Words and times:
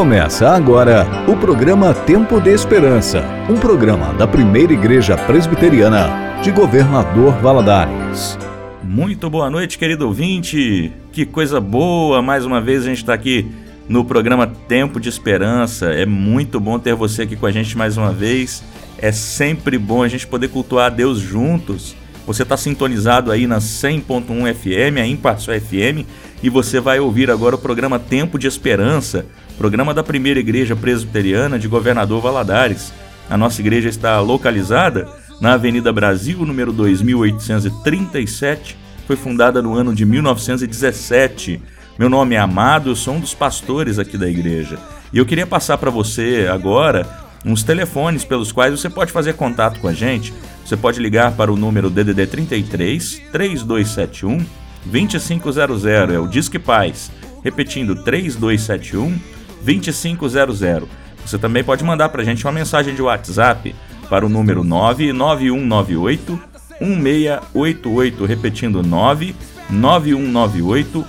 Começa 0.00 0.48
agora 0.48 1.06
o 1.28 1.36
programa 1.36 1.92
Tempo 1.92 2.40
de 2.40 2.48
Esperança, 2.48 3.22
um 3.50 3.56
programa 3.58 4.14
da 4.14 4.26
primeira 4.26 4.72
igreja 4.72 5.14
presbiteriana 5.14 6.40
de 6.42 6.50
Governador 6.50 7.34
Valadares. 7.34 8.38
Muito 8.82 9.28
boa 9.28 9.50
noite, 9.50 9.76
querido 9.76 10.06
ouvinte. 10.06 10.90
Que 11.12 11.26
coisa 11.26 11.60
boa, 11.60 12.22
mais 12.22 12.46
uma 12.46 12.62
vez 12.62 12.84
a 12.84 12.86
gente 12.86 12.96
está 12.96 13.12
aqui 13.12 13.46
no 13.90 14.02
programa 14.02 14.46
Tempo 14.46 14.98
de 14.98 15.10
Esperança. 15.10 15.90
É 15.90 16.06
muito 16.06 16.58
bom 16.58 16.78
ter 16.78 16.94
você 16.94 17.24
aqui 17.24 17.36
com 17.36 17.44
a 17.44 17.52
gente 17.52 17.76
mais 17.76 17.98
uma 17.98 18.10
vez. 18.10 18.64
É 18.96 19.12
sempre 19.12 19.76
bom 19.76 20.02
a 20.02 20.08
gente 20.08 20.26
poder 20.26 20.48
cultuar 20.48 20.86
a 20.86 20.88
Deus 20.88 21.18
juntos. 21.18 21.94
Você 22.26 22.42
está 22.42 22.56
sintonizado 22.56 23.30
aí 23.30 23.46
na 23.46 23.58
100.1 23.58 24.54
FM, 24.54 24.98
a 24.98 25.06
Imparcial 25.06 25.60
FM, 25.60 26.06
e 26.42 26.48
você 26.48 26.80
vai 26.80 27.00
ouvir 27.00 27.30
agora 27.30 27.54
o 27.54 27.58
programa 27.58 27.98
Tempo 27.98 28.38
de 28.38 28.46
Esperança, 28.46 29.26
programa 29.60 29.92
da 29.92 30.02
primeira 30.02 30.40
igreja 30.40 30.74
presbiteriana 30.74 31.58
de 31.58 31.68
Governador 31.68 32.22
Valadares. 32.22 32.94
A 33.28 33.36
nossa 33.36 33.60
igreja 33.60 33.90
está 33.90 34.18
localizada 34.18 35.06
na 35.38 35.52
Avenida 35.52 35.92
Brasil, 35.92 36.38
número 36.46 36.72
2837. 36.72 38.74
Foi 39.06 39.16
fundada 39.16 39.60
no 39.60 39.74
ano 39.74 39.94
de 39.94 40.06
1917. 40.06 41.60
Meu 41.98 42.08
nome 42.08 42.36
é 42.36 42.38
Amado, 42.38 42.88
eu 42.88 42.96
sou 42.96 43.16
um 43.16 43.20
dos 43.20 43.34
pastores 43.34 43.98
aqui 43.98 44.16
da 44.16 44.30
igreja. 44.30 44.78
E 45.12 45.18
eu 45.18 45.26
queria 45.26 45.46
passar 45.46 45.76
para 45.76 45.90
você 45.90 46.48
agora 46.50 47.06
uns 47.44 47.62
telefones 47.62 48.24
pelos 48.24 48.52
quais 48.52 48.72
você 48.72 48.88
pode 48.88 49.12
fazer 49.12 49.34
contato 49.34 49.78
com 49.78 49.88
a 49.88 49.92
gente. 49.92 50.32
Você 50.64 50.74
pode 50.74 50.98
ligar 50.98 51.32
para 51.32 51.52
o 51.52 51.56
número 51.56 51.90
DDD 51.90 52.26
33 52.28 53.20
3271 53.30 54.42
2500, 54.86 55.86
é 55.86 56.18
o 56.18 56.26
Disque 56.26 56.58
Paz. 56.58 57.12
Repetindo, 57.44 58.02
3271 58.02 59.38
2500. 59.62 60.88
Você 61.24 61.38
também 61.38 61.62
pode 61.62 61.84
mandar 61.84 62.08
para 62.08 62.22
a 62.22 62.24
gente 62.24 62.44
uma 62.44 62.52
mensagem 62.52 62.92
de 62.94 63.02
WhatsApp 63.02 63.72
para 64.08 64.26
o 64.26 64.28
número 64.28 64.64
99198 64.64 66.50
1688, 66.80 68.24
repetindo 68.24 68.82
99198 68.82 71.06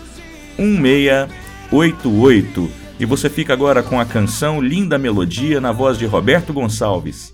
1688. 0.59 2.70
E 3.00 3.06
você 3.06 3.30
fica 3.30 3.53
agora 3.53 3.81
com 3.81 3.98
a 4.00 4.06
canção 4.06 4.61
Linda 4.61 5.00
Melodia 5.00 5.59
na 5.59 5.72
voz 5.72 5.98
de 5.98 6.06
Roberto 6.06 6.54
Gonçalves. 6.54 7.33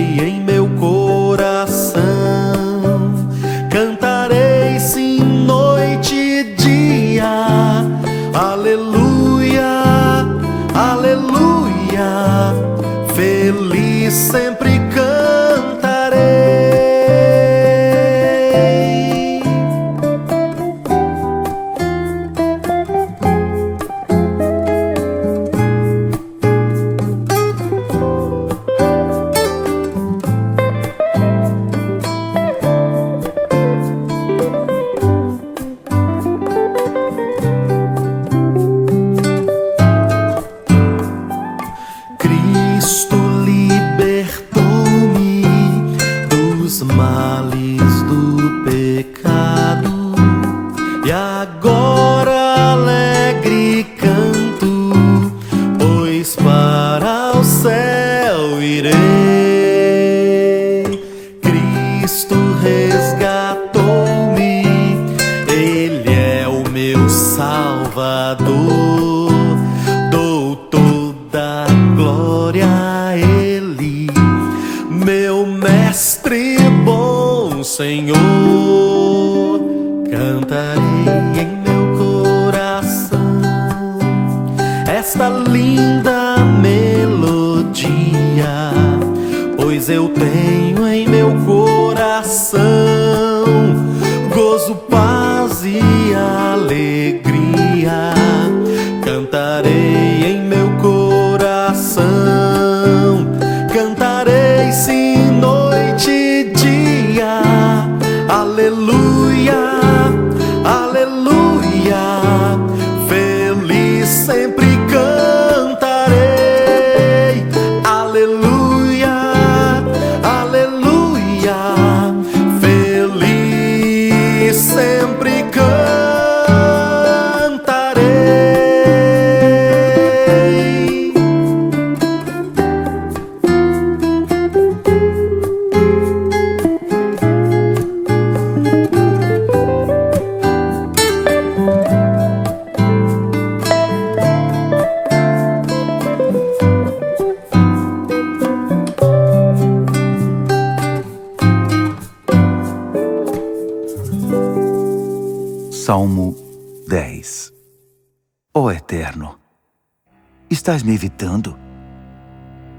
estás 160.61 160.83
me 160.83 160.93
evitando? 160.93 161.57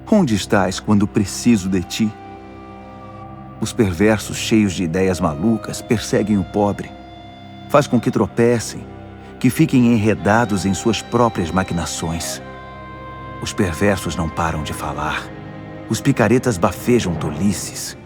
Onde 0.08 0.36
estás 0.36 0.78
quando 0.78 1.04
preciso 1.04 1.68
de 1.68 1.82
ti? 1.82 2.12
Os 3.60 3.72
perversos, 3.72 4.36
cheios 4.36 4.72
de 4.74 4.84
ideias 4.84 5.18
malucas, 5.18 5.82
perseguem 5.82 6.38
o 6.38 6.44
pobre. 6.44 6.92
Faz 7.70 7.88
com 7.88 7.98
que 7.98 8.08
tropecem, 8.08 8.86
que 9.40 9.50
fiquem 9.50 9.92
enredados 9.92 10.64
em 10.64 10.72
suas 10.72 11.02
próprias 11.02 11.50
maquinações. 11.50 12.40
Os 13.42 13.52
perversos 13.52 14.14
não 14.14 14.28
param 14.28 14.62
de 14.62 14.72
falar. 14.72 15.28
Os 15.88 16.00
picaretas 16.00 16.56
bafejam 16.56 17.16
tolices. 17.16 17.98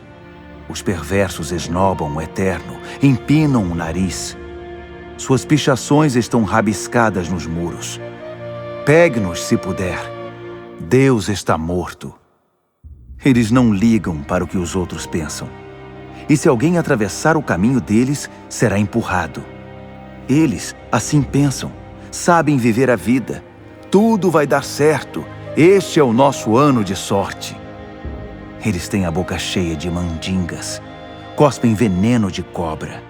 Os 0.71 0.81
perversos 0.81 1.53
esnobam 1.53 2.17
o 2.17 2.23
eterno, 2.23 2.81
empinam 3.03 3.63
o 3.63 3.75
nariz. 3.75 4.39
Suas 5.19 5.45
pichações 5.45 6.17
estão 6.17 6.45
rabiscadas 6.45 7.29
nos 7.29 7.47
muros. 7.47 8.01
Pegue-nos 8.87 9.43
se 9.43 9.57
puder. 9.57 9.99
Deus 10.79 11.29
está 11.29 11.59
morto. 11.59 12.15
Eles 13.25 13.51
não 13.51 13.75
ligam 13.75 14.23
para 14.23 14.45
o 14.45 14.47
que 14.47 14.57
os 14.57 14.77
outros 14.77 15.09
pensam. 15.09 15.49
E 16.29 16.37
se 16.37 16.49
alguém 16.49 16.79
atravessar 16.79 17.37
o 17.37 17.43
caminho 17.43 17.81
deles, 17.81 18.31
será 18.49 18.79
empurrado. 18.79 19.43
Eles 20.29 20.73
assim 20.93 21.21
pensam, 21.21 21.73
sabem 22.13 22.59
viver 22.59 22.89
a 22.89 22.95
vida. 22.95 23.43
Tudo 23.91 24.31
vai 24.31 24.47
dar 24.47 24.63
certo. 24.63 25.27
Este 25.57 25.99
é 25.99 26.05
o 26.05 26.13
nosso 26.13 26.57
ano 26.57 26.85
de 26.85 26.95
sorte. 26.95 27.57
Eles 28.65 28.89
têm 28.89 29.05
a 29.05 29.11
boca 29.11 29.37
cheia 29.37 29.75
de 29.75 29.91
mandingas, 29.91 30.81
cospem 31.35 31.75
veneno 31.75 32.31
de 32.31 32.45
cobra. 32.45 33.03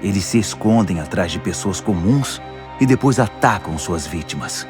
Eles 0.00 0.24
se 0.24 0.38
escondem 0.38 1.00
atrás 1.00 1.32
de 1.32 1.40
pessoas 1.40 1.80
comuns 1.80 2.40
e 2.80 2.86
depois 2.86 3.18
atacam 3.18 3.76
suas 3.76 4.06
vítimas. 4.06 4.68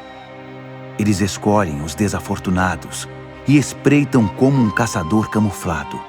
Eles 1.01 1.19
escolhem 1.19 1.81
os 1.81 1.95
desafortunados 1.95 3.09
e 3.47 3.57
espreitam 3.57 4.27
como 4.27 4.61
um 4.61 4.69
caçador 4.69 5.31
camuflado. 5.31 5.99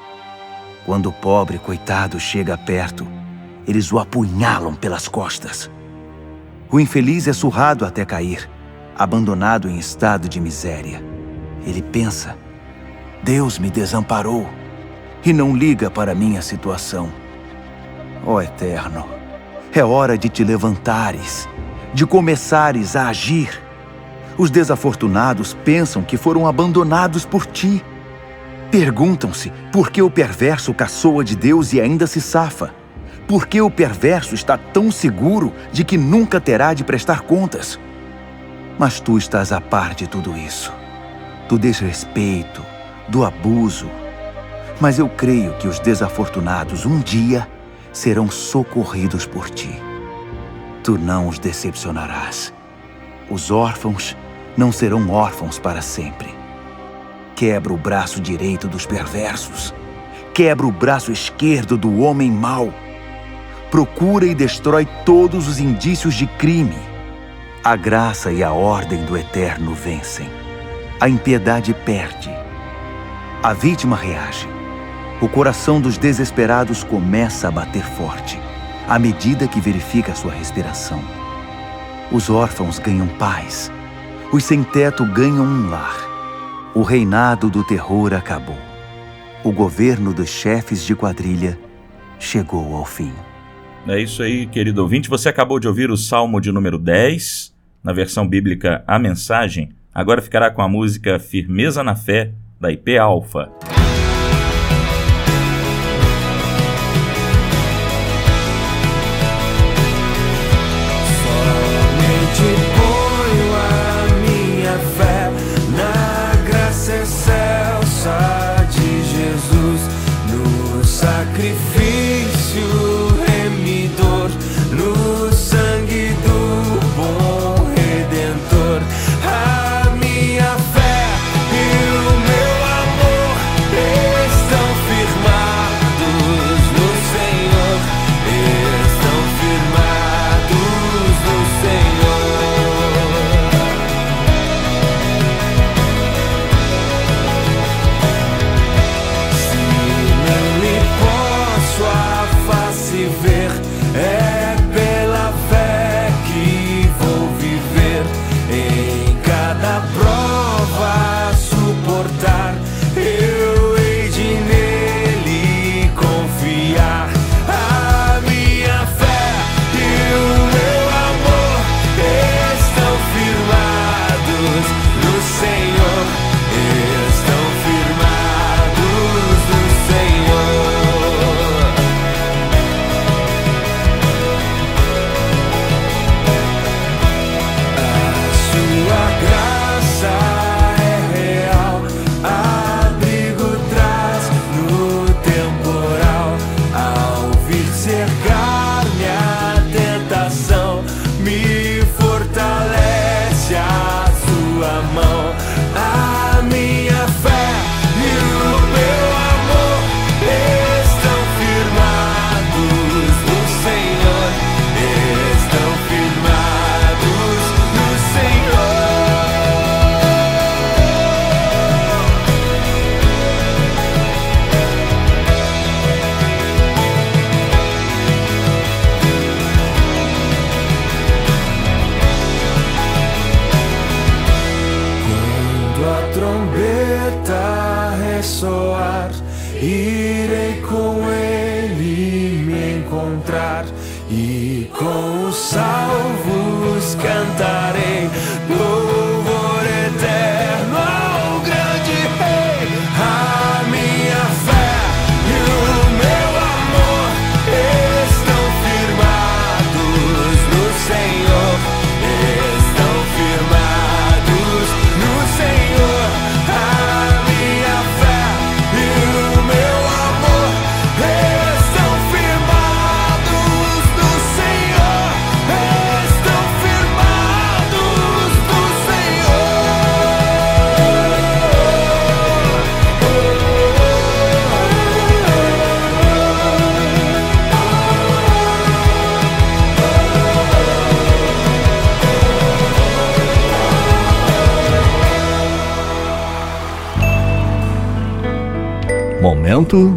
Quando 0.84 1.08
o 1.08 1.12
pobre 1.14 1.58
coitado 1.58 2.20
chega 2.20 2.58
perto, 2.58 3.08
eles 3.66 3.90
o 3.90 3.98
apunhalam 3.98 4.74
pelas 4.74 5.08
costas. 5.08 5.70
O 6.70 6.78
infeliz 6.78 7.26
é 7.26 7.32
surrado 7.32 7.86
até 7.86 8.04
cair, 8.04 8.46
abandonado 8.94 9.66
em 9.66 9.78
estado 9.78 10.28
de 10.28 10.38
miséria. 10.38 11.02
Ele 11.64 11.80
pensa 11.80 12.36
Deus 13.22 13.58
me 13.58 13.70
desamparou 13.70 14.46
e 15.24 15.32
não 15.32 15.56
liga 15.56 15.90
para 15.90 16.14
minha 16.14 16.42
situação. 16.42 17.10
Ó 18.26 18.34
oh, 18.34 18.42
Eterno, 18.42 19.08
é 19.72 19.82
hora 19.82 20.18
de 20.18 20.28
te 20.28 20.44
levantares, 20.44 21.48
de 21.94 22.04
começares 22.04 22.94
a 22.94 23.08
agir. 23.08 23.71
Os 24.36 24.50
desafortunados 24.50 25.54
pensam 25.64 26.02
que 26.02 26.16
foram 26.16 26.46
abandonados 26.46 27.24
por 27.24 27.46
ti. 27.46 27.84
Perguntam-se 28.70 29.52
por 29.70 29.90
que 29.90 30.00
o 30.00 30.10
perverso 30.10 30.72
caçoa 30.72 31.22
de 31.22 31.36
Deus 31.36 31.72
e 31.72 31.80
ainda 31.80 32.06
se 32.06 32.20
safa. 32.20 32.74
Por 33.28 33.46
que 33.46 33.60
o 33.60 33.70
perverso 33.70 34.34
está 34.34 34.56
tão 34.56 34.90
seguro 34.90 35.52
de 35.70 35.84
que 35.84 35.96
nunca 35.96 36.40
terá 36.40 36.74
de 36.74 36.82
prestar 36.82 37.20
contas? 37.20 37.78
Mas 38.78 39.00
tu 39.00 39.18
estás 39.18 39.52
a 39.52 39.60
par 39.60 39.94
de 39.94 40.06
tudo 40.06 40.36
isso. 40.36 40.72
Do 41.48 41.58
desrespeito, 41.58 42.64
do 43.08 43.24
abuso. 43.24 43.88
Mas 44.80 44.98
eu 44.98 45.08
creio 45.08 45.52
que 45.58 45.68
os 45.68 45.78
desafortunados 45.78 46.86
um 46.86 46.98
dia 46.98 47.46
serão 47.92 48.30
socorridos 48.30 49.26
por 49.26 49.50
ti. 49.50 49.80
Tu 50.82 50.98
não 50.98 51.28
os 51.28 51.38
decepcionarás. 51.38 52.52
Os 53.30 53.50
órfãos 53.50 54.16
não 54.56 54.70
serão 54.72 55.10
órfãos 55.10 55.58
para 55.58 55.82
sempre. 55.82 56.34
Quebra 57.34 57.72
o 57.72 57.76
braço 57.76 58.20
direito 58.20 58.68
dos 58.68 58.86
perversos. 58.86 59.74
Quebra 60.34 60.66
o 60.66 60.72
braço 60.72 61.10
esquerdo 61.12 61.76
do 61.76 62.00
homem 62.00 62.30
mau. 62.30 62.72
Procura 63.70 64.26
e 64.26 64.34
destrói 64.34 64.86
todos 65.04 65.48
os 65.48 65.58
indícios 65.58 66.14
de 66.14 66.26
crime. 66.26 66.78
A 67.64 67.76
graça 67.76 68.32
e 68.32 68.42
a 68.42 68.52
ordem 68.52 69.04
do 69.04 69.16
Eterno 69.16 69.74
vencem. 69.74 70.28
A 71.00 71.08
impiedade 71.08 71.72
perde 71.72 72.42
a 73.42 73.52
vítima 73.52 73.96
reage. 73.96 74.46
O 75.20 75.28
coração 75.28 75.80
dos 75.80 75.98
desesperados 75.98 76.84
começa 76.84 77.48
a 77.48 77.50
bater 77.50 77.84
forte, 77.84 78.38
à 78.88 79.00
medida 79.00 79.48
que 79.48 79.60
verifica 79.60 80.14
sua 80.14 80.32
respiração. 80.32 81.02
Os 82.12 82.30
órfãos 82.30 82.78
ganham 82.78 83.08
paz. 83.08 83.72
Os 84.32 84.44
sem-teto 84.44 85.04
ganham 85.04 85.44
um 85.44 85.68
lar. 85.68 86.72
O 86.74 86.80
reinado 86.80 87.50
do 87.50 87.62
terror 87.62 88.14
acabou. 88.14 88.56
O 89.44 89.52
governo 89.52 90.14
dos 90.14 90.30
chefes 90.30 90.86
de 90.86 90.96
quadrilha 90.96 91.58
chegou 92.18 92.74
ao 92.74 92.86
fim. 92.86 93.12
É 93.86 94.00
isso 94.00 94.22
aí, 94.22 94.46
querido 94.46 94.80
ouvinte. 94.80 95.10
Você 95.10 95.28
acabou 95.28 95.60
de 95.60 95.68
ouvir 95.68 95.90
o 95.90 95.98
Salmo 95.98 96.40
de 96.40 96.50
número 96.50 96.78
10, 96.78 97.54
na 97.84 97.92
versão 97.92 98.26
bíblica 98.26 98.82
A 98.86 98.98
Mensagem. 98.98 99.74
Agora 99.94 100.22
ficará 100.22 100.50
com 100.50 100.62
a 100.62 100.68
música 100.68 101.18
Firmeza 101.18 101.84
na 101.84 101.94
Fé, 101.94 102.32
da 102.58 102.72
IP 102.72 102.96
Alpha. 102.96 103.52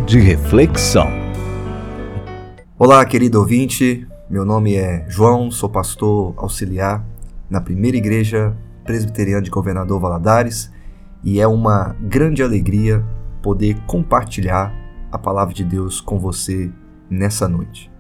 De 0.06 0.20
reflexão. 0.20 1.10
Olá, 2.80 3.06
querido 3.06 3.40
ouvinte. 3.40 4.08
Meu 4.30 4.46
nome 4.46 4.76
é 4.76 5.06
João, 5.10 5.52
sou 5.52 5.68
pastor 5.68 6.34
auxiliar 6.38 7.06
na 7.50 7.60
primeira 7.60 7.98
igreja 7.98 8.56
presbiteriana 8.86 9.42
de 9.42 9.50
Governador 9.50 10.00
Valadares 10.00 10.72
e 11.22 11.42
é 11.42 11.48
uma 11.48 11.94
grande 12.00 12.42
alegria 12.42 13.06
poder 13.42 13.76
compartilhar 13.86 14.74
a 15.12 15.18
palavra 15.18 15.54
de 15.54 15.66
Deus 15.66 16.00
com 16.00 16.18
você 16.18 16.72
nessa 17.10 17.46
noite. 17.46 17.92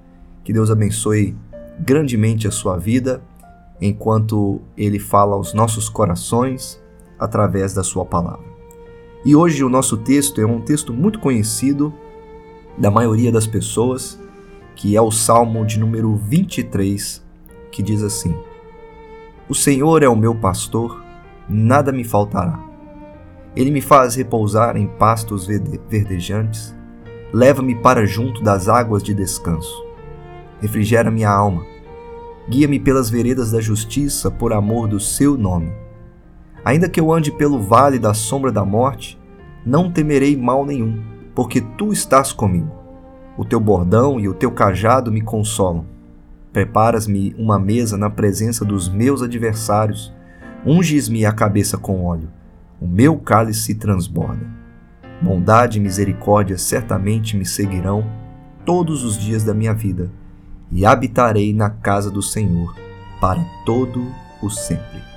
Que 0.46 0.54
Deus 0.54 0.72
abençoe 0.72 1.36
grandemente 1.78 2.48
a 2.48 2.52
sua 2.52 2.78
vida 2.78 3.22
enquanto 3.82 4.62
Ele 4.78 4.98
fala 4.98 5.36
aos 5.36 5.54
nossos 5.54 5.90
corações 5.90 6.82
através 7.20 7.74
da 7.74 7.84
Sua 7.84 8.06
palavra. 8.06 8.55
E 9.26 9.36
hoje 9.36 9.64
o 9.64 9.70
nosso 9.70 9.98
texto 9.98 10.40
é 10.40 10.46
um 10.46 10.62
texto 10.62 10.94
muito 10.94 11.18
conhecido 11.18 11.92
da 12.78 12.92
maioria 12.92 13.32
das 13.32 13.48
pessoas, 13.48 14.20
que 14.76 14.96
é 14.96 15.02
o 15.02 15.10
Salmo 15.10 15.66
de 15.66 15.80
número 15.80 16.16
23, 16.16 17.24
que 17.72 17.82
diz 17.82 18.04
assim: 18.04 18.36
O 19.50 19.56
Senhor 19.56 20.04
é 20.04 20.08
o 20.08 20.16
meu 20.16 20.36
pastor, 20.36 21.04
nada 21.50 21.92
me 21.92 22.04
faltará. 22.04 22.64
Ele 23.56 23.72
me 23.72 23.82
faz 23.82 24.14
repousar 24.14 24.78
em 24.78 24.86
pastos 24.86 25.48
verdejantes, 25.48 26.76
leva-me 27.34 27.74
para 27.74 28.06
junto 28.06 28.44
das 28.44 28.70
águas 28.70 29.02
de 29.02 29.16
descanso. 29.16 29.84
Refrigera 30.62 31.10
minha 31.10 31.32
alma, 31.32 31.66
guia-me 32.48 32.80
pelas 32.80 33.10
veredas 33.10 33.52
da 33.52 33.60
justiça 33.60 34.30
por 34.30 34.54
amor 34.54 34.88
do 34.88 35.00
seu 35.00 35.36
nome. 35.36 35.85
Ainda 36.66 36.90
que 36.90 37.00
eu 37.00 37.14
ande 37.14 37.32
pelo 37.32 37.62
vale 37.62 38.00
da 38.00 38.16
sombra 38.16 38.52
da 38.52 38.66
morte, 38.66 39.22
não 39.64 39.92
temerei 39.92 40.36
mal 40.36 40.66
nenhum, 40.66 41.00
porque 41.36 41.62
tu 41.62 41.94
estás 41.94 42.34
comigo. 42.34 42.72
O 43.38 43.46
teu 43.46 43.60
bordão 43.60 44.20
e 44.20 44.28
o 44.28 44.34
teu 44.34 44.50
cajado 44.50 45.12
me 45.12 45.22
consolam. 45.22 45.86
Preparas-me 46.52 47.36
uma 47.38 47.60
mesa 47.60 47.98
na 47.98 48.10
presença 48.10 48.66
dos 48.66 48.90
meus 48.90 49.22
adversários, 49.22 50.12
unges-me 50.66 51.24
a 51.24 51.32
cabeça 51.32 51.78
com 51.78 52.04
óleo, 52.04 52.30
o 52.82 52.88
meu 52.88 53.16
cálice 53.20 53.76
transborda. 53.76 54.48
Bondade 55.22 55.78
e 55.78 55.82
misericórdia 55.82 56.58
certamente 56.58 57.38
me 57.38 57.46
seguirão 57.46 58.04
todos 58.66 59.04
os 59.04 59.20
dias 59.20 59.44
da 59.44 59.54
minha 59.54 59.74
vida, 59.74 60.10
e 60.72 60.84
habitarei 60.84 61.54
na 61.54 61.70
casa 61.70 62.10
do 62.10 62.24
Senhor 62.24 62.76
para 63.22 63.44
todo 63.66 64.04
o 64.42 64.50
sempre. 64.50 65.15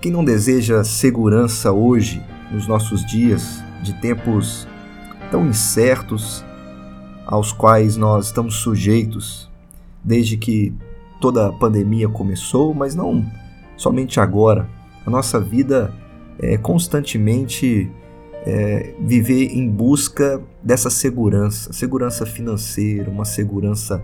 Quem 0.00 0.12
não 0.12 0.24
deseja 0.24 0.84
segurança 0.84 1.72
hoje, 1.72 2.22
nos 2.52 2.68
nossos 2.68 3.04
dias, 3.04 3.64
de 3.82 3.92
tempos 4.00 4.66
tão 5.28 5.44
incertos 5.48 6.44
aos 7.26 7.50
quais 7.50 7.96
nós 7.96 8.26
estamos 8.26 8.54
sujeitos 8.56 9.50
desde 10.02 10.36
que 10.36 10.72
toda 11.20 11.48
a 11.48 11.52
pandemia 11.52 12.08
começou, 12.08 12.72
mas 12.72 12.94
não 12.94 13.26
somente 13.76 14.20
agora. 14.20 14.68
A 15.04 15.10
nossa 15.10 15.40
vida 15.40 15.92
é 16.38 16.56
constantemente 16.56 17.90
é, 18.46 18.94
viver 19.00 19.48
em 19.48 19.68
busca 19.68 20.40
dessa 20.62 20.90
segurança, 20.90 21.72
segurança 21.72 22.24
financeira, 22.24 23.10
uma 23.10 23.24
segurança 23.24 24.00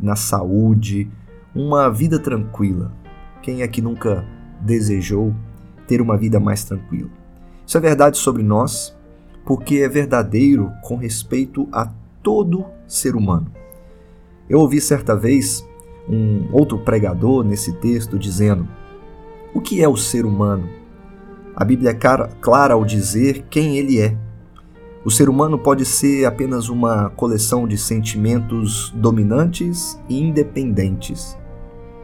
na 0.00 0.16
saúde, 0.16 1.08
uma 1.54 1.88
vida 1.88 2.18
tranquila. 2.18 2.92
Quem 3.40 3.62
é 3.62 3.68
que 3.68 3.80
nunca 3.80 4.26
desejou 4.60 5.34
ter 5.86 6.00
uma 6.00 6.16
vida 6.16 6.38
mais 6.38 6.64
tranquila. 6.64 7.10
Isso 7.66 7.76
é 7.76 7.80
verdade 7.80 8.18
sobre 8.18 8.42
nós, 8.42 8.96
porque 9.44 9.76
é 9.76 9.88
verdadeiro 9.88 10.70
com 10.82 10.96
respeito 10.96 11.68
a 11.72 11.90
todo 12.22 12.64
ser 12.86 13.16
humano. 13.16 13.50
Eu 14.48 14.60
ouvi 14.60 14.80
certa 14.80 15.14
vez 15.14 15.66
um 16.08 16.48
outro 16.52 16.78
pregador 16.78 17.44
nesse 17.44 17.72
texto 17.74 18.18
dizendo: 18.18 18.66
O 19.54 19.60
que 19.60 19.82
é 19.82 19.88
o 19.88 19.96
ser 19.96 20.24
humano? 20.24 20.68
A 21.54 21.64
Bíblia 21.64 21.90
é 21.90 21.94
clara 22.40 22.74
ao 22.74 22.84
dizer 22.84 23.46
quem 23.50 23.76
ele 23.76 24.00
é. 24.00 24.16
O 25.04 25.10
ser 25.10 25.28
humano 25.28 25.58
pode 25.58 25.84
ser 25.84 26.24
apenas 26.24 26.68
uma 26.68 27.10
coleção 27.10 27.66
de 27.66 27.76
sentimentos 27.76 28.92
dominantes 28.96 29.98
e 30.08 30.20
independentes. 30.20 31.36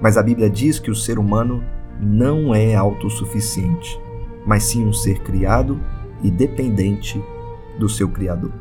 Mas 0.00 0.16
a 0.16 0.22
Bíblia 0.22 0.50
diz 0.50 0.78
que 0.78 0.90
o 0.90 0.94
ser 0.94 1.18
humano 1.18 1.62
não 2.00 2.54
é 2.54 2.74
autossuficiente, 2.74 4.00
mas 4.46 4.64
sim 4.64 4.84
um 4.84 4.92
ser 4.92 5.20
criado 5.20 5.80
e 6.22 6.30
dependente 6.30 7.22
do 7.78 7.88
seu 7.88 8.08
Criador. 8.08 8.52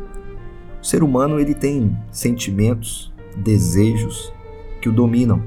O 0.82 0.86
ser 0.86 1.04
humano 1.04 1.40
ele 1.40 1.54
tem 1.54 1.98
sentimentos, 2.12 3.12
desejos 3.38 4.34
que 4.82 4.90
o 4.90 4.92
dominam, 4.92 5.42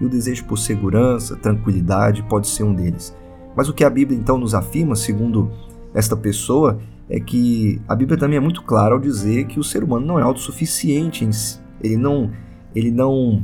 e 0.00 0.04
o 0.04 0.08
desejo 0.08 0.44
por 0.44 0.58
segurança, 0.58 1.36
tranquilidade 1.36 2.22
pode 2.24 2.48
ser 2.48 2.62
um 2.62 2.74
deles. 2.74 3.16
Mas 3.56 3.68
o 3.68 3.74
que 3.74 3.84
a 3.84 3.90
Bíblia 3.90 4.18
então 4.18 4.36
nos 4.36 4.54
afirma, 4.54 4.94
segundo 4.94 5.50
esta 5.94 6.14
pessoa, 6.14 6.78
é 7.08 7.18
que 7.18 7.80
a 7.88 7.94
Bíblia 7.94 8.18
também 8.18 8.36
é 8.36 8.40
muito 8.40 8.62
clara 8.62 8.94
ao 8.94 9.00
dizer 9.00 9.46
que 9.46 9.58
o 9.58 9.64
ser 9.64 9.82
humano 9.82 10.04
não 10.04 10.18
é 10.18 10.22
autossuficiente 10.22 11.24
em 11.24 11.32
si. 11.32 11.58
Ele 11.80 11.96
não, 11.96 12.30
ele 12.74 12.90
não 12.90 13.42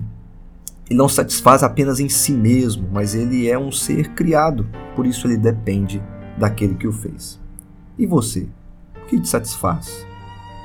ele 0.92 0.98
não 0.98 1.08
satisfaz 1.08 1.62
apenas 1.62 2.00
em 2.00 2.08
si 2.10 2.32
mesmo, 2.32 2.86
mas 2.92 3.14
ele 3.14 3.48
é 3.48 3.58
um 3.58 3.72
ser 3.72 4.10
criado, 4.10 4.68
por 4.94 5.06
isso 5.06 5.26
ele 5.26 5.38
depende 5.38 6.02
daquele 6.36 6.74
que 6.74 6.86
o 6.86 6.92
fez. 6.92 7.40
E 7.98 8.06
você? 8.06 8.46
O 9.02 9.06
que 9.06 9.18
te 9.18 9.26
satisfaz? 9.26 10.06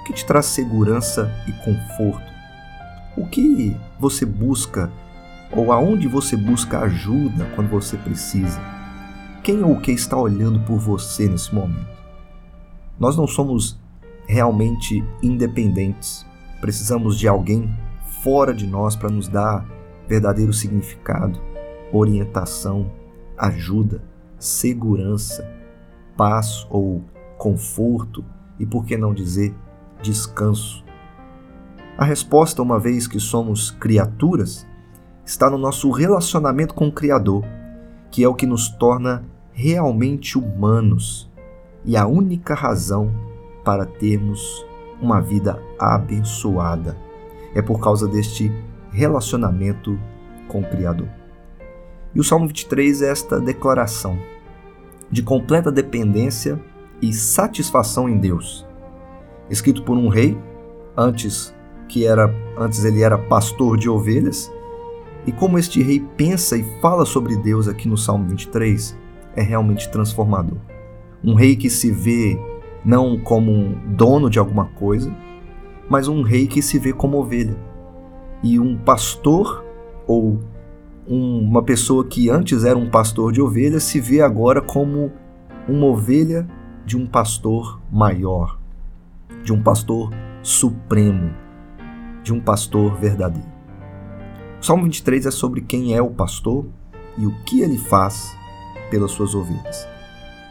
O 0.01 0.03
que 0.03 0.11
te 0.11 0.25
traz 0.25 0.47
segurança 0.47 1.31
e 1.47 1.51
conforto? 1.63 2.29
O 3.15 3.25
que 3.25 3.75
você 3.97 4.25
busca 4.25 4.91
ou 5.49 5.71
aonde 5.71 6.09
você 6.09 6.35
busca 6.35 6.79
ajuda 6.79 7.47
quando 7.55 7.69
você 7.69 7.95
precisa? 7.95 8.59
Quem 9.41 9.63
ou 9.63 9.71
o 9.71 9.81
que 9.81 9.91
está 9.91 10.17
olhando 10.17 10.59
por 10.59 10.77
você 10.77 11.29
nesse 11.29 11.55
momento? 11.55 11.87
Nós 12.99 13.15
não 13.15 13.27
somos 13.27 13.79
realmente 14.27 15.01
independentes. 15.23 16.25
Precisamos 16.59 17.17
de 17.17 17.29
alguém 17.29 17.73
fora 18.21 18.53
de 18.53 18.67
nós 18.67 18.93
para 18.93 19.09
nos 19.09 19.29
dar 19.29 19.76
verdadeiro 20.07 20.53
significado, 20.53 21.39
orientação, 21.91 22.91
ajuda, 23.37 24.01
segurança, 24.39 25.49
paz 26.15 26.65
ou 26.69 27.03
conforto 27.37 28.23
e, 28.59 28.65
por 28.65 28.85
que 28.85 28.97
não 28.97 29.13
dizer, 29.13 29.53
descanso. 30.01 30.83
A 31.97 32.05
resposta, 32.05 32.61
uma 32.61 32.79
vez 32.79 33.07
que 33.07 33.19
somos 33.19 33.71
criaturas, 33.71 34.67
está 35.25 35.49
no 35.49 35.57
nosso 35.57 35.91
relacionamento 35.91 36.73
com 36.73 36.87
o 36.87 36.91
Criador, 36.91 37.43
que 38.11 38.23
é 38.23 38.27
o 38.27 38.35
que 38.35 38.45
nos 38.45 38.69
torna 38.69 39.25
realmente 39.51 40.37
humanos 40.37 41.29
e 41.83 41.97
a 41.97 42.05
única 42.05 42.53
razão 42.53 43.11
para 43.63 43.85
termos 43.85 44.65
uma 45.01 45.19
vida 45.19 45.61
abençoada. 45.79 46.97
É 47.53 47.61
por 47.61 47.79
causa 47.79 48.07
deste 48.07 48.51
relacionamento 48.91 49.99
com 50.47 50.61
o 50.61 50.69
Criador. 50.69 51.07
E 52.13 52.19
o 52.19 52.23
Salmo 52.23 52.47
23 52.47 53.01
é 53.01 53.11
esta 53.11 53.39
declaração 53.39 54.17
de 55.09 55.21
completa 55.21 55.71
dependência 55.71 56.59
e 57.01 57.13
satisfação 57.13 58.09
em 58.09 58.17
Deus. 58.17 58.65
escrito 59.49 59.83
por 59.83 59.97
um 59.97 60.09
rei, 60.09 60.37
antes 60.95 61.55
que 61.87 62.05
era 62.05 62.33
antes 62.57 62.83
ele 62.83 63.01
era 63.01 63.17
pastor 63.17 63.77
de 63.77 63.89
ovelhas. 63.89 64.51
E 65.25 65.31
como 65.31 65.57
este 65.57 65.81
rei 65.81 66.05
pensa 66.17 66.57
e 66.57 66.63
fala 66.81 67.05
sobre 67.05 67.35
Deus 67.37 67.67
aqui 67.67 67.87
no 67.87 67.97
Salmo 67.97 68.27
23 68.29 68.97
é 69.35 69.41
realmente 69.41 69.89
transformador. 69.89 70.57
Um 71.23 71.33
rei 71.33 71.55
que 71.55 71.69
se 71.69 71.91
vê 71.91 72.39
não 72.83 73.19
como 73.19 73.51
um 73.51 73.95
dono 73.95 74.29
de 74.29 74.39
alguma 74.39 74.65
coisa, 74.65 75.13
mas 75.89 76.07
um 76.07 76.21
rei 76.21 76.47
que 76.47 76.61
se 76.61 76.79
vê 76.79 76.93
como 76.93 77.17
ovelha. 77.17 77.55
E 78.43 78.59
um 78.59 78.77
pastor 78.77 79.65
ou 80.05 80.39
um, 81.07 81.39
uma 81.39 81.63
pessoa 81.63 82.05
que 82.05 82.29
antes 82.29 82.63
era 82.63 82.77
um 82.77 82.89
pastor 82.89 83.31
de 83.31 83.41
ovelhas 83.41 83.83
se 83.83 83.99
vê 83.99 84.21
agora 84.21 84.61
como 84.61 85.11
uma 85.67 85.87
ovelha 85.87 86.47
de 86.85 86.97
um 86.97 87.05
pastor 87.05 87.81
maior, 87.91 88.59
de 89.43 89.51
um 89.51 89.61
pastor 89.61 90.13
supremo, 90.41 91.33
de 92.23 92.33
um 92.33 92.39
pastor 92.39 92.95
verdadeiro. 92.95 93.57
O 94.61 94.65
Salmo 94.65 94.83
23 94.83 95.25
é 95.25 95.31
sobre 95.31 95.61
quem 95.61 95.93
é 95.93 96.01
o 96.01 96.09
pastor 96.09 96.65
e 97.17 97.25
o 97.25 97.33
que 97.43 97.61
ele 97.61 97.77
faz 97.77 98.35
pelas 98.89 99.11
suas 99.11 99.35
ovelhas. 99.35 99.87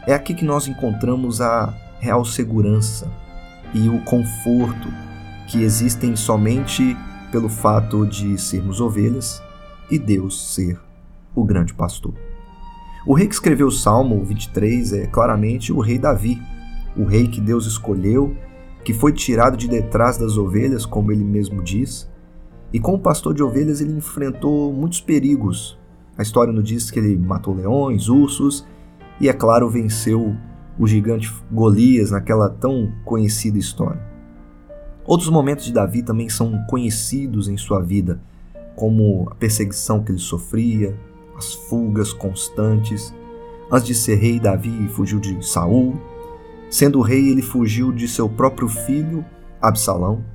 É 0.05 0.13
aqui 0.13 0.33
que 0.33 0.45
nós 0.45 0.67
encontramos 0.67 1.41
a 1.41 1.73
real 1.99 2.23
segurança 2.23 3.11
e 3.73 3.89
o 3.89 4.03
conforto 4.03 4.87
que 5.47 5.61
existem 5.61 6.15
somente 6.15 6.95
pelo 7.31 7.49
fato 7.49 8.05
de 8.05 8.37
sermos 8.37 8.79
ovelhas 8.81 9.41
e 9.89 9.97
Deus 9.97 10.53
ser 10.53 10.79
o 11.35 11.43
grande 11.43 11.73
pastor. 11.73 12.13
O 13.05 13.13
rei 13.13 13.27
que 13.27 13.33
escreveu 13.33 13.67
o 13.67 13.71
Salmo 13.71 14.23
23 14.23 14.93
é 14.93 15.07
claramente 15.07 15.71
o 15.71 15.79
rei 15.79 15.97
Davi, 15.97 16.41
o 16.95 17.03
rei 17.03 17.27
que 17.27 17.39
Deus 17.39 17.65
escolheu, 17.65 18.35
que 18.83 18.93
foi 18.93 19.13
tirado 19.13 19.55
de 19.55 19.67
detrás 19.67 20.17
das 20.17 20.37
ovelhas, 20.37 20.85
como 20.85 21.11
ele 21.11 21.23
mesmo 21.23 21.61
diz, 21.63 22.09
e 22.73 22.79
como 22.79 22.99
pastor 22.99 23.33
de 23.33 23.43
ovelhas 23.43 23.81
ele 23.81 23.93
enfrentou 23.93 24.73
muitos 24.73 24.99
perigos. 24.99 25.77
A 26.17 26.21
história 26.21 26.51
nos 26.51 26.63
diz 26.63 26.89
que 26.91 26.99
ele 26.99 27.17
matou 27.17 27.53
leões, 27.53 28.09
ursos 28.09 28.65
e, 29.19 29.29
é 29.29 29.33
claro, 29.33 29.69
venceu 29.69 30.35
o 30.79 30.87
gigante 30.87 31.33
Golias 31.51 32.11
naquela 32.11 32.49
tão 32.49 32.91
conhecida 33.03 33.57
história. 33.57 34.06
Outros 35.07 35.29
momentos 35.29 35.63
de 35.63 35.71
Davi 35.71 36.03
também 36.03 36.27
são 36.27 36.61
conhecidos 36.65 37.47
em 37.47 37.55
sua 37.55 37.81
vida, 37.81 38.19
como 38.75 39.29
a 39.31 39.35
perseguição 39.35 40.03
que 40.03 40.11
ele 40.11 40.19
sofria, 40.19 40.93
as 41.37 41.53
fugas 41.53 42.11
constantes. 42.11 43.13
Antes 43.71 43.87
de 43.87 43.95
ser 43.95 44.15
rei, 44.15 44.37
Davi 44.37 44.89
fugiu 44.89 45.17
de 45.17 45.41
Saul. 45.47 45.97
Sendo 46.69 46.99
rei, 46.99 47.29
ele 47.29 47.41
fugiu 47.41 47.93
de 47.93 48.05
seu 48.05 48.27
próprio 48.27 48.67
filho, 48.67 49.23
Absalão. 49.61 50.25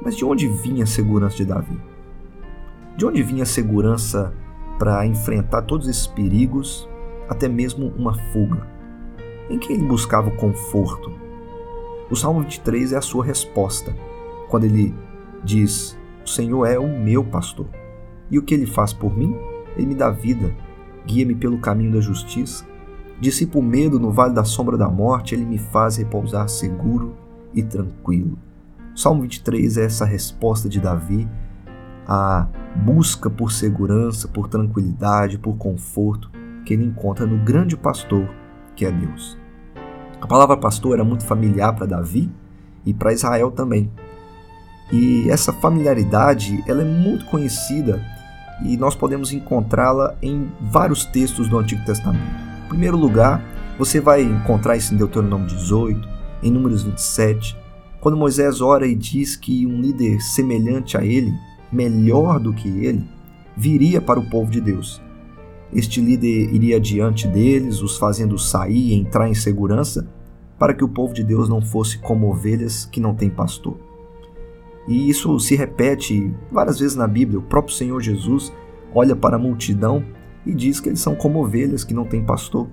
Mas 0.00 0.16
de 0.16 0.24
onde 0.24 0.46
vinha 0.46 0.84
a 0.84 0.86
segurança 0.86 1.36
de 1.36 1.44
Davi? 1.44 1.76
De 2.96 3.04
onde 3.04 3.20
vinha 3.20 3.42
a 3.42 3.46
segurança 3.46 4.32
para 4.78 5.04
enfrentar 5.04 5.62
todos 5.62 5.88
esses 5.88 6.06
perigos, 6.06 6.88
até 7.28 7.48
mesmo 7.48 7.92
uma 7.98 8.14
fuga? 8.32 8.64
Em 9.50 9.58
quem 9.58 9.74
ele 9.74 9.88
buscava 9.88 10.28
o 10.28 10.36
conforto? 10.36 11.27
O 12.10 12.16
Salmo 12.16 12.40
23 12.40 12.92
é 12.92 12.96
a 12.96 13.02
sua 13.02 13.24
resposta, 13.24 13.94
quando 14.48 14.64
ele 14.64 14.94
diz: 15.44 15.98
O 16.24 16.28
Senhor 16.28 16.64
é 16.66 16.78
o 16.78 16.88
meu 16.88 17.22
pastor. 17.22 17.66
E 18.30 18.38
o 18.38 18.42
que 18.42 18.54
ele 18.54 18.66
faz 18.66 18.92
por 18.92 19.16
mim? 19.16 19.36
Ele 19.76 19.86
me 19.86 19.94
dá 19.94 20.10
vida, 20.10 20.54
guia-me 21.06 21.34
pelo 21.34 21.58
caminho 21.58 21.92
da 21.92 22.00
justiça. 22.00 22.66
Dissipa 23.20 23.58
o 23.58 23.62
medo 23.62 23.98
no 23.98 24.10
vale 24.10 24.32
da 24.32 24.44
sombra 24.44 24.76
da 24.76 24.88
morte, 24.88 25.34
ele 25.34 25.44
me 25.44 25.58
faz 25.58 25.96
repousar 25.96 26.48
seguro 26.48 27.14
e 27.54 27.62
tranquilo. 27.62 28.38
Salmo 28.94 29.22
23 29.22 29.76
é 29.76 29.84
essa 29.84 30.04
resposta 30.04 30.68
de 30.68 30.80
Davi 30.80 31.28
à 32.06 32.48
busca 32.74 33.28
por 33.28 33.52
segurança, 33.52 34.26
por 34.26 34.48
tranquilidade, 34.48 35.38
por 35.38 35.56
conforto 35.56 36.30
que 36.64 36.74
ele 36.74 36.84
encontra 36.84 37.26
no 37.26 37.44
grande 37.44 37.76
pastor 37.76 38.28
que 38.74 38.84
é 38.84 38.90
Deus. 38.90 39.37
A 40.20 40.26
palavra 40.26 40.56
pastor 40.56 40.94
era 40.94 41.04
muito 41.04 41.24
familiar 41.24 41.74
para 41.74 41.86
Davi 41.86 42.30
e 42.84 42.92
para 42.92 43.12
Israel 43.12 43.50
também. 43.50 43.90
E 44.90 45.30
essa 45.30 45.52
familiaridade 45.52 46.62
ela 46.66 46.82
é 46.82 46.84
muito 46.84 47.26
conhecida 47.26 48.04
e 48.62 48.76
nós 48.76 48.94
podemos 48.94 49.32
encontrá-la 49.32 50.16
em 50.20 50.50
vários 50.60 51.04
textos 51.04 51.48
do 51.48 51.58
Antigo 51.58 51.84
Testamento. 51.84 52.24
Em 52.64 52.68
primeiro 52.68 52.96
lugar, 52.96 53.42
você 53.78 54.00
vai 54.00 54.22
encontrar 54.22 54.76
isso 54.76 54.92
em 54.92 54.96
Deuteronômio 54.96 55.46
18, 55.46 56.08
em 56.42 56.50
Números 56.50 56.82
27, 56.82 57.56
quando 58.00 58.16
Moisés 58.16 58.60
ora 58.60 58.86
e 58.86 58.94
diz 58.94 59.36
que 59.36 59.66
um 59.66 59.80
líder 59.80 60.20
semelhante 60.20 60.96
a 60.96 61.04
ele, 61.04 61.32
melhor 61.70 62.40
do 62.40 62.52
que 62.52 62.68
ele, 62.68 63.08
viria 63.56 64.00
para 64.00 64.18
o 64.18 64.28
povo 64.28 64.50
de 64.50 64.60
Deus. 64.60 65.00
Este 65.72 66.00
líder 66.00 66.54
iria 66.54 66.80
diante 66.80 67.28
deles, 67.28 67.82
os 67.82 67.98
fazendo 67.98 68.38
sair 68.38 68.92
e 68.92 68.94
entrar 68.94 69.28
em 69.28 69.34
segurança, 69.34 70.08
para 70.58 70.74
que 70.74 70.84
o 70.84 70.88
povo 70.88 71.12
de 71.12 71.22
Deus 71.22 71.48
não 71.48 71.60
fosse 71.60 71.98
como 71.98 72.30
ovelhas 72.30 72.84
que 72.84 73.00
não 73.00 73.14
têm 73.14 73.30
pastor. 73.30 73.76
E 74.88 75.10
isso 75.10 75.38
se 75.38 75.54
repete 75.54 76.34
várias 76.50 76.78
vezes 76.78 76.96
na 76.96 77.06
Bíblia. 77.06 77.38
O 77.38 77.42
próprio 77.42 77.74
Senhor 77.74 78.00
Jesus 78.00 78.52
olha 78.94 79.14
para 79.14 79.36
a 79.36 79.38
multidão 79.38 80.02
e 80.46 80.54
diz 80.54 80.80
que 80.80 80.88
eles 80.88 81.00
são 81.00 81.14
como 81.14 81.44
ovelhas 81.44 81.84
que 81.84 81.92
não 81.92 82.06
têm 82.06 82.24
pastor. 82.24 82.66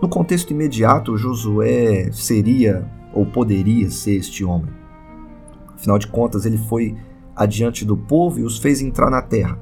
No 0.00 0.08
contexto 0.08 0.52
imediato, 0.52 1.18
Josué 1.18 2.10
seria 2.10 2.90
ou 3.12 3.26
poderia 3.26 3.90
ser 3.90 4.12
este 4.12 4.42
homem. 4.42 4.70
Afinal 5.74 5.98
de 5.98 6.06
contas, 6.06 6.46
ele 6.46 6.56
foi 6.56 6.96
adiante 7.36 7.84
do 7.84 7.96
povo 7.96 8.40
e 8.40 8.42
os 8.42 8.58
fez 8.58 8.80
entrar 8.80 9.10
na 9.10 9.20
terra. 9.20 9.58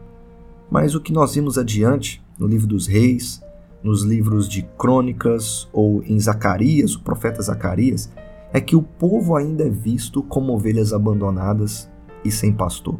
Mas 0.71 0.95
o 0.95 1.01
que 1.01 1.13
nós 1.13 1.35
vimos 1.35 1.59
adiante, 1.59 2.23
no 2.39 2.47
livro 2.47 2.67
dos 2.67 2.87
reis, 2.87 3.43
nos 3.83 4.03
livros 4.03 4.49
de 4.49 4.63
crônicas 4.79 5.69
ou 5.73 6.03
em 6.05 6.19
Zacarias, 6.19 6.95
o 6.95 7.03
profeta 7.03 7.43
Zacarias, 7.43 8.11
é 8.53 8.61
que 8.61 8.77
o 8.77 8.83
povo 8.83 9.37
ainda 9.37 9.67
é 9.67 9.71
visto 9.71 10.23
como 10.23 10.55
ovelhas 10.55 10.93
abandonadas 10.93 11.91
e 12.25 12.31
sem 12.31 12.53
pastor. 12.53 12.99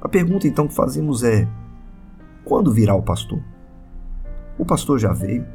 A 0.00 0.08
pergunta 0.08 0.46
então 0.46 0.68
que 0.68 0.74
fazemos 0.74 1.22
é: 1.22 1.48
quando 2.44 2.72
virá 2.72 2.94
o 2.94 3.02
pastor? 3.02 3.40
O 4.58 4.64
pastor 4.64 4.98
já 4.98 5.12
veio? 5.12 5.46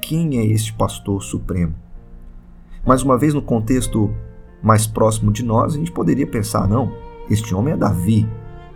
Quem 0.00 0.38
é 0.38 0.46
este 0.46 0.72
pastor 0.72 1.22
supremo? 1.22 1.74
Mais 2.84 3.02
uma 3.02 3.16
vez, 3.16 3.34
no 3.34 3.42
contexto 3.42 4.12
mais 4.62 4.86
próximo 4.86 5.32
de 5.32 5.44
nós, 5.44 5.74
a 5.74 5.78
gente 5.78 5.92
poderia 5.92 6.26
pensar: 6.26 6.68
não, 6.68 6.92
este 7.30 7.54
homem 7.54 7.74
é 7.74 7.76
Davi, 7.76 8.28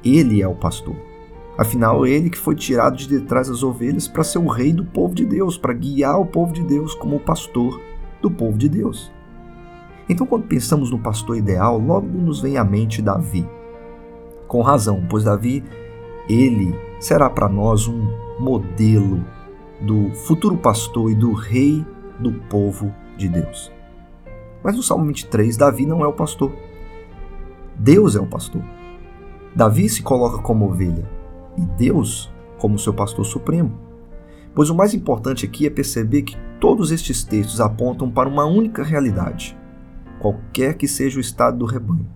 ele 0.04 0.40
é 0.40 0.46
o 0.46 0.54
pastor. 0.54 1.11
Afinal, 1.56 2.06
ele 2.06 2.30
que 2.30 2.38
foi 2.38 2.54
tirado 2.54 2.96
de 2.96 3.06
detrás 3.06 3.48
das 3.48 3.62
ovelhas 3.62 4.08
para 4.08 4.24
ser 4.24 4.38
o 4.38 4.46
rei 4.46 4.72
do 4.72 4.84
povo 4.84 5.14
de 5.14 5.24
Deus, 5.24 5.58
para 5.58 5.74
guiar 5.74 6.18
o 6.18 6.24
povo 6.24 6.52
de 6.52 6.62
Deus 6.62 6.94
como 6.94 7.16
o 7.16 7.20
pastor 7.20 7.80
do 8.22 8.30
povo 8.30 8.56
de 8.56 8.68
Deus. 8.68 9.12
Então, 10.08 10.26
quando 10.26 10.46
pensamos 10.46 10.90
no 10.90 10.98
pastor 10.98 11.36
ideal, 11.36 11.78
logo 11.78 12.06
nos 12.06 12.40
vem 12.40 12.56
à 12.56 12.64
mente 12.64 13.02
Davi. 13.02 13.46
Com 14.48 14.62
razão, 14.62 15.04
pois 15.08 15.24
Davi, 15.24 15.62
ele 16.28 16.74
será 16.98 17.28
para 17.28 17.48
nós 17.48 17.86
um 17.86 18.08
modelo 18.38 19.22
do 19.80 20.10
futuro 20.14 20.56
pastor 20.56 21.10
e 21.10 21.14
do 21.14 21.32
rei 21.32 21.84
do 22.18 22.32
povo 22.32 22.94
de 23.16 23.28
Deus. 23.28 23.70
Mas 24.64 24.76
no 24.76 24.82
Salmo 24.82 25.04
23, 25.06 25.56
Davi 25.56 25.84
não 25.84 26.02
é 26.02 26.06
o 26.06 26.12
pastor. 26.12 26.50
Deus 27.76 28.16
é 28.16 28.20
o 28.20 28.26
pastor. 28.26 28.62
Davi 29.54 29.88
se 29.88 30.02
coloca 30.02 30.38
como 30.38 30.66
ovelha 30.66 31.11
e 31.56 31.60
Deus 31.76 32.32
como 32.58 32.78
seu 32.78 32.94
pastor 32.94 33.24
supremo. 33.24 33.72
Pois 34.54 34.70
o 34.70 34.74
mais 34.74 34.94
importante 34.94 35.46
aqui 35.46 35.66
é 35.66 35.70
perceber 35.70 36.22
que 36.22 36.36
todos 36.60 36.92
estes 36.92 37.24
textos 37.24 37.60
apontam 37.60 38.10
para 38.10 38.28
uma 38.28 38.44
única 38.44 38.82
realidade. 38.82 39.56
Qualquer 40.20 40.74
que 40.74 40.86
seja 40.86 41.18
o 41.18 41.20
estado 41.20 41.58
do 41.58 41.64
rebanho, 41.64 42.06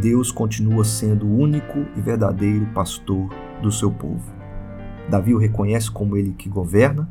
Deus 0.00 0.32
continua 0.32 0.84
sendo 0.84 1.26
o 1.26 1.38
único 1.38 1.86
e 1.96 2.00
verdadeiro 2.00 2.66
pastor 2.74 3.30
do 3.62 3.70
seu 3.70 3.90
povo. 3.90 4.32
Davi 5.08 5.34
o 5.34 5.38
reconhece 5.38 5.90
como 5.90 6.16
ele 6.16 6.32
que 6.32 6.48
governa, 6.48 7.08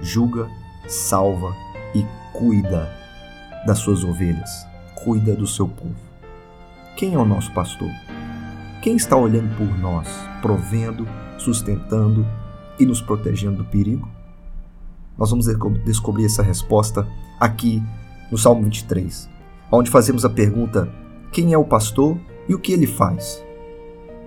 julga, 0.00 0.48
salva 0.86 1.54
e 1.94 2.04
cuida 2.32 2.90
das 3.66 3.78
suas 3.78 4.02
ovelhas, 4.02 4.66
cuida 4.94 5.34
do 5.34 5.46
seu 5.46 5.68
povo. 5.68 5.94
Quem 6.96 7.14
é 7.14 7.18
o 7.18 7.24
nosso 7.24 7.52
pastor? 7.52 7.90
Quem 8.84 8.96
está 8.96 9.16
olhando 9.16 9.56
por 9.56 9.78
nós, 9.78 10.06
provendo, 10.42 11.08
sustentando 11.38 12.22
e 12.78 12.84
nos 12.84 13.00
protegendo 13.00 13.62
do 13.62 13.64
perigo? 13.64 14.06
Nós 15.16 15.30
vamos 15.30 15.46
descobrir 15.86 16.26
essa 16.26 16.42
resposta 16.42 17.08
aqui 17.40 17.82
no 18.30 18.36
Salmo 18.36 18.62
23, 18.64 19.26
onde 19.72 19.90
fazemos 19.90 20.22
a 20.26 20.28
pergunta: 20.28 20.92
quem 21.32 21.54
é 21.54 21.56
o 21.56 21.64
pastor 21.64 22.18
e 22.46 22.54
o 22.54 22.58
que 22.58 22.74
ele 22.74 22.86
faz? 22.86 23.42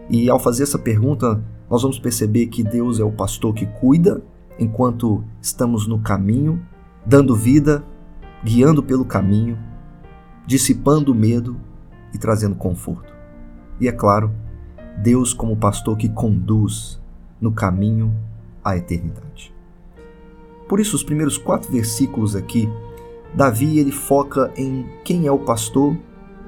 E 0.09 0.27
ao 0.27 0.39
fazer 0.39 0.63
essa 0.63 0.79
pergunta, 0.79 1.39
nós 1.69 1.83
vamos 1.83 1.99
perceber 1.99 2.47
que 2.47 2.63
Deus 2.63 2.99
é 2.99 3.03
o 3.03 3.11
pastor 3.11 3.53
que 3.53 3.67
cuida 3.67 4.23
enquanto 4.57 5.23
estamos 5.39 5.87
no 5.87 5.99
caminho, 5.99 6.65
dando 7.05 7.35
vida 7.35 7.85
guiando 8.43 8.81
pelo 8.81 9.05
caminho, 9.05 9.55
dissipando 10.47 11.11
o 11.11 11.15
medo 11.15 11.55
e 12.11 12.17
trazendo 12.17 12.55
conforto. 12.55 13.13
E 13.79 13.87
é 13.87 13.91
claro, 13.91 14.31
Deus 14.97 15.33
como 15.33 15.55
pastor 15.55 15.95
que 15.97 16.09
conduz 16.09 16.99
no 17.39 17.51
caminho 17.51 18.13
à 18.63 18.75
eternidade. 18.75 19.53
Por 20.67 20.79
isso, 20.79 20.95
os 20.95 21.03
primeiros 21.03 21.37
quatro 21.37 21.71
versículos 21.71 22.35
aqui, 22.35 22.69
Davi 23.33 23.79
ele 23.79 23.91
foca 23.91 24.51
em 24.57 24.85
quem 25.03 25.27
é 25.27 25.31
o 25.31 25.39
pastor 25.39 25.95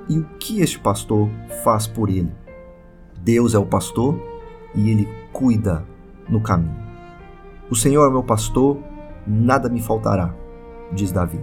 e 0.10 0.18
o 0.18 0.26
que 0.40 0.62
este 0.62 0.80
pastor 0.80 1.30
faz 1.64 1.88
por 1.88 2.10
ele. 2.10 2.32
Deus 3.22 3.54
é 3.54 3.60
o 3.60 3.66
pastor 3.66 4.20
e 4.76 4.90
ele 4.90 5.08
cuida 5.32 5.86
no 6.28 6.42
caminho. 6.42 6.78
O 7.70 7.76
Senhor 7.76 8.08
é 8.08 8.10
meu 8.10 8.24
pastor, 8.24 8.80
nada 9.28 9.70
me 9.70 9.80
faltará, 9.80 10.34
diz 10.92 11.12
Davi. 11.12 11.40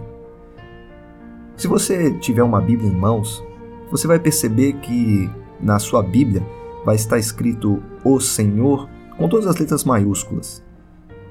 Se 1.57 1.69
você 1.69 2.13
tiver 2.19 2.43
uma 2.43 2.61
Bíblia 2.61 2.91
em 2.91 2.95
mãos, 2.95 3.43
você 3.91 4.07
vai 4.07 4.19
perceber 4.19 4.75
que 4.75 5.31
na 5.61 5.79
sua 5.79 6.03
Bíblia 6.03 6.43
vai 6.87 6.95
estar 6.95 7.19
escrito 7.19 7.83
o 8.05 8.21
Senhor 8.21 8.89
com 9.19 9.29
todas 9.29 9.49
as 9.49 9.57
letras 9.57 9.83
maiúsculas. 9.83 10.65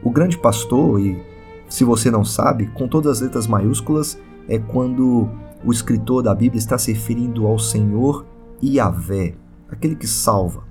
O 0.04 0.12
grande 0.12 0.38
pastor, 0.38 1.00
e 1.00 1.18
se 1.70 1.86
você 1.86 2.12
não 2.12 2.26
sabe, 2.26 2.68
com 2.68 2.90
todas 2.90 3.14
as 3.14 3.22
letras 3.22 3.48
maiúsculas 3.48 4.20
é 4.50 4.60
quando 4.60 5.30
o 5.64 5.72
escritor 5.72 6.22
da 6.22 6.36
Bíblia 6.36 6.60
está 6.60 6.78
se 6.78 6.92
referindo 6.92 7.48
ao 7.48 7.58
Senhor 7.58 8.26
Yahvé, 8.62 9.38
aquele 9.70 9.96
que 9.96 10.08
salva. 10.08 10.64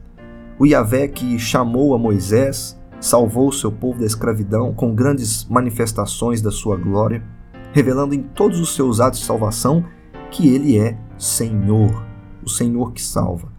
O 0.58 0.66
Yahvé 0.66 1.08
que 1.08 1.38
chamou 1.38 1.94
a 1.94 1.98
Moisés, 1.98 2.78
salvou 3.00 3.48
o 3.48 3.52
seu 3.52 3.72
povo 3.72 4.00
da 4.00 4.06
escravidão 4.06 4.74
com 4.74 4.94
grandes 4.94 5.46
manifestações 5.46 6.42
da 6.42 6.50
sua 6.50 6.76
glória, 6.76 7.24
revelando 7.72 8.14
em 8.14 8.22
todos 8.22 8.60
os 8.60 8.74
seus 8.74 9.00
atos 9.00 9.20
de 9.20 9.24
salvação 9.24 9.82
que 10.30 10.54
ele 10.54 10.78
é 10.78 10.98
Senhor, 11.16 12.04
o 12.44 12.50
Senhor 12.50 12.92
que 12.92 13.00
salva. 13.00 13.53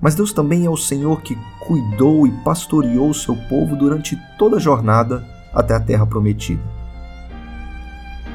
Mas 0.00 0.14
Deus 0.14 0.32
também 0.32 0.64
é 0.64 0.70
o 0.70 0.76
Senhor 0.76 1.20
que 1.22 1.36
cuidou 1.60 2.26
e 2.26 2.30
pastoreou 2.44 3.10
o 3.10 3.14
seu 3.14 3.34
povo 3.48 3.74
durante 3.74 4.16
toda 4.38 4.56
a 4.56 4.60
jornada 4.60 5.24
até 5.52 5.74
a 5.74 5.80
terra 5.80 6.06
prometida. 6.06 6.62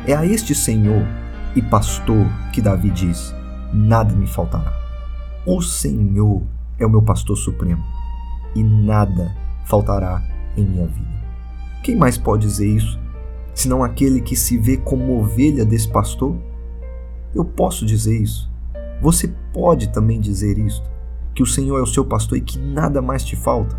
É 0.06 0.14
a 0.14 0.26
este 0.26 0.54
Senhor 0.54 1.06
e 1.56 1.62
pastor 1.62 2.26
que 2.52 2.62
Davi 2.62 2.90
diz: 2.90 3.34
Nada 3.74 4.14
me 4.14 4.28
faltará. 4.28 4.74
O 5.46 5.62
Senhor 5.62 6.42
é 6.78 6.86
o 6.86 6.90
meu 6.90 7.02
pastor 7.02 7.38
supremo 7.38 7.84
e 8.56 8.64
nada 8.64 9.34
faltará 9.66 10.22
em 10.58 10.66
minha 10.66 10.88
vida. 10.88 11.24
Quem 11.82 11.96
mais 11.96 12.18
pode 12.18 12.46
dizer 12.46 12.68
isso, 12.68 13.00
senão 13.54 13.84
aquele 13.84 14.22
que 14.22 14.36
se 14.36 14.58
vê 14.58 14.78
como 14.78 15.20
ovelha 15.20 15.66
desse 15.66 15.88
pastor? 15.88 16.36
Eu 17.34 17.46
posso 17.46 17.86
dizer 17.86 18.22
isso. 18.22 18.52
Você 19.02 19.34
pode 19.54 19.90
também 19.90 20.20
dizer 20.20 20.58
isto 20.58 20.93
que 21.34 21.44
o 21.44 21.46
Senhor 21.46 21.78
é 21.80 21.82
o 21.82 21.88
seu 21.88 22.06
pastor 22.06 22.38
e 22.38 22.42
que 22.42 22.60
nada 22.60 23.02
mais 23.02 23.24
te 23.24 23.36
falta? 23.36 23.78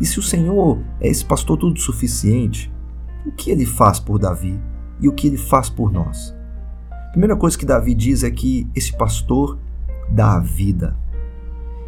E 0.00 0.06
se 0.06 0.18
o 0.18 0.22
Senhor 0.22 0.78
é 1.00 1.08
esse 1.08 1.24
pastor 1.24 1.58
tudo 1.58 1.78
suficiente, 1.78 2.72
o 3.26 3.30
que 3.30 3.50
ele 3.50 3.66
faz 3.66 4.00
por 4.00 4.18
Davi 4.18 4.58
e 5.00 5.08
o 5.08 5.12
que 5.12 5.26
ele 5.26 5.36
faz 5.36 5.68
por 5.68 5.92
nós? 5.92 6.34
A 6.90 7.10
primeira 7.10 7.36
coisa 7.36 7.58
que 7.58 7.66
Davi 7.66 7.94
diz 7.94 8.24
é 8.24 8.30
que 8.30 8.66
esse 8.74 8.96
pastor 8.96 9.58
dá 10.10 10.36
a 10.36 10.40
vida. 10.40 10.96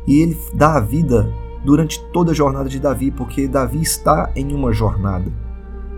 E 0.06 0.20
ele 0.20 0.36
dá 0.54 0.76
a 0.76 0.80
vida 0.80 1.32
durante 1.64 2.02
toda 2.12 2.32
a 2.32 2.34
jornada 2.34 2.68
de 2.68 2.78
Davi, 2.78 3.10
porque 3.10 3.48
Davi 3.48 3.80
está 3.80 4.30
em 4.34 4.52
uma 4.52 4.72
jornada. 4.72 5.32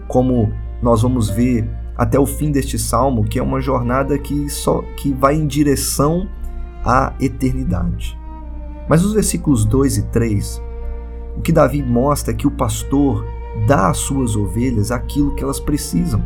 Como 0.06 0.52
nós 0.82 1.02
vamos 1.02 1.30
ver 1.30 1.68
até 1.96 2.18
o 2.18 2.26
fim 2.26 2.52
deste 2.52 2.78
salmo, 2.78 3.24
que 3.24 3.38
é 3.38 3.42
uma 3.42 3.60
jornada 3.60 4.18
que 4.18 4.48
só 4.50 4.82
que 4.96 5.12
vai 5.12 5.34
em 5.34 5.46
direção 5.46 6.28
à 6.84 7.14
eternidade. 7.18 8.18
Mas 8.88 9.02
nos 9.02 9.14
versículos 9.14 9.64
2 9.64 9.98
e 9.98 10.02
3, 10.06 10.62
o 11.36 11.40
que 11.40 11.52
Davi 11.52 11.82
mostra 11.82 12.32
é 12.32 12.36
que 12.36 12.46
o 12.46 12.50
pastor 12.50 13.24
dá 13.66 13.88
às 13.88 13.98
suas 13.98 14.36
ovelhas 14.36 14.90
aquilo 14.90 15.34
que 15.34 15.42
elas 15.42 15.60
precisam. 15.60 16.22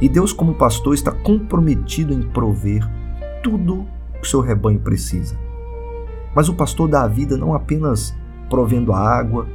E 0.00 0.08
Deus, 0.08 0.32
como 0.32 0.54
pastor, 0.54 0.94
está 0.94 1.10
comprometido 1.10 2.12
em 2.12 2.22
prover 2.22 2.86
tudo 3.42 3.86
que 4.20 4.28
seu 4.28 4.40
rebanho 4.40 4.80
precisa. 4.80 5.38
Mas 6.34 6.48
o 6.48 6.54
pastor 6.54 6.88
dá 6.88 7.02
a 7.02 7.08
vida 7.08 7.36
não 7.36 7.54
apenas 7.54 8.14
provendo 8.50 8.92
a 8.92 8.98
água, 8.98 9.46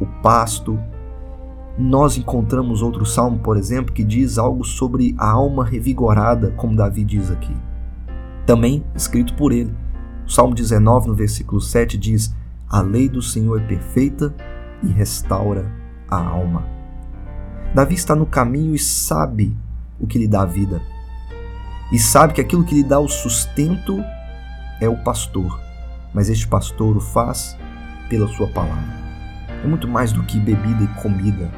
o 0.00 0.06
pasto. 0.22 0.78
Nós 1.78 2.16
encontramos 2.16 2.82
outro 2.82 3.04
salmo, 3.04 3.38
por 3.38 3.56
exemplo, 3.56 3.92
que 3.92 4.04
diz 4.04 4.38
algo 4.38 4.64
sobre 4.64 5.14
a 5.18 5.30
alma 5.30 5.64
revigorada, 5.64 6.52
como 6.56 6.76
Davi 6.76 7.04
diz 7.04 7.30
aqui. 7.30 7.54
Também 8.46 8.84
escrito 8.94 9.34
por 9.34 9.52
ele. 9.52 9.72
O 10.26 10.30
Salmo 10.30 10.54
19, 10.54 11.08
no 11.08 11.14
versículo 11.14 11.60
7, 11.60 11.98
diz: 11.98 12.34
A 12.68 12.80
lei 12.80 13.08
do 13.08 13.20
Senhor 13.20 13.60
é 13.60 13.66
perfeita 13.66 14.34
e 14.82 14.88
restaura 14.88 15.70
a 16.08 16.16
alma. 16.16 16.66
Davi 17.74 17.94
está 17.94 18.14
no 18.14 18.24
caminho 18.24 18.74
e 18.74 18.78
sabe 18.78 19.56
o 20.00 20.06
que 20.06 20.18
lhe 20.18 20.28
dá 20.28 20.44
vida. 20.44 20.80
E 21.92 21.98
sabe 21.98 22.32
que 22.32 22.40
aquilo 22.40 22.64
que 22.64 22.74
lhe 22.74 22.82
dá 22.82 22.98
o 22.98 23.08
sustento 23.08 24.02
é 24.80 24.88
o 24.88 24.96
pastor, 25.04 25.60
mas 26.12 26.30
este 26.30 26.48
pastor 26.48 26.96
o 26.96 27.00
faz 27.00 27.56
pela 28.08 28.26
sua 28.28 28.48
palavra. 28.48 29.04
É 29.62 29.66
muito 29.66 29.86
mais 29.86 30.12
do 30.12 30.22
que 30.22 30.40
bebida 30.40 30.84
e 30.84 31.02
comida, 31.02 31.50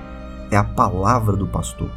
é 0.50 0.56
a 0.56 0.64
palavra 0.64 1.36
do 1.36 1.46
pastor. 1.46 1.90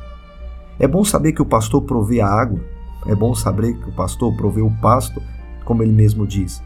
É 0.80 0.88
bom 0.88 1.04
saber 1.04 1.34
que 1.34 1.42
o 1.42 1.46
pastor 1.46 1.82
provê 1.82 2.22
a 2.22 2.28
água, 2.28 2.60
é 3.06 3.16
bom 3.16 3.34
saber 3.34 3.74
que 3.78 3.90
o 3.90 3.94
pastor 3.94 4.36
provê 4.36 4.62
o 4.62 4.72
pasto, 4.82 5.22
como 5.70 5.84
ele 5.84 5.92
mesmo 5.92 6.26
diz, 6.26 6.64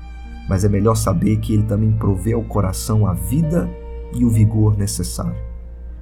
mas 0.48 0.63
é 0.63 0.70
melhor 0.70 0.96
saber 0.96 1.36
que 1.36 1.54
ele 1.54 1.63
também 1.63 1.92
provê 1.92 2.32
ao 2.32 2.42
coração 2.42 3.06
a 3.06 3.13
vida 3.13 3.70
e 4.16 4.24
o 4.24 4.30
vigor 4.30 4.78
necessário, 4.78 5.36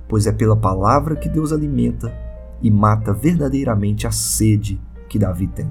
pois 0.08 0.28
é 0.28 0.32
pela 0.32 0.56
palavra 0.56 1.16
que 1.16 1.28
Deus 1.28 1.52
alimenta 1.52 2.14
e 2.62 2.70
mata 2.70 3.12
verdadeiramente 3.12 4.06
a 4.06 4.12
sede 4.12 4.80
que 5.10 5.18
Davi 5.18 5.48
tem. 5.48 5.68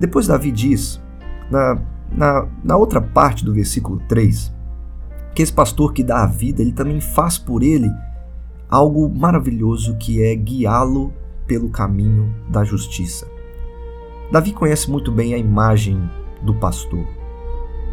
Depois, 0.00 0.26
Davi 0.26 0.50
diz, 0.50 1.00
na, 1.48 1.80
na, 2.10 2.48
na 2.64 2.76
outra 2.76 3.00
parte 3.00 3.44
do 3.44 3.54
versículo 3.54 4.00
3, 4.08 4.52
que 5.36 5.42
esse 5.42 5.52
pastor 5.52 5.92
que 5.92 6.02
dá 6.02 6.24
a 6.24 6.26
vida, 6.26 6.60
ele 6.60 6.72
também 6.72 7.00
faz 7.00 7.38
por 7.38 7.62
ele 7.62 7.88
algo 8.68 9.08
maravilhoso 9.08 9.96
que 9.96 10.24
é 10.24 10.34
guiá-lo 10.34 11.12
pelo 11.46 11.68
caminho 11.68 12.34
da 12.48 12.64
justiça. 12.64 13.28
Davi 14.32 14.52
conhece 14.52 14.90
muito 14.90 15.12
bem 15.12 15.34
a 15.34 15.38
imagem 15.38 16.02
do 16.42 16.54
pastor. 16.54 17.06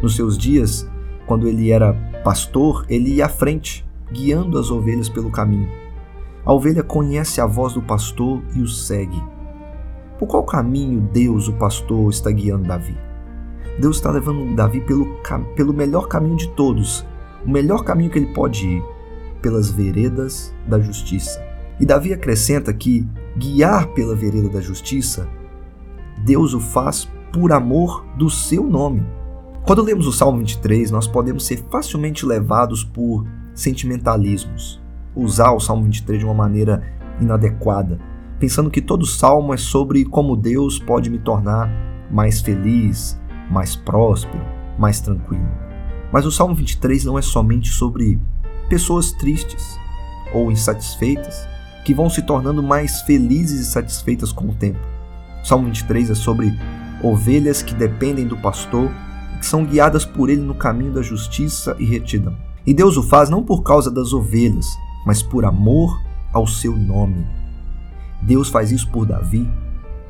Nos 0.02 0.16
seus 0.16 0.36
dias, 0.36 0.88
quando 1.26 1.48
ele 1.48 1.70
era 1.70 1.92
pastor, 2.24 2.84
ele 2.88 3.14
ia 3.14 3.26
à 3.26 3.28
frente, 3.28 3.84
guiando 4.12 4.58
as 4.58 4.70
ovelhas 4.70 5.08
pelo 5.08 5.30
caminho. 5.30 5.68
A 6.44 6.52
ovelha 6.52 6.82
conhece 6.82 7.40
a 7.40 7.46
voz 7.46 7.72
do 7.72 7.82
pastor 7.82 8.42
e 8.54 8.62
o 8.62 8.68
segue. 8.68 9.22
Por 10.18 10.28
qual 10.28 10.44
caminho 10.44 11.00
Deus, 11.12 11.48
o 11.48 11.52
pastor, 11.54 12.10
está 12.10 12.30
guiando 12.30 12.68
Davi? 12.68 12.96
Deus 13.78 13.96
está 13.96 14.10
levando 14.10 14.54
Davi 14.54 14.80
pelo, 14.80 15.06
pelo 15.54 15.74
melhor 15.74 16.08
caminho 16.08 16.36
de 16.36 16.48
todos, 16.50 17.04
o 17.44 17.50
melhor 17.50 17.84
caminho 17.84 18.10
que 18.10 18.18
ele 18.18 18.32
pode 18.32 18.66
ir, 18.66 18.82
pelas 19.42 19.70
veredas 19.70 20.54
da 20.66 20.78
justiça. 20.78 21.44
E 21.78 21.84
Davi 21.84 22.12
acrescenta 22.12 22.72
que 22.72 23.06
guiar 23.36 23.88
pela 23.88 24.14
vereda 24.14 24.48
da 24.48 24.60
justiça, 24.60 25.28
Deus 26.24 26.54
o 26.54 26.60
faz 26.60 27.08
por 27.36 27.52
amor 27.52 28.02
do 28.16 28.30
seu 28.30 28.64
nome. 28.64 29.04
Quando 29.66 29.82
lemos 29.82 30.06
o 30.06 30.12
Salmo 30.12 30.38
23, 30.38 30.90
nós 30.90 31.06
podemos 31.06 31.44
ser 31.44 31.62
facilmente 31.70 32.24
levados 32.24 32.82
por 32.82 33.26
sentimentalismos, 33.54 34.80
usar 35.14 35.52
o 35.52 35.60
Salmo 35.60 35.84
23 35.84 36.20
de 36.20 36.24
uma 36.24 36.32
maneira 36.32 36.82
inadequada, 37.20 38.00
pensando 38.40 38.70
que 38.70 38.80
todo 38.80 39.04
salmo 39.04 39.52
é 39.52 39.58
sobre 39.58 40.02
como 40.06 40.34
Deus 40.34 40.78
pode 40.78 41.10
me 41.10 41.18
tornar 41.18 41.70
mais 42.10 42.40
feliz, 42.40 43.20
mais 43.50 43.76
próspero, 43.76 44.42
mais 44.78 45.02
tranquilo. 45.02 45.46
Mas 46.10 46.24
o 46.24 46.32
Salmo 46.32 46.54
23 46.54 47.04
não 47.04 47.18
é 47.18 47.22
somente 47.22 47.68
sobre 47.68 48.18
pessoas 48.66 49.12
tristes 49.12 49.78
ou 50.32 50.50
insatisfeitas 50.50 51.46
que 51.84 51.92
vão 51.92 52.08
se 52.08 52.22
tornando 52.22 52.62
mais 52.62 53.02
felizes 53.02 53.60
e 53.60 53.70
satisfeitas 53.70 54.32
com 54.32 54.46
o 54.46 54.54
tempo. 54.54 54.80
O 55.42 55.46
Salmo 55.46 55.66
23 55.66 56.10
é 56.10 56.14
sobre 56.14 56.58
ovelhas 57.06 57.62
que 57.62 57.74
dependem 57.74 58.26
do 58.26 58.36
pastor 58.36 58.90
e 59.34 59.38
que 59.38 59.46
são 59.46 59.64
guiadas 59.64 60.04
por 60.04 60.30
ele 60.30 60.42
no 60.42 60.54
caminho 60.54 60.92
da 60.92 61.02
justiça 61.02 61.76
e 61.78 61.84
retidão. 61.84 62.36
E 62.66 62.74
Deus 62.74 62.96
o 62.96 63.02
faz 63.02 63.30
não 63.30 63.42
por 63.42 63.62
causa 63.62 63.90
das 63.90 64.12
ovelhas, 64.12 64.66
mas 65.04 65.22
por 65.22 65.44
amor 65.44 66.00
ao 66.32 66.46
seu 66.46 66.76
nome. 66.76 67.24
Deus 68.22 68.48
faz 68.48 68.72
isso 68.72 68.90
por 68.90 69.06
Davi. 69.06 69.48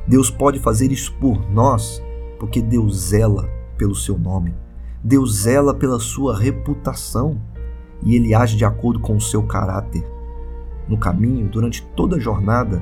Deus 0.07 0.29
pode 0.29 0.59
fazer 0.59 0.91
isso 0.91 1.13
por 1.19 1.49
nós, 1.51 2.01
porque 2.39 2.61
Deus 2.61 3.09
zela 3.09 3.47
pelo 3.77 3.95
seu 3.95 4.17
nome. 4.17 4.53
Deus 5.03 5.41
zela 5.41 5.73
pela 5.73 5.99
sua 5.99 6.37
reputação 6.37 7.39
e 8.03 8.15
ele 8.15 8.33
age 8.33 8.57
de 8.57 8.65
acordo 8.65 8.99
com 8.99 9.15
o 9.15 9.21
seu 9.21 9.43
caráter. 9.43 10.03
No 10.87 10.97
caminho, 10.97 11.47
durante 11.47 11.85
toda 11.95 12.15
a 12.15 12.19
jornada, 12.19 12.81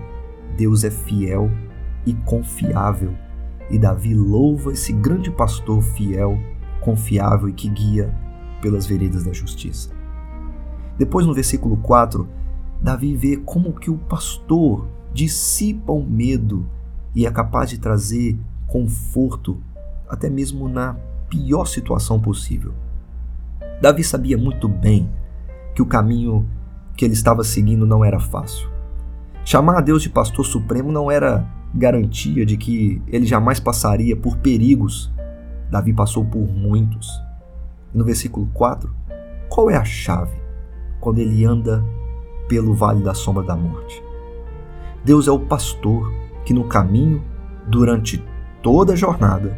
Deus 0.56 0.84
é 0.84 0.92
fiel 0.92 1.50
e 2.06 2.14
confiável 2.14 3.14
E 3.70 3.80
Davi 3.80 4.14
louva 4.14 4.74
esse 4.74 4.94
grande 4.94 5.32
pastor 5.32 5.82
fiel, 5.82 6.38
confiável 6.82 7.50
e 7.50 7.54
que 7.54 7.70
guia 7.70 8.14
pelas 8.62 8.86
veredas 8.86 9.24
da 9.24 9.34
justiça. 9.34 9.90
Depois, 10.98 11.26
no 11.26 11.34
versículo 11.34 11.78
4, 11.78 12.28
Davi 12.82 13.16
vê 13.16 13.38
como 13.38 13.74
que 13.74 13.90
o 13.90 13.98
pastor 13.98 14.88
dissipa 15.14 15.92
o 15.92 16.06
medo 16.06 16.66
e 17.16 17.26
é 17.26 17.32
capaz 17.32 17.70
de 17.70 17.80
trazer 17.80 18.38
conforto 18.68 19.62
até 20.10 20.30
mesmo 20.30 20.68
na 20.68 20.96
pior 21.30 21.66
situação 21.66 22.20
possível. 22.20 22.74
Davi 23.82 24.04
sabia 24.04 24.38
muito 24.38 24.68
bem 24.68 25.10
que 25.74 25.82
o 25.82 25.86
caminho 25.86 26.48
que 26.96 27.04
ele 27.04 27.14
estava 27.14 27.44
seguindo 27.44 27.86
não 27.86 28.04
era 28.06 28.20
fácil. 28.20 28.70
Chamar 29.44 29.78
a 29.78 29.82
Deus 29.82 30.02
de 30.02 30.10
pastor 30.10 30.46
supremo 30.46 30.92
não 30.92 31.12
era 31.12 31.46
garantia 31.76 32.46
de 32.46 32.56
que 32.56 33.02
ele 33.08 33.26
jamais 33.26 33.60
passaria 33.60 34.16
por 34.16 34.38
perigos. 34.38 35.12
Davi 35.70 35.94
passou 35.94 36.24
por 36.24 36.48
muitos. 36.48 37.10
No 37.94 38.06
versículo 38.06 38.48
4, 38.54 38.94
qual 39.50 39.70
é 39.70 39.76
a 39.76 39.84
chave 39.84 40.38
quando 41.02 41.20
ele 41.20 41.44
anda 41.44 41.84
pelo 42.48 42.74
vale 42.74 43.04
da 43.04 43.14
sombra 43.14 43.44
da 43.44 43.56
morte? 43.56 44.02
Deus 45.04 45.28
é 45.28 45.32
o 45.32 45.40
pastor 45.40 46.12
que 46.46 46.54
no 46.54 46.64
caminho, 46.64 47.24
durante 47.68 48.24
toda 48.64 48.94
a 48.94 48.96
jornada, 48.96 49.58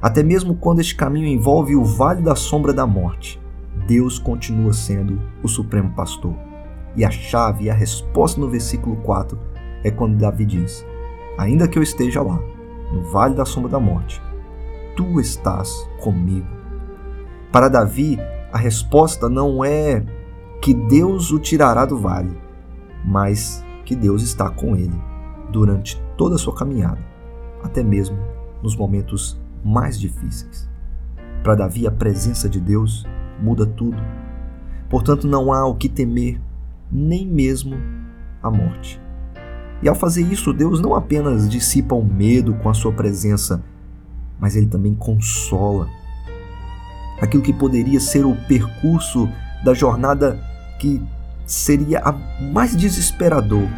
até 0.00 0.22
mesmo 0.22 0.54
quando 0.54 0.80
este 0.80 0.96
caminho 0.96 1.26
envolve 1.26 1.76
o 1.76 1.84
vale 1.84 2.22
da 2.22 2.34
sombra 2.34 2.72
da 2.72 2.86
morte, 2.86 3.40
Deus 3.86 4.18
continua 4.18 4.72
sendo 4.72 5.20
o 5.42 5.48
supremo 5.48 5.90
pastor. 5.90 6.34
E 6.96 7.04
a 7.04 7.10
chave 7.10 7.70
a 7.70 7.74
resposta 7.74 8.40
no 8.40 8.48
versículo 8.48 8.96
4 8.96 9.38
é 9.84 9.90
quando 9.90 10.18
Davi 10.18 10.44
diz: 10.44 10.84
Ainda 11.38 11.68
que 11.68 11.78
eu 11.78 11.82
esteja 11.82 12.22
lá, 12.22 12.40
no 12.92 13.02
vale 13.04 13.34
da 13.34 13.44
sombra 13.44 13.70
da 13.70 13.80
morte, 13.80 14.20
tu 14.96 15.20
estás 15.20 15.88
comigo. 16.00 16.46
Para 17.52 17.68
Davi, 17.68 18.18
a 18.52 18.58
resposta 18.58 19.28
não 19.28 19.64
é 19.64 20.04
que 20.60 20.74
Deus 20.74 21.30
o 21.30 21.38
tirará 21.38 21.86
do 21.86 21.98
vale, 21.98 22.36
mas 23.04 23.64
que 23.84 23.96
Deus 23.96 24.22
está 24.22 24.50
com 24.50 24.76
ele 24.76 25.00
durante 25.50 26.00
toda 26.16 26.34
a 26.34 26.38
sua 26.38 26.54
caminhada, 26.54 27.00
até 27.62 27.82
mesmo 27.82 28.18
nos 28.62 28.76
momentos 28.76 29.40
mais 29.64 29.98
difíceis. 29.98 30.68
Para 31.42 31.54
Davi, 31.54 31.86
a 31.86 31.90
presença 31.90 32.48
de 32.48 32.60
Deus 32.60 33.06
muda 33.40 33.64
tudo. 33.64 34.00
Portanto, 34.88 35.26
não 35.26 35.52
há 35.52 35.66
o 35.66 35.74
que 35.74 35.88
temer, 35.88 36.40
nem 36.90 37.26
mesmo 37.26 37.76
a 38.42 38.50
morte. 38.50 39.00
E 39.82 39.88
ao 39.88 39.94
fazer 39.94 40.22
isso, 40.22 40.52
Deus 40.52 40.80
não 40.80 40.94
apenas 40.94 41.48
dissipa 41.48 41.94
o 41.94 42.04
medo 42.04 42.54
com 42.54 42.68
a 42.68 42.74
sua 42.74 42.92
presença, 42.92 43.62
mas 44.38 44.54
ele 44.56 44.66
também 44.66 44.94
consola. 44.94 45.88
Aquilo 47.20 47.42
que 47.42 47.52
poderia 47.52 48.00
ser 48.00 48.24
o 48.24 48.36
percurso 48.46 49.28
da 49.64 49.74
jornada 49.74 50.38
que 50.78 51.02
seria 51.46 52.00
a 52.00 52.12
mais 52.52 52.76
desesperador, 52.76 53.68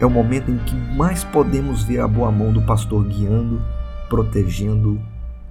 é 0.00 0.04
o 0.04 0.10
momento 0.10 0.50
em 0.50 0.58
que 0.58 0.74
mais 0.74 1.24
podemos 1.24 1.84
ver 1.84 2.00
a 2.00 2.08
boa 2.08 2.30
mão 2.30 2.52
do 2.52 2.62
pastor 2.62 3.04
guiando, 3.04 3.62
protegendo 4.08 5.00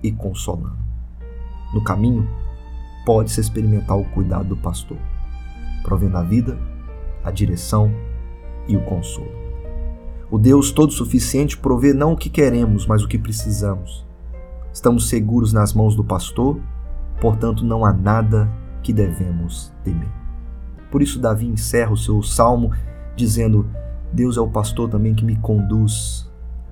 e 0.02 0.12
consolando. 0.12 0.78
No 1.74 1.84
caminho, 1.84 2.28
pode-se 3.06 3.40
experimentar 3.40 3.98
o 3.98 4.06
cuidado 4.06 4.50
do 4.50 4.58
pastor, 4.58 4.98
provendo 5.82 6.18
a 6.18 6.24
vida, 6.24 6.58
a 7.24 7.32
direção 7.32 7.92
e 8.68 8.76
o 8.76 8.82
consolo. 8.82 9.43
O 10.34 10.40
Deus 10.40 10.72
Todo-Suficiente 10.72 11.56
provê 11.56 11.94
não 11.94 12.14
o 12.14 12.18
que 12.18 12.28
queremos, 12.28 12.88
mas 12.88 13.04
o 13.04 13.08
que 13.08 13.20
precisamos. 13.20 14.04
Estamos 14.74 15.08
seguros 15.08 15.54
nas 15.54 15.76
mãos 15.76 15.96
do 15.96 16.04
pastor, 16.04 16.60
portanto 17.22 17.64
não 17.64 17.86
há 17.86 17.94
nada 17.94 18.52
que 18.82 18.92
devemos 18.92 19.72
temer. 19.84 20.12
Por 20.90 21.04
isso, 21.04 21.20
Davi 21.20 21.46
encerra 21.46 21.92
o 21.92 21.98
seu 21.98 22.24
salmo 22.24 22.72
dizendo: 23.16 23.70
Deus 24.12 24.36
é 24.36 24.42
o 24.42 24.50
pastor 24.50 24.90
também 24.90 25.14
que 25.14 25.24
me 25.24 25.36
conduz 25.36 26.28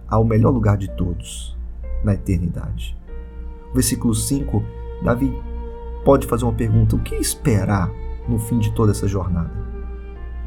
ao 0.08 0.26
melhor 0.26 0.50
lugar 0.50 0.76
de 0.76 0.90
todos, 0.96 1.56
na 2.04 2.16
eternidade. 2.16 2.98
Versículo 3.76 4.16
5, 4.16 4.64
Davi 5.04 5.32
pode 6.04 6.26
fazer 6.26 6.46
uma 6.46 6.54
pergunta: 6.54 6.96
o 6.96 7.00
que 7.00 7.14
esperar 7.14 7.92
no 8.28 8.40
fim 8.40 8.58
de 8.58 8.74
toda 8.74 8.90
essa 8.90 9.08
jornada? 9.08 9.52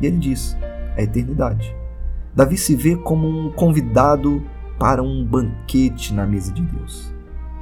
E 0.00 0.06
ele 0.06 0.18
diz: 0.18 0.56
a 0.96 1.00
eternidade. 1.00 1.83
Davi 2.34 2.56
se 2.56 2.74
vê 2.74 2.96
como 2.96 3.28
um 3.28 3.52
convidado 3.52 4.42
para 4.78 5.00
um 5.02 5.24
banquete 5.24 6.12
na 6.12 6.26
mesa 6.26 6.52
de 6.52 6.62
Deus. 6.62 7.14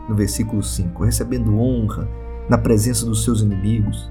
No 0.08 0.14
versículo 0.14 0.62
5, 0.62 1.04
recebendo 1.04 1.58
honra 1.58 2.08
na 2.48 2.56
presença 2.56 3.04
dos 3.04 3.22
seus 3.22 3.42
inimigos. 3.42 4.10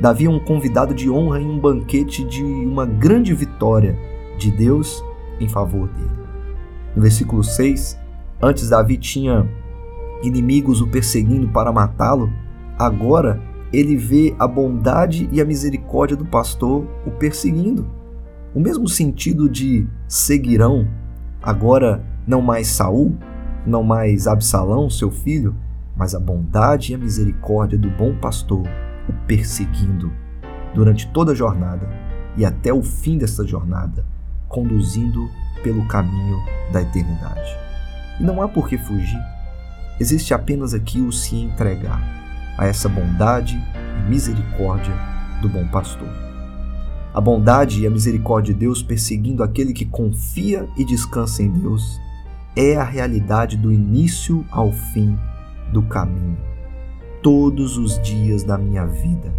Davi 0.00 0.26
é 0.26 0.30
um 0.30 0.38
convidado 0.38 0.94
de 0.94 1.10
honra 1.10 1.40
em 1.40 1.46
um 1.46 1.58
banquete 1.58 2.24
de 2.24 2.42
uma 2.42 2.86
grande 2.86 3.34
vitória 3.34 3.98
de 4.38 4.50
Deus 4.50 5.02
em 5.40 5.48
favor 5.48 5.88
dele. 5.88 6.26
No 6.94 7.02
versículo 7.02 7.42
6, 7.42 7.98
antes 8.40 8.70
Davi 8.70 8.96
tinha 8.96 9.48
inimigos 10.22 10.80
o 10.80 10.86
perseguindo 10.86 11.48
para 11.48 11.72
matá-lo, 11.72 12.32
agora 12.78 13.42
ele 13.72 13.96
vê 13.96 14.34
a 14.38 14.46
bondade 14.46 15.28
e 15.32 15.40
a 15.40 15.44
misericórdia 15.44 16.16
do 16.16 16.24
pastor 16.24 16.86
o 17.04 17.10
perseguindo. 17.10 17.95
O 18.56 18.58
mesmo 18.58 18.88
sentido 18.88 19.50
de 19.50 19.86
seguirão, 20.08 20.88
agora 21.42 22.02
não 22.26 22.40
mais 22.40 22.68
Saul, 22.68 23.14
não 23.66 23.82
mais 23.82 24.26
Absalão, 24.26 24.88
seu 24.88 25.10
filho, 25.10 25.54
mas 25.94 26.14
a 26.14 26.18
bondade 26.18 26.90
e 26.90 26.94
a 26.94 26.98
misericórdia 26.98 27.76
do 27.76 27.90
bom 27.90 28.16
pastor 28.16 28.66
o 29.06 29.12
perseguindo 29.26 30.10
durante 30.74 31.06
toda 31.08 31.32
a 31.32 31.34
jornada 31.34 31.86
e 32.34 32.46
até 32.46 32.72
o 32.72 32.82
fim 32.82 33.18
dessa 33.18 33.46
jornada, 33.46 34.06
conduzindo 34.48 35.28
pelo 35.62 35.86
caminho 35.86 36.38
da 36.72 36.80
eternidade. 36.80 37.54
E 38.18 38.24
não 38.24 38.40
há 38.40 38.48
por 38.48 38.70
que 38.70 38.78
fugir. 38.78 39.20
Existe 40.00 40.32
apenas 40.32 40.72
aqui 40.72 41.02
o 41.02 41.12
se 41.12 41.36
entregar 41.36 42.00
a 42.56 42.64
essa 42.64 42.88
bondade 42.88 43.54
e 43.54 44.08
misericórdia 44.08 44.94
do 45.42 45.48
bom 45.50 45.68
pastor. 45.68 46.25
A 47.16 47.20
bondade 47.22 47.80
e 47.80 47.86
a 47.86 47.90
misericórdia 47.90 48.52
de 48.52 48.60
Deus 48.60 48.82
perseguindo 48.82 49.42
aquele 49.42 49.72
que 49.72 49.86
confia 49.86 50.68
e 50.76 50.84
descansa 50.84 51.42
em 51.42 51.50
Deus 51.50 51.98
é 52.54 52.76
a 52.76 52.84
realidade 52.84 53.56
do 53.56 53.72
início 53.72 54.44
ao 54.50 54.70
fim 54.70 55.18
do 55.72 55.80
caminho, 55.84 56.36
todos 57.22 57.78
os 57.78 57.98
dias 58.02 58.44
da 58.44 58.58
minha 58.58 58.84
vida. 58.84 59.34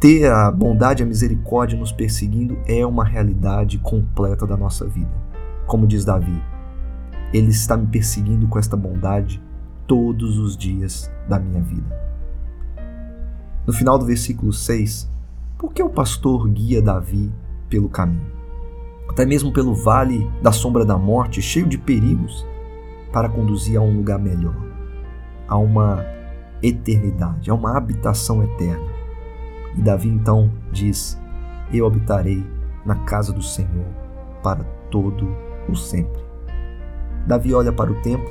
Ter 0.00 0.32
a 0.32 0.50
bondade 0.50 1.02
e 1.02 1.04
a 1.04 1.06
misericórdia 1.06 1.78
nos 1.78 1.92
perseguindo 1.92 2.56
é 2.66 2.86
uma 2.86 3.04
realidade 3.04 3.76
completa 3.76 4.46
da 4.46 4.56
nossa 4.56 4.86
vida. 4.86 5.12
Como 5.66 5.86
diz 5.86 6.02
Davi, 6.02 6.42
ele 7.30 7.50
está 7.50 7.76
me 7.76 7.88
perseguindo 7.88 8.48
com 8.48 8.58
esta 8.58 8.74
bondade 8.74 9.42
todos 9.86 10.38
os 10.38 10.56
dias 10.56 11.12
da 11.28 11.38
minha 11.38 11.60
vida. 11.60 11.94
No 13.66 13.72
final 13.74 13.98
do 13.98 14.06
versículo 14.06 14.50
6, 14.50 15.14
por 15.58 15.72
que 15.72 15.82
o 15.82 15.88
pastor 15.88 16.48
guia 16.48 16.82
Davi 16.82 17.32
pelo 17.68 17.88
caminho? 17.88 18.30
Até 19.08 19.24
mesmo 19.24 19.52
pelo 19.52 19.74
vale 19.74 20.30
da 20.42 20.52
sombra 20.52 20.84
da 20.84 20.98
morte, 20.98 21.40
cheio 21.40 21.66
de 21.66 21.78
perigos, 21.78 22.46
para 23.12 23.28
conduzir 23.28 23.78
a 23.78 23.80
um 23.80 23.96
lugar 23.96 24.18
melhor, 24.18 24.54
a 25.48 25.56
uma 25.56 26.04
eternidade, 26.62 27.50
a 27.50 27.54
uma 27.54 27.76
habitação 27.76 28.42
eterna. 28.42 28.84
E 29.76 29.80
Davi 29.80 30.08
então 30.08 30.50
diz: 30.70 31.18
Eu 31.72 31.86
habitarei 31.86 32.44
na 32.84 32.96
casa 32.96 33.32
do 33.32 33.42
Senhor 33.42 33.86
para 34.42 34.64
todo 34.90 35.34
o 35.68 35.74
sempre. 35.74 36.20
Davi 37.26 37.54
olha 37.54 37.72
para 37.72 37.90
o 37.90 38.02
templo, 38.02 38.30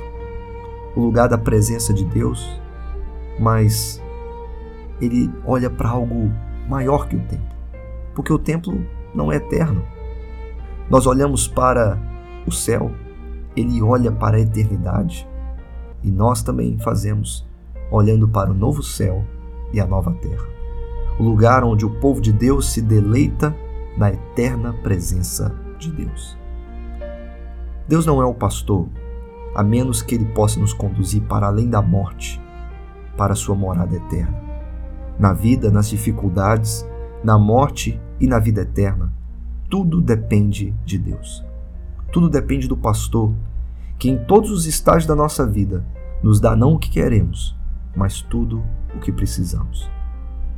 o 0.94 1.00
lugar 1.00 1.28
da 1.28 1.36
presença 1.36 1.92
de 1.92 2.04
Deus, 2.04 2.60
mas 3.38 4.02
ele 5.00 5.30
olha 5.44 5.68
para 5.68 5.90
algo 5.90 6.30
maior 6.68 7.08
que 7.08 7.16
o 7.16 7.20
templo, 7.20 7.56
porque 8.14 8.32
o 8.32 8.38
templo 8.38 8.84
não 9.14 9.32
é 9.32 9.36
eterno. 9.36 9.82
Nós 10.90 11.06
olhamos 11.06 11.48
para 11.48 11.98
o 12.46 12.52
céu, 12.52 12.90
ele 13.56 13.82
olha 13.82 14.12
para 14.12 14.36
a 14.36 14.40
eternidade, 14.40 15.26
e 16.02 16.10
nós 16.10 16.42
também 16.42 16.78
fazemos, 16.78 17.46
olhando 17.90 18.28
para 18.28 18.50
o 18.50 18.54
novo 18.54 18.82
céu 18.82 19.24
e 19.72 19.80
a 19.80 19.86
nova 19.86 20.12
terra, 20.12 20.46
o 21.18 21.22
lugar 21.22 21.64
onde 21.64 21.84
o 21.84 22.00
povo 22.00 22.20
de 22.20 22.32
Deus 22.32 22.68
se 22.70 22.80
deleita 22.80 23.54
na 23.96 24.12
eterna 24.12 24.72
presença 24.82 25.54
de 25.78 25.90
Deus. 25.90 26.36
Deus 27.88 28.04
não 28.04 28.20
é 28.20 28.24
o 28.24 28.34
pastor, 28.34 28.88
a 29.54 29.62
menos 29.62 30.02
que 30.02 30.14
ele 30.14 30.26
possa 30.26 30.60
nos 30.60 30.72
conduzir 30.72 31.22
para 31.22 31.46
além 31.46 31.68
da 31.68 31.80
morte, 31.80 32.40
para 33.16 33.34
sua 33.34 33.54
morada 33.54 33.96
eterna. 33.96 34.45
Na 35.18 35.32
vida, 35.32 35.70
nas 35.70 35.88
dificuldades, 35.88 36.86
na 37.24 37.38
morte 37.38 38.00
e 38.20 38.26
na 38.26 38.38
vida 38.38 38.62
eterna, 38.62 39.12
tudo 39.68 40.00
depende 40.00 40.74
de 40.84 40.98
Deus. 40.98 41.44
Tudo 42.12 42.28
depende 42.28 42.68
do 42.68 42.76
pastor 42.76 43.34
que 43.98 44.10
em 44.10 44.16
todos 44.16 44.50
os 44.50 44.66
estágios 44.66 45.06
da 45.06 45.16
nossa 45.16 45.46
vida 45.46 45.84
nos 46.22 46.40
dá 46.40 46.54
não 46.54 46.74
o 46.74 46.78
que 46.78 46.90
queremos, 46.90 47.56
mas 47.94 48.20
tudo 48.20 48.62
o 48.94 48.98
que 48.98 49.10
precisamos. 49.10 49.90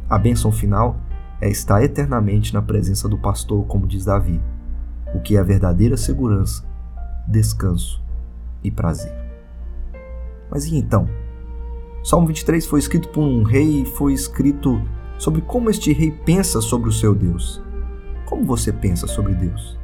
A 0.08 0.18
bênção 0.18 0.50
final 0.50 0.96
é 1.40 1.48
estar 1.48 1.82
eternamente 1.82 2.52
na 2.52 2.60
presença 2.60 3.08
do 3.08 3.18
pastor, 3.18 3.64
como 3.66 3.86
diz 3.86 4.04
Davi, 4.04 4.40
o 5.14 5.20
que 5.20 5.36
é 5.36 5.40
a 5.40 5.44
verdadeira 5.44 5.96
segurança, 5.96 6.64
descanso 7.26 8.02
e 8.62 8.70
prazer. 8.70 9.12
Mas 10.50 10.64
e 10.66 10.76
então? 10.76 11.08
Salmo 12.02 12.26
23 12.28 12.64
foi 12.66 12.78
escrito 12.78 13.08
por 13.08 13.22
um 13.22 13.42
rei 13.42 13.82
e 13.82 13.87
foi 13.87 14.12
escrito 14.12 14.80
sobre 15.18 15.42
como 15.42 15.68
este 15.68 15.92
rei 15.92 16.11
pensa 16.11 16.61
sobre 16.61 16.88
o 16.88 16.92
seu 16.92 17.14
Deus. 17.14 17.62
Como 18.24 18.44
você 18.44 18.72
pensa 18.72 19.06
sobre 19.06 19.34
Deus? 19.34 19.78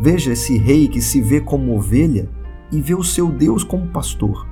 Veja 0.00 0.32
esse 0.32 0.58
rei 0.58 0.88
que 0.88 1.00
se 1.00 1.20
vê 1.20 1.40
como 1.40 1.76
ovelha 1.76 2.28
e 2.72 2.80
vê 2.80 2.94
o 2.94 3.04
seu 3.04 3.30
Deus 3.30 3.64
como 3.64 3.88
pastor. 3.88 4.46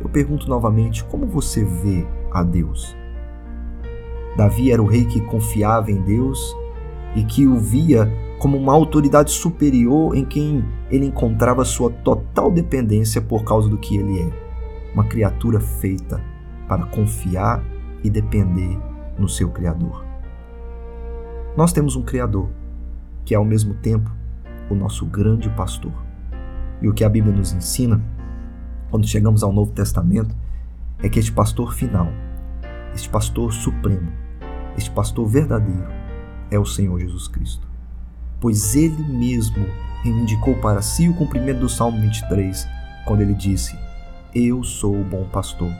Eu 0.00 0.08
pergunto 0.08 0.48
novamente: 0.48 1.04
como 1.04 1.26
você 1.26 1.64
vê 1.64 2.06
a 2.32 2.42
Deus? 2.42 2.96
Davi 4.36 4.72
era 4.72 4.82
o 4.82 4.86
rei 4.86 5.04
que 5.04 5.20
confiava 5.20 5.90
em 5.90 6.00
Deus 6.02 6.56
e 7.14 7.22
que 7.22 7.46
o 7.46 7.56
via 7.58 8.10
como 8.38 8.56
uma 8.56 8.72
autoridade 8.72 9.30
superior 9.30 10.16
em 10.16 10.24
quem 10.24 10.64
ele 10.90 11.06
encontrava 11.06 11.64
sua 11.64 11.90
total 11.90 12.50
dependência 12.50 13.20
por 13.20 13.44
causa 13.44 13.68
do 13.68 13.78
que 13.78 13.96
ele 13.96 14.20
é, 14.20 14.30
uma 14.94 15.04
criatura 15.04 15.60
feita 15.60 16.22
para 16.68 16.86
confiar 16.86 17.62
e 18.02 18.10
depender 18.10 18.78
no 19.18 19.28
seu 19.28 19.50
Criador. 19.50 20.04
Nós 21.56 21.72
temos 21.72 21.96
um 21.96 22.02
Criador 22.02 22.48
que 23.24 23.34
é 23.34 23.36
ao 23.36 23.44
mesmo 23.44 23.74
tempo 23.74 24.10
o 24.70 24.74
nosso 24.74 25.06
grande 25.06 25.48
pastor. 25.50 25.92
E 26.80 26.88
o 26.88 26.94
que 26.94 27.04
a 27.04 27.08
Bíblia 27.08 27.34
nos 27.34 27.52
ensina, 27.52 28.02
quando 28.90 29.06
chegamos 29.06 29.42
ao 29.42 29.52
Novo 29.52 29.72
Testamento, 29.72 30.34
é 31.02 31.08
que 31.08 31.18
este 31.18 31.32
pastor 31.32 31.72
final, 31.74 32.08
este 32.94 33.08
pastor 33.08 33.52
supremo, 33.52 34.10
este 34.76 34.90
pastor 34.90 35.26
verdadeiro 35.28 35.86
é 36.50 36.58
o 36.58 36.66
Senhor 36.66 36.98
Jesus 36.98 37.28
Cristo. 37.28 37.66
Pois 38.40 38.74
ele 38.74 39.02
mesmo 39.04 39.64
reivindicou 40.02 40.56
para 40.56 40.82
si 40.82 41.08
o 41.08 41.14
cumprimento 41.14 41.60
do 41.60 41.68
Salmo 41.68 42.00
23, 42.00 42.66
quando 43.06 43.20
ele 43.20 43.34
disse: 43.34 43.76
Eu 44.34 44.64
sou 44.64 44.98
o 44.98 45.04
bom 45.04 45.24
pastor, 45.24 45.70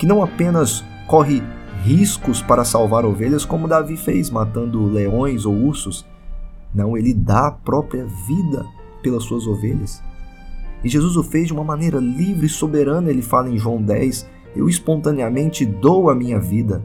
que 0.00 0.06
não 0.06 0.22
apenas 0.22 0.84
corre 1.06 1.42
riscos 1.84 2.42
para 2.42 2.64
salvar 2.64 3.04
ovelhas, 3.04 3.44
como 3.44 3.68
Davi 3.68 3.96
fez, 3.96 4.30
matando 4.30 4.84
leões 4.86 5.46
ou 5.46 5.54
ursos. 5.54 6.04
Não, 6.74 6.96
ele 6.96 7.14
dá 7.14 7.46
a 7.46 7.52
própria 7.52 8.04
vida 8.26 8.66
pelas 9.02 9.22
suas 9.22 9.46
ovelhas. 9.46 10.02
E 10.82 10.88
Jesus 10.88 11.16
o 11.16 11.22
fez 11.22 11.46
de 11.46 11.52
uma 11.52 11.64
maneira 11.64 11.98
livre 11.98 12.46
e 12.46 12.50
soberana. 12.50 13.10
Ele 13.10 13.22
fala 13.22 13.48
em 13.48 13.58
João 13.58 13.80
10: 13.80 14.28
Eu 14.54 14.68
espontaneamente 14.68 15.64
dou 15.64 16.10
a 16.10 16.14
minha 16.14 16.38
vida. 16.38 16.84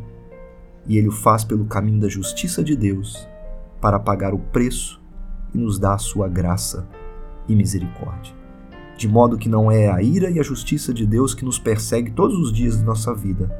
E 0.87 0.97
ele 0.97 1.07
o 1.07 1.11
faz 1.11 1.43
pelo 1.43 1.65
caminho 1.65 2.01
da 2.01 2.09
justiça 2.09 2.63
de 2.63 2.75
Deus, 2.75 3.27
para 3.79 3.99
pagar 3.99 4.33
o 4.33 4.39
preço 4.39 5.01
e 5.53 5.57
nos 5.57 5.79
dar 5.79 5.93
a 5.93 5.97
sua 5.97 6.27
graça 6.27 6.87
e 7.47 7.55
misericórdia. 7.55 8.42
De 9.03 9.07
modo 9.09 9.37
que 9.37 9.49
não 9.49 9.69
é 9.69 9.91
a 9.91 10.01
ira 10.01 10.31
e 10.31 10.39
a 10.39 10.43
justiça 10.43 10.93
de 10.93 11.05
Deus 11.05 11.33
que 11.33 11.43
nos 11.43 11.59
persegue 11.59 12.09
todos 12.09 12.37
os 12.37 12.53
dias 12.53 12.77
de 12.77 12.85
nossa 12.85 13.13
vida, 13.13 13.53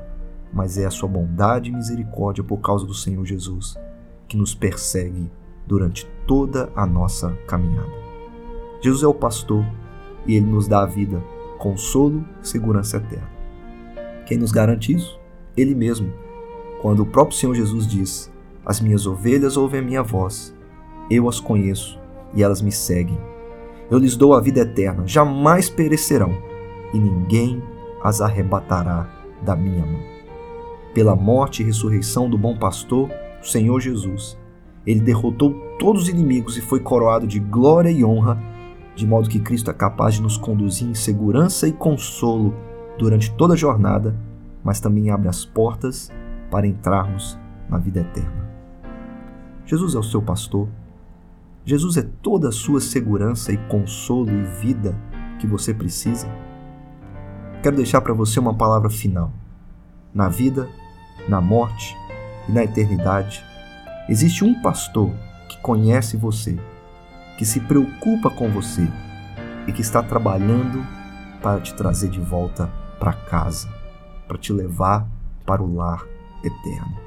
mas 0.54 0.78
é 0.78 0.86
a 0.86 0.90
sua 0.90 1.10
bondade 1.10 1.70
e 1.70 1.74
misericórdia 1.74 2.42
por 2.42 2.62
causa 2.62 2.86
do 2.86 2.94
Senhor 2.94 3.26
Jesus 3.26 3.78
que 4.26 4.38
nos 4.38 4.56
persegue 4.56 5.30
durante 5.68 6.10
toda 6.26 6.72
a 6.74 6.86
nossa 6.86 7.32
caminhada. 7.46 7.92
Jesus 8.82 9.04
é 9.04 9.08
o 9.08 9.14
pastor 9.14 9.66
e 10.26 10.34
ele 10.38 10.46
nos 10.46 10.66
dá 10.66 10.84
a 10.84 10.86
vida, 10.86 11.22
consolo 11.60 12.24
segurança 12.42 12.96
eterna. 12.96 13.30
Quem 14.26 14.38
nos 14.38 14.54
garante 14.54 14.96
isso? 14.96 15.20
Ele 15.58 15.76
mesmo, 15.76 16.10
quando 16.82 17.02
o 17.02 17.06
próprio 17.06 17.38
Senhor 17.38 17.54
Jesus 17.54 17.86
diz: 17.86 18.32
As 18.66 18.80
minhas 18.80 19.06
ovelhas 19.06 19.58
ouvem 19.58 19.82
a 19.82 19.84
minha 19.84 20.04
voz, 20.04 20.56
eu 21.12 21.28
as 21.28 21.42
conheço 21.42 22.00
e 22.34 22.42
elas 22.42 22.62
me 22.62 22.72
seguem. 22.72 23.33
Eu 23.90 24.00
lhes 24.00 24.16
dou 24.16 24.34
a 24.34 24.42
vida 24.42 24.62
eterna, 24.62 25.04
jamais 25.06 25.70
perecerão, 25.70 26.36
e 26.94 26.98
ninguém 26.98 27.62
as 28.04 28.22
arrebatará 28.22 29.08
da 29.42 29.56
minha 29.56 29.86
mão. 29.86 30.02
Pela 30.94 31.16
morte 31.16 31.62
e 31.62 31.66
ressurreição 31.66 32.30
do 32.30 32.38
bom 32.38 32.58
pastor, 32.58 33.10
o 33.42 33.46
Senhor 33.46 33.80
Jesus, 33.80 34.38
ele 34.86 35.00
derrotou 35.00 35.54
todos 35.80 36.04
os 36.04 36.10
inimigos 36.10 36.58
e 36.58 36.62
foi 36.62 36.80
coroado 36.80 37.26
de 37.26 37.40
glória 37.40 37.90
e 37.90 38.04
honra 38.04 38.42
de 38.96 39.08
modo 39.08 39.30
que 39.30 39.40
Cristo 39.40 39.72
é 39.72 39.74
capaz 39.74 40.16
de 40.16 40.22
nos 40.22 40.38
conduzir 40.38 40.88
em 40.88 40.94
segurança 40.94 41.68
e 41.68 41.72
consolo 41.72 42.54
durante 42.98 43.32
toda 43.32 43.54
a 43.54 43.58
jornada, 43.58 44.16
mas 44.64 44.80
também 44.80 45.10
abre 45.10 45.28
as 45.28 45.46
portas 45.46 46.12
para 46.52 46.68
entrarmos 46.68 47.38
na 47.70 47.78
vida 47.78 48.02
eterna. 48.02 48.44
Jesus 49.66 49.96
é 49.96 50.00
o 50.00 50.04
seu 50.04 50.22
pastor. 50.22 50.68
Jesus 51.66 51.96
é 51.96 52.02
toda 52.02 52.50
a 52.50 52.52
sua 52.52 52.82
segurança 52.82 53.52
e 53.54 53.58
consolo 53.68 54.30
e 54.30 54.44
vida 54.62 54.98
que 55.40 55.48
você 55.48 55.74
precisa. 55.74 56.28
Quero 57.62 57.78
deixar 57.78 58.02
para 58.02 58.14
você 58.14 58.40
uma 58.40 58.54
palavra 58.54 58.90
final. 58.90 59.32
Na 60.14 60.28
vida, 60.28 60.68
na 61.28 61.40
morte 61.40 61.96
e 62.50 62.52
na 62.52 62.64
eternidade, 62.64 63.44
existe 64.10 64.44
um 64.44 64.62
pastor 64.62 65.10
que 65.48 65.58
conhece 65.62 66.18
você 66.18 66.60
que 67.38 67.46
se 67.46 67.60
preocupa 67.60 68.30
com 68.30 68.50
você 68.50 68.88
e 69.68 69.72
que 69.72 69.82
está 69.82 70.04
trabalhando 70.04 70.86
para 71.42 71.60
te 71.60 71.74
trazer 71.74 72.10
de 72.10 72.20
volta 72.20 72.72
para 73.00 73.14
casa, 73.14 73.68
para 74.28 74.38
te 74.38 74.54
levar 74.54 75.08
para 75.46 75.62
o 75.62 75.76
lar 75.76 76.06
eterno. 76.44 76.98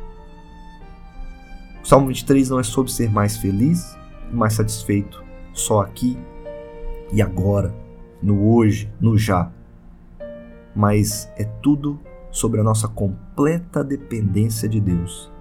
O 1.83 1.87
Salmo 1.87 2.09
23 2.09 2.51
não 2.51 2.59
é 2.59 2.63
sobre 2.63 2.91
ser 2.91 3.11
mais 3.11 3.37
feliz 3.37 3.96
mais 4.33 4.55
satisfeito 4.55 5.23
só 5.53 5.81
aqui 5.81 6.19
e 7.13 7.23
agora, 7.23 7.75
no 8.23 8.53
hoje, 8.53 8.93
no 9.01 9.17
já, 9.17 9.51
mas 10.75 11.31
é 11.37 11.45
tudo 11.45 12.01
sobre 12.31 12.61
a 12.61 12.65
nossa 12.65 12.89
completa 12.89 13.83
dependência 13.83 14.69
de 14.69 14.81
Deus 14.81 15.33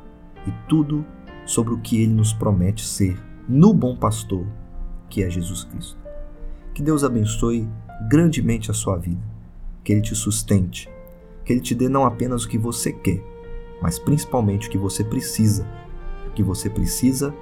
e 0.47 0.51
tudo 0.69 1.05
sobre 1.45 1.73
o 1.73 1.79
que 1.79 2.01
Ele 2.01 2.13
nos 2.13 2.33
promete 2.33 2.85
ser 2.85 3.21
no 3.47 3.73
Bom 3.73 3.95
Pastor 3.95 4.45
que 5.09 5.23
é 5.23 5.29
Jesus 5.29 5.63
Cristo. 5.63 5.97
Que 6.73 6.81
Deus 6.81 7.03
abençoe 7.03 7.67
grandemente 8.09 8.69
a 8.69 8.73
sua 8.73 8.97
vida, 8.97 9.21
que 9.83 9.93
Ele 9.93 10.01
te 10.01 10.15
sustente, 10.15 10.89
que 11.43 11.53
Ele 11.53 11.61
te 11.61 11.73
dê 11.73 11.87
não 11.87 12.05
apenas 12.05 12.43
o 12.43 12.49
que 12.49 12.57
você 12.57 12.91
quer, 12.91 13.23
mas 13.81 13.97
principalmente 13.97 14.67
o 14.67 14.71
que 14.71 14.77
você 14.77 15.03
precisa. 15.03 15.65
O 16.27 16.31
que 16.31 16.43
você 16.43 16.69
precisa, 16.69 17.33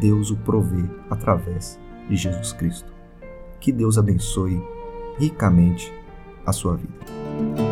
Deus 0.00 0.30
o 0.30 0.36
provê 0.36 0.84
através 1.10 1.78
de 2.08 2.16
Jesus 2.16 2.52
Cristo. 2.52 2.92
Que 3.60 3.72
Deus 3.72 3.98
abençoe 3.98 4.62
ricamente 5.18 5.92
a 6.46 6.52
sua 6.52 6.76
vida. 6.76 7.67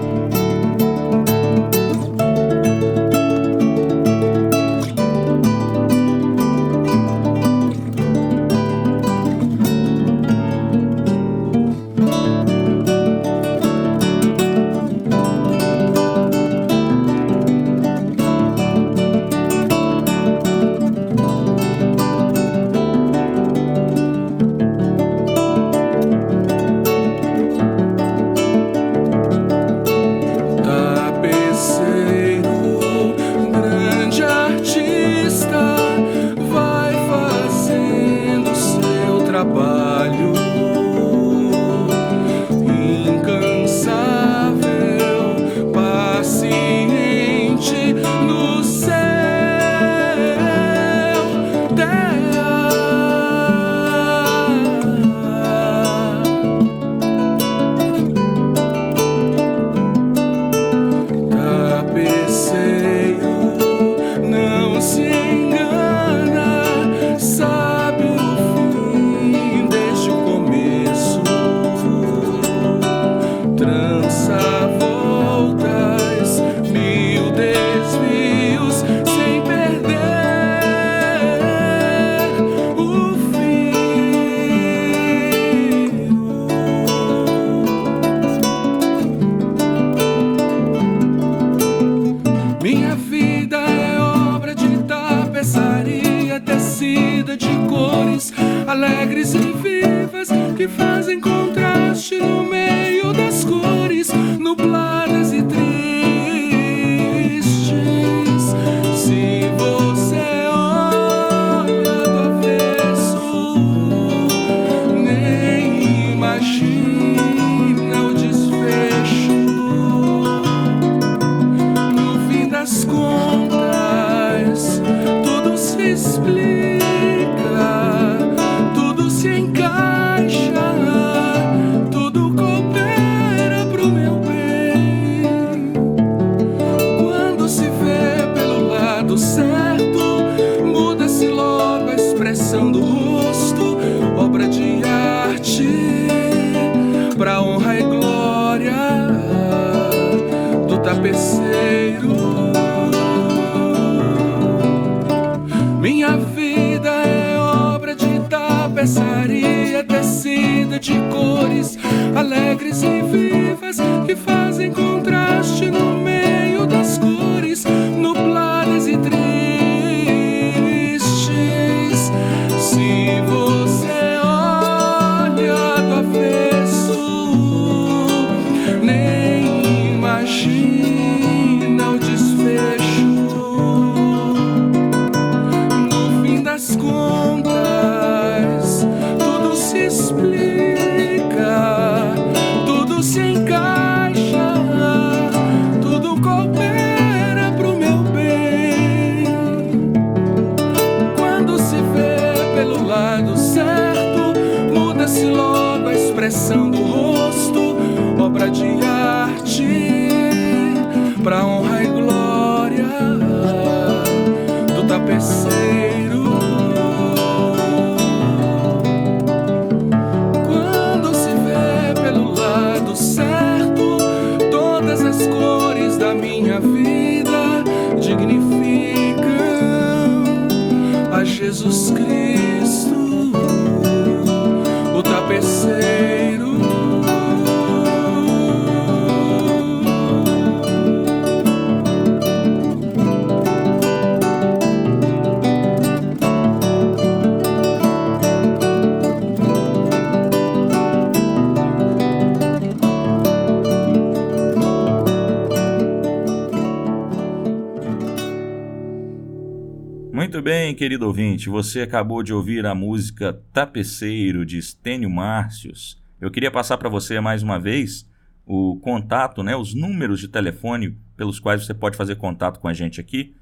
Muito 260.17 260.41
bem, 260.41 260.75
querido 260.75 261.07
ouvinte, 261.07 261.51
você 261.51 261.83
acabou 261.83 262.23
de 262.23 262.33
ouvir 262.33 262.65
a 262.65 262.75
música 262.75 263.39
Tapeceiro 263.53 264.47
de 264.47 264.57
Estênio 264.57 265.11
Márcios. 265.11 266.03
Eu 266.19 266.31
queria 266.31 266.51
passar 266.51 266.79
para 266.79 266.89
você 266.89 267.21
mais 267.21 267.43
uma 267.43 267.61
vez 267.61 268.11
o 268.47 268.81
contato, 268.81 269.43
né, 269.43 269.55
os 269.55 269.75
números 269.75 270.19
de 270.19 270.29
telefone 270.29 270.99
pelos 271.19 271.39
quais 271.39 271.67
você 271.67 271.75
pode 271.75 271.99
fazer 271.99 272.17
contato 272.17 272.61
com 272.61 272.67
a 272.67 272.73
gente 272.73 272.99
aqui 272.99 273.35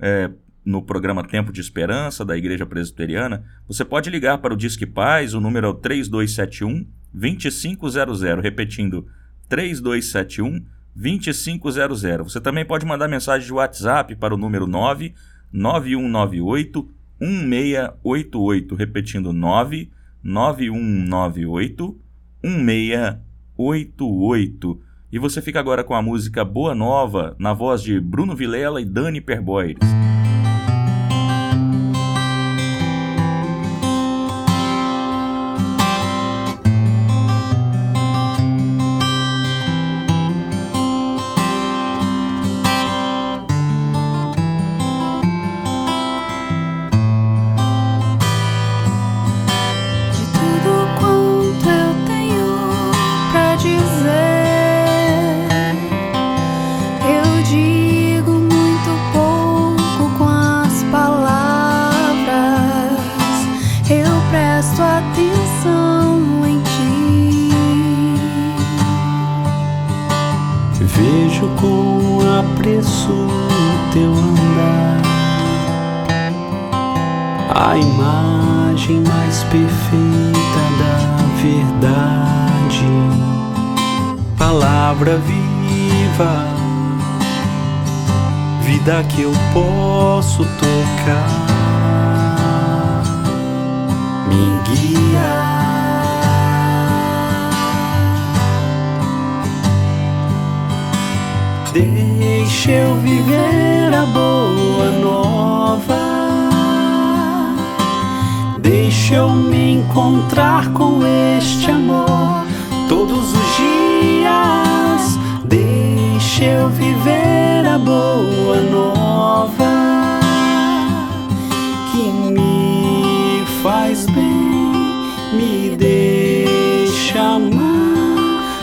é, 0.00 0.28
no 0.64 0.82
programa 0.82 1.22
Tempo 1.22 1.52
de 1.52 1.60
Esperança 1.60 2.24
da 2.24 2.36
Igreja 2.36 2.66
Presbiteriana. 2.66 3.44
Você 3.68 3.84
pode 3.84 4.10
ligar 4.10 4.38
para 4.38 4.52
o 4.52 4.56
Disque 4.56 4.86
Paz, 4.86 5.34
o 5.34 5.40
número 5.40 5.68
é 5.68 5.70
o 5.70 5.74
3271 5.74 6.84
2500, 7.14 8.22
repetindo 8.42 9.06
3271 9.48 10.66
2500. 10.96 12.32
Você 12.32 12.40
também 12.40 12.64
pode 12.64 12.84
mandar 12.84 13.06
mensagem 13.06 13.46
de 13.46 13.52
WhatsApp 13.52 14.16
para 14.16 14.34
o 14.34 14.36
número 14.36 14.66
9 14.66 15.14
9198 15.52 16.88
1688, 17.20 18.74
repetindo 18.74 19.32
9 19.32 19.90
9198 20.22 21.98
1688. 22.42 24.80
E 25.10 25.18
você 25.18 25.40
fica 25.40 25.58
agora 25.58 25.82
com 25.82 25.94
a 25.94 26.02
música 26.02 26.44
Boa 26.44 26.74
Nova, 26.74 27.34
na 27.38 27.54
voz 27.54 27.82
de 27.82 27.98
Bruno 27.98 28.36
Vilela 28.36 28.80
e 28.80 28.84
Dani 28.84 29.20
Perboires. 29.20 29.78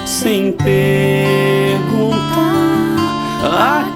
Sem 0.06 0.52
perguntar. 0.52 2.16
A 3.44 3.96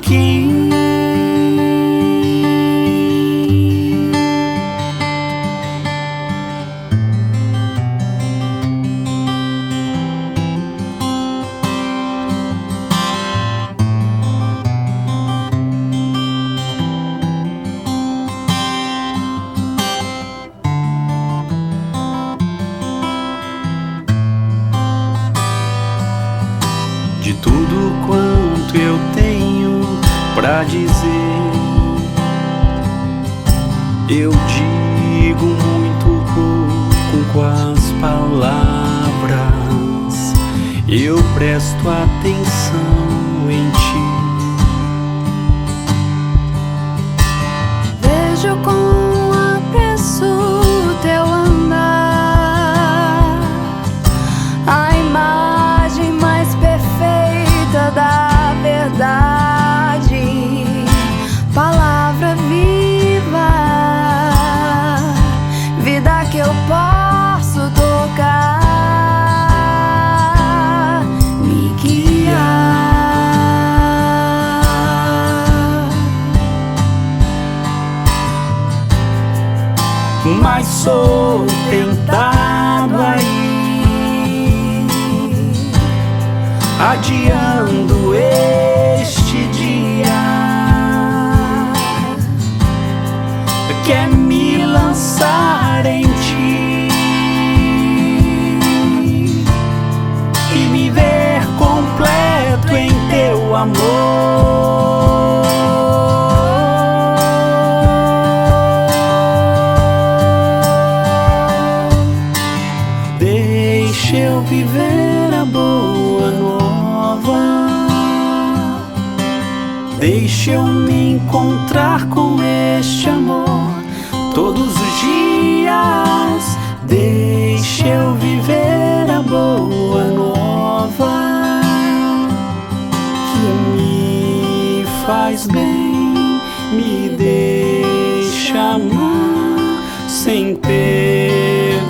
sem 140.29 140.55
perguntar 140.57 141.89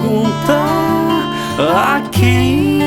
a 1.59 2.01
quem. 2.09 2.79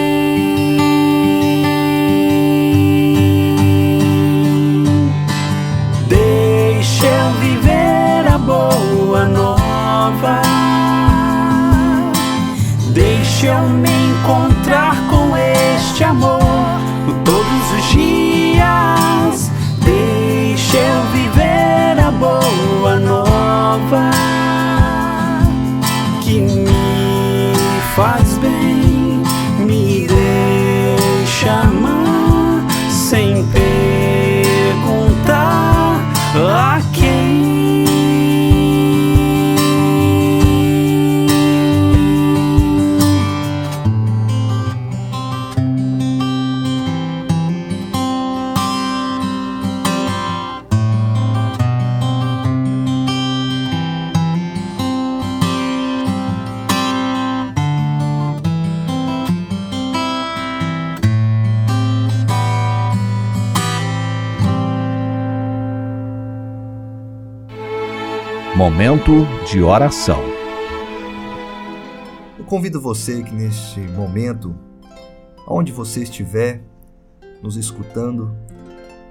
Deixa 6.08 7.06
eu 7.06 7.32
viver 7.40 8.32
a 8.32 8.38
boa 8.38 9.26
nova. 9.26 10.40
Deixa 12.94 13.48
eu 13.48 13.68
me 13.68 13.91
Momento 68.72 69.12
de 69.44 69.62
oração. 69.62 70.18
Eu 72.38 72.44
convido 72.46 72.80
você 72.80 73.22
que 73.22 73.30
neste 73.30 73.80
momento, 73.80 74.56
onde 75.46 75.70
você 75.70 76.04
estiver, 76.04 76.64
nos 77.42 77.58
escutando, 77.58 78.34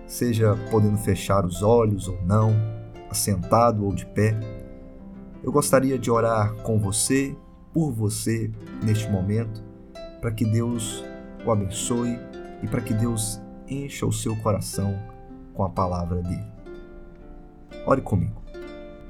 seja 0.08 0.56
podendo 0.72 0.98
fechar 0.98 1.46
os 1.46 1.62
olhos 1.62 2.08
ou 2.08 2.20
não, 2.24 2.56
assentado 3.08 3.86
ou 3.86 3.94
de 3.94 4.04
pé, 4.04 4.36
eu 5.44 5.52
gostaria 5.52 6.00
de 6.00 6.10
orar 6.10 6.56
com 6.64 6.80
você, 6.80 7.38
por 7.72 7.92
você, 7.92 8.50
neste 8.84 9.08
momento, 9.12 9.64
para 10.20 10.32
que 10.32 10.44
Deus 10.44 11.06
o 11.46 11.52
abençoe 11.52 12.18
e 12.64 12.68
para 12.68 12.82
que 12.82 12.96
Deus 12.96 13.40
encha 13.70 14.08
o 14.08 14.12
seu 14.12 14.36
coração 14.38 14.98
com 15.54 15.64
a 15.64 15.70
palavra 15.70 16.20
dele. 16.24 16.52
Ore 17.86 18.02
comigo. 18.02 18.41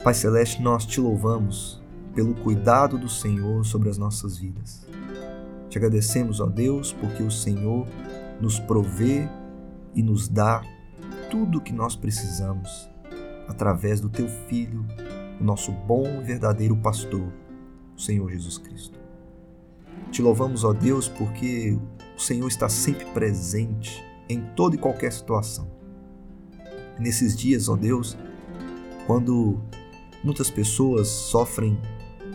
Pai 0.03 0.15
Celeste, 0.15 0.63
nós 0.63 0.83
te 0.83 0.99
louvamos 0.99 1.79
pelo 2.15 2.33
cuidado 2.33 2.97
do 2.97 3.07
Senhor 3.07 3.63
sobre 3.63 3.87
as 3.87 3.99
nossas 3.99 4.35
vidas. 4.35 4.83
Te 5.69 5.77
agradecemos, 5.77 6.39
ó 6.39 6.47
Deus, 6.47 6.91
porque 6.91 7.21
o 7.21 7.29
Senhor 7.29 7.85
nos 8.41 8.59
provê 8.59 9.29
e 9.93 10.01
nos 10.01 10.27
dá 10.27 10.63
tudo 11.29 11.59
o 11.59 11.61
que 11.61 11.71
nós 11.71 11.95
precisamos 11.95 12.89
através 13.47 14.01
do 14.01 14.09
teu 14.09 14.27
Filho, 14.27 14.83
o 15.39 15.43
nosso 15.43 15.71
bom 15.71 16.03
e 16.19 16.23
verdadeiro 16.23 16.75
pastor, 16.75 17.31
o 17.95 18.01
Senhor 18.01 18.27
Jesus 18.31 18.57
Cristo. 18.57 18.99
Te 20.09 20.23
louvamos, 20.23 20.63
ó 20.63 20.73
Deus, 20.73 21.07
porque 21.07 21.77
o 22.17 22.19
Senhor 22.19 22.47
está 22.47 22.67
sempre 22.67 23.05
presente 23.13 24.03
em 24.27 24.41
toda 24.55 24.75
e 24.75 24.79
qualquer 24.79 25.13
situação. 25.13 25.69
Nesses 26.97 27.37
dias, 27.37 27.69
ó 27.69 27.75
Deus, 27.75 28.17
quando 29.05 29.61
muitas 30.23 30.49
pessoas 30.49 31.07
sofrem 31.07 31.77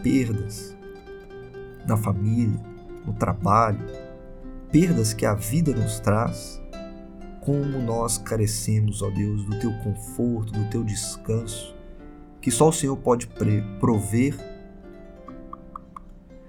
perdas 0.03 0.77
na 1.87 1.97
família, 1.97 2.61
no 3.05 3.13
trabalho, 3.13 3.85
perdas 4.71 5.15
que 5.15 5.25
a 5.25 5.35
vida 5.35 5.73
nos 5.73 6.01
traz, 6.01 6.61
como 7.41 7.81
nós 7.81 8.19
carecemos, 8.19 9.03
ó 9.03 9.11
Deus, 9.11 9.45
do 9.45 9.59
teu 9.61 9.73
conforto, 9.79 10.53
do 10.53 10.69
teu 10.69 10.83
descanso, 10.83 11.75
que 12.41 12.51
só 12.51 12.69
o 12.69 12.73
Senhor 12.73 12.97
pode 12.97 13.29
prover. 13.79 14.37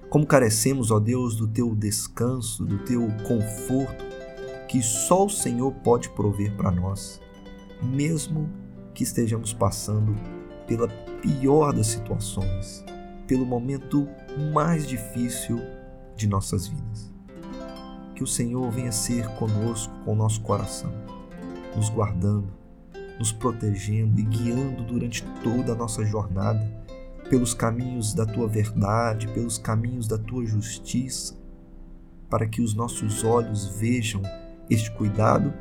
Como 0.10 0.26
carecemos, 0.26 0.90
ó 0.90 1.00
Deus, 1.00 1.36
do 1.36 1.48
teu 1.48 1.76
descanso, 1.76 2.66
do 2.66 2.80
teu 2.80 3.08
conforto, 3.28 4.06
que 4.68 4.82
só 4.82 5.26
o 5.26 5.30
Senhor 5.30 5.72
pode 5.84 6.10
prover 6.10 6.56
para 6.56 6.72
nós, 6.72 7.22
mesmo 7.82 8.50
que 8.94 9.04
estejamos 9.04 9.54
passando 9.54 10.16
pela 10.68 10.88
pior 11.22 11.74
das 11.74 11.88
situações, 11.88 12.84
pelo 13.26 13.46
momento 13.46 14.08
mais 14.54 14.88
difícil 14.88 15.60
de 16.16 16.28
nossas 16.28 16.68
vidas. 16.68 17.14
Que 18.14 18.24
o 18.24 18.28
Senhor 18.28 18.70
venha 18.72 18.92
ser 18.92 19.28
conosco 19.36 19.94
com 20.04 20.14
o 20.14 20.16
nosso 20.16 20.42
coração, 20.42 20.92
nos 21.76 21.90
guardando, 21.90 22.52
nos 23.18 23.32
protegendo 23.32 24.20
e 24.20 24.24
guiando 24.24 24.84
durante 24.84 25.24
toda 25.44 25.72
a 25.72 25.76
nossa 25.76 26.06
jornada 26.06 26.86
pelos 27.30 27.54
caminhos 27.54 28.14
da 28.14 28.26
tua 28.26 28.48
verdade, 28.48 29.28
pelos 29.30 29.58
caminhos 29.58 30.08
da 30.08 30.18
tua 30.18 30.46
justiça, 30.46 31.36
para 32.30 32.48
que 32.48 32.62
os 32.62 32.74
nossos 32.74 33.24
olhos 33.24 33.66
vejam 33.80 34.22
este 34.70 34.92
cuidado 34.92 35.54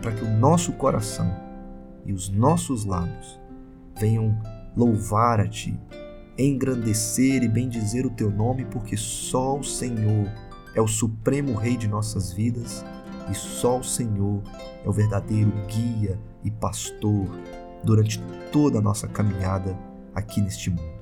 para 0.00 0.12
que 0.12 0.24
o 0.24 0.38
nosso 0.38 0.72
coração 0.72 1.34
e 2.04 2.12
os 2.12 2.28
nossos 2.28 2.84
lábios 2.84 3.38
venham 3.98 4.38
louvar 4.76 5.40
a 5.40 5.48
ti, 5.48 5.78
engrandecer 6.36 7.42
e 7.42 7.48
bendizer 7.48 8.06
o 8.06 8.10
teu 8.10 8.30
nome, 8.30 8.64
porque 8.64 8.96
só 8.96 9.58
o 9.58 9.64
Senhor 9.64 10.30
é 10.74 10.80
o 10.80 10.86
supremo 10.86 11.54
rei 11.54 11.76
de 11.76 11.88
nossas 11.88 12.32
vidas 12.32 12.84
e 13.30 13.34
só 13.34 13.78
o 13.78 13.84
Senhor 13.84 14.42
é 14.84 14.88
o 14.88 14.92
verdadeiro 14.92 15.52
guia 15.66 16.18
e 16.44 16.50
pastor 16.50 17.26
durante 17.82 18.22
toda 18.52 18.78
a 18.78 18.82
nossa 18.82 19.08
caminhada 19.08 19.76
aqui 20.14 20.40
neste 20.40 20.70
mundo. 20.70 20.98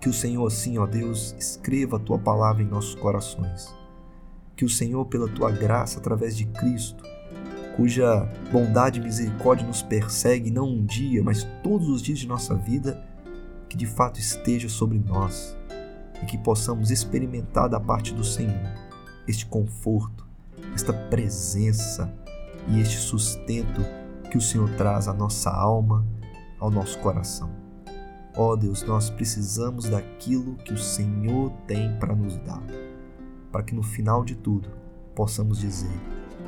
Que 0.00 0.08
o 0.08 0.12
Senhor, 0.12 0.46
assim, 0.46 0.76
ó 0.78 0.86
Deus, 0.86 1.34
escreva 1.38 1.96
a 1.96 2.00
tua 2.00 2.18
palavra 2.18 2.62
em 2.62 2.66
nossos 2.66 2.94
corações. 2.94 3.74
Que 4.54 4.64
o 4.64 4.68
Senhor, 4.68 5.06
pela 5.06 5.28
tua 5.28 5.50
graça, 5.50 5.98
através 5.98 6.36
de 6.36 6.44
Cristo, 6.44 7.02
cuja 7.76 8.28
bondade 8.52 9.00
e 9.00 9.02
misericórdia 9.02 9.66
nos 9.66 9.82
persegue 9.82 10.50
não 10.50 10.68
um 10.68 10.84
dia, 10.84 11.22
mas 11.22 11.44
todos 11.62 11.88
os 11.88 12.00
dias 12.00 12.18
de 12.18 12.26
nossa 12.26 12.54
vida, 12.54 13.02
que 13.68 13.76
de 13.76 13.86
fato 13.86 14.20
esteja 14.20 14.68
sobre 14.68 14.98
nós 14.98 15.56
e 16.22 16.26
que 16.26 16.38
possamos 16.38 16.90
experimentar 16.90 17.68
da 17.68 17.80
parte 17.80 18.14
do 18.14 18.22
Senhor 18.22 18.72
este 19.26 19.46
conforto, 19.46 20.26
esta 20.74 20.92
presença 20.92 22.12
e 22.68 22.80
este 22.80 22.96
sustento 22.98 23.82
que 24.30 24.38
o 24.38 24.40
Senhor 24.40 24.70
traz 24.76 25.08
à 25.08 25.12
nossa 25.12 25.50
alma, 25.50 26.06
ao 26.60 26.70
nosso 26.70 26.98
coração. 27.00 27.50
Ó 28.36 28.52
oh 28.52 28.56
Deus, 28.56 28.82
nós 28.82 29.10
precisamos 29.10 29.88
daquilo 29.88 30.56
que 30.56 30.72
o 30.72 30.78
Senhor 30.78 31.50
tem 31.66 31.96
para 31.98 32.14
nos 32.14 32.36
dar, 32.38 32.62
para 33.50 33.62
que 33.62 33.74
no 33.74 33.82
final 33.82 34.24
de 34.24 34.34
tudo 34.34 34.68
possamos 35.14 35.58
dizer 35.58 35.92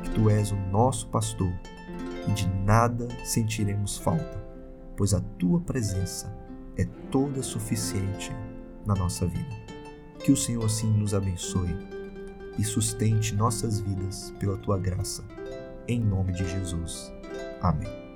que 0.03 0.09
Tu 0.11 0.29
és 0.29 0.51
o 0.51 0.55
nosso 0.55 1.07
pastor 1.07 1.51
e 2.27 2.31
de 2.31 2.47
nada 2.65 3.07
sentiremos 3.23 3.97
falta, 3.97 4.43
pois 4.95 5.13
a 5.13 5.21
Tua 5.39 5.59
presença 5.61 6.35
é 6.77 6.85
toda 7.11 7.41
suficiente 7.41 8.31
na 8.85 8.93
nossa 8.93 9.25
vida. 9.25 9.55
Que 10.19 10.31
o 10.31 10.37
Senhor 10.37 10.65
assim 10.65 10.91
nos 10.91 11.13
abençoe 11.13 11.75
e 12.57 12.63
sustente 12.63 13.35
nossas 13.35 13.79
vidas 13.79 14.33
pela 14.39 14.57
Tua 14.57 14.77
graça. 14.77 15.23
Em 15.87 15.99
nome 15.99 16.33
de 16.33 16.47
Jesus. 16.49 17.11
Amém. 17.61 18.06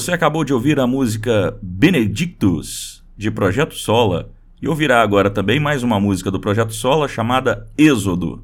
Você 0.00 0.12
acabou 0.12 0.44
de 0.44 0.54
ouvir 0.54 0.80
a 0.80 0.86
música 0.86 1.58
Benedictus, 1.60 3.04
de 3.18 3.30
Projeto 3.30 3.74
Sola, 3.74 4.30
e 4.62 4.66
ouvirá 4.66 5.02
agora 5.02 5.28
também 5.28 5.60
mais 5.60 5.82
uma 5.82 6.00
música 6.00 6.30
do 6.30 6.40
Projeto 6.40 6.72
Sola 6.72 7.06
chamada 7.06 7.66
Êxodo. 7.76 8.42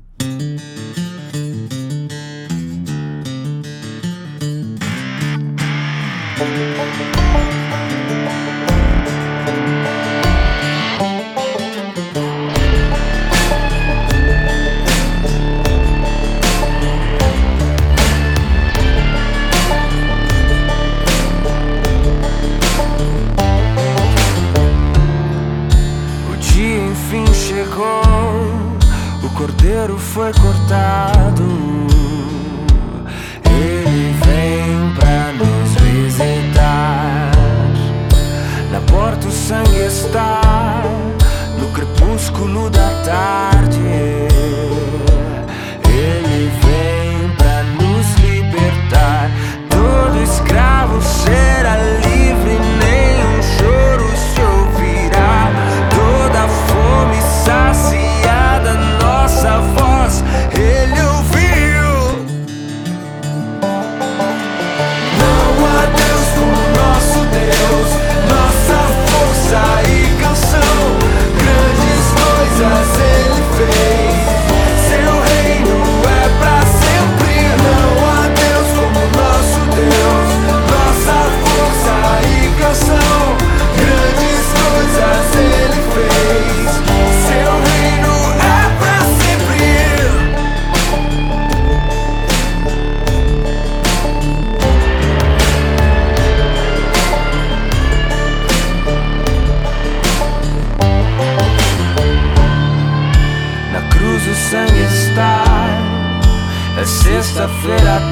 Cordeiro 29.86 29.98
foi 29.98 30.32
cortado. 30.32 31.95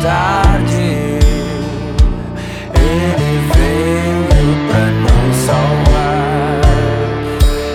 Tarde. 0.05 1.19
Ele 2.75 3.33
veio 3.55 4.55
pra 4.69 4.85
nos 5.01 5.37
salvar. 5.47 6.61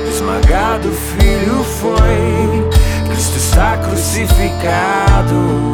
Esmagado 0.08 0.90
o 0.90 0.94
filho 0.94 1.64
foi. 1.64 2.70
Cristo 3.10 3.38
está 3.38 3.78
crucificado. 3.78 5.69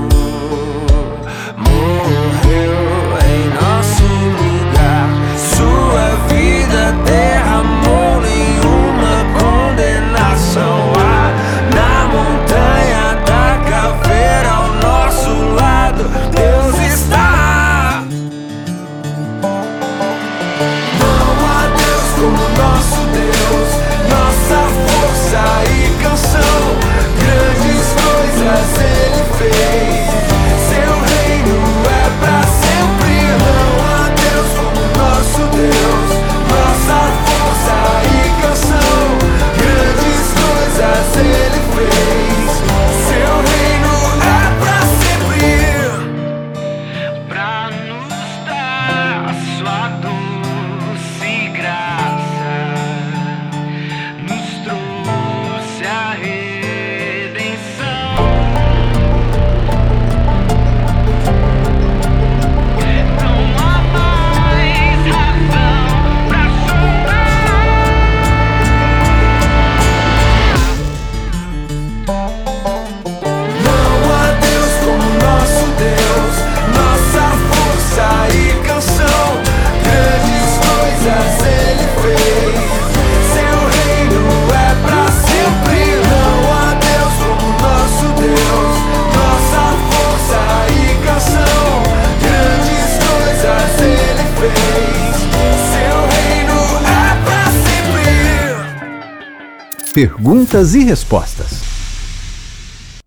Perguntas 100.66 100.76
e 100.76 100.84
respostas. 100.84 101.61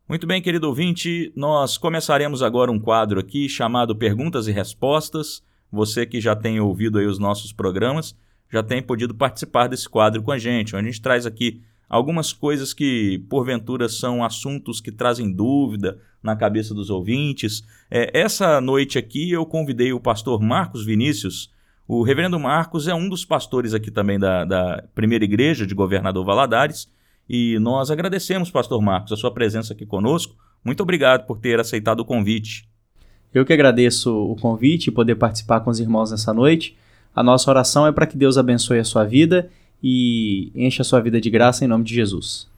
Muito 0.08 0.28
bem, 0.28 0.40
querido 0.40 0.68
ouvinte, 0.68 1.32
nós 1.34 1.76
começaremos 1.76 2.40
agora 2.40 2.70
um 2.70 2.78
quadro 2.78 3.18
aqui 3.18 3.48
chamado 3.48 3.96
Perguntas 3.96 4.46
e 4.46 4.52
Respostas. 4.52 5.42
Você 5.72 6.06
que 6.06 6.20
já 6.20 6.36
tem 6.36 6.60
ouvido 6.60 6.98
aí 6.98 7.06
os 7.06 7.18
nossos 7.18 7.52
programas, 7.52 8.14
já 8.48 8.62
tem 8.62 8.80
podido 8.80 9.12
participar 9.12 9.66
desse 9.66 9.88
quadro 9.88 10.22
com 10.22 10.30
a 10.30 10.38
gente, 10.38 10.76
onde 10.76 10.86
a 10.86 10.90
gente 10.92 11.02
traz 11.02 11.26
aqui 11.26 11.60
algumas 11.88 12.32
coisas 12.32 12.72
que, 12.72 13.24
porventura, 13.28 13.88
são 13.88 14.22
assuntos 14.22 14.80
que 14.80 14.92
trazem 14.92 15.32
dúvida 15.32 15.98
na 16.22 16.36
cabeça 16.36 16.72
dos 16.72 16.90
ouvintes. 16.90 17.64
É, 17.90 18.20
essa 18.20 18.60
noite 18.60 18.98
aqui 18.98 19.32
eu 19.32 19.44
convidei 19.44 19.92
o 19.92 19.98
pastor 19.98 20.40
Marcos 20.40 20.86
Vinícius. 20.86 21.52
O 21.88 22.04
reverendo 22.04 22.38
Marcos 22.38 22.86
é 22.86 22.94
um 22.94 23.08
dos 23.08 23.24
pastores 23.24 23.74
aqui 23.74 23.90
também 23.90 24.16
da, 24.16 24.44
da 24.44 24.84
primeira 24.94 25.24
igreja 25.24 25.66
de 25.66 25.74
Governador 25.74 26.24
Valadares. 26.24 26.88
E 27.28 27.58
nós 27.58 27.90
agradecemos, 27.90 28.50
pastor 28.50 28.80
Marcos, 28.80 29.12
a 29.12 29.16
sua 29.16 29.32
presença 29.32 29.74
aqui 29.74 29.84
conosco. 29.84 30.34
Muito 30.64 30.82
obrigado 30.82 31.26
por 31.26 31.38
ter 31.38 31.60
aceitado 31.60 32.00
o 32.00 32.04
convite. 32.04 32.68
Eu 33.32 33.44
que 33.44 33.52
agradeço 33.52 34.14
o 34.14 34.34
convite 34.36 34.88
e 34.88 34.92
poder 34.92 35.16
participar 35.16 35.60
com 35.60 35.70
os 35.70 35.78
irmãos 35.78 36.10
nessa 36.10 36.32
noite. 36.32 36.76
A 37.14 37.22
nossa 37.22 37.50
oração 37.50 37.86
é 37.86 37.92
para 37.92 38.06
que 38.06 38.16
Deus 38.16 38.38
abençoe 38.38 38.78
a 38.78 38.84
sua 38.84 39.04
vida 39.04 39.50
e 39.82 40.50
encha 40.54 40.82
a 40.82 40.84
sua 40.84 41.00
vida 41.00 41.20
de 41.20 41.28
graça 41.28 41.64
em 41.64 41.68
nome 41.68 41.84
de 41.84 41.94
Jesus. 41.94 42.48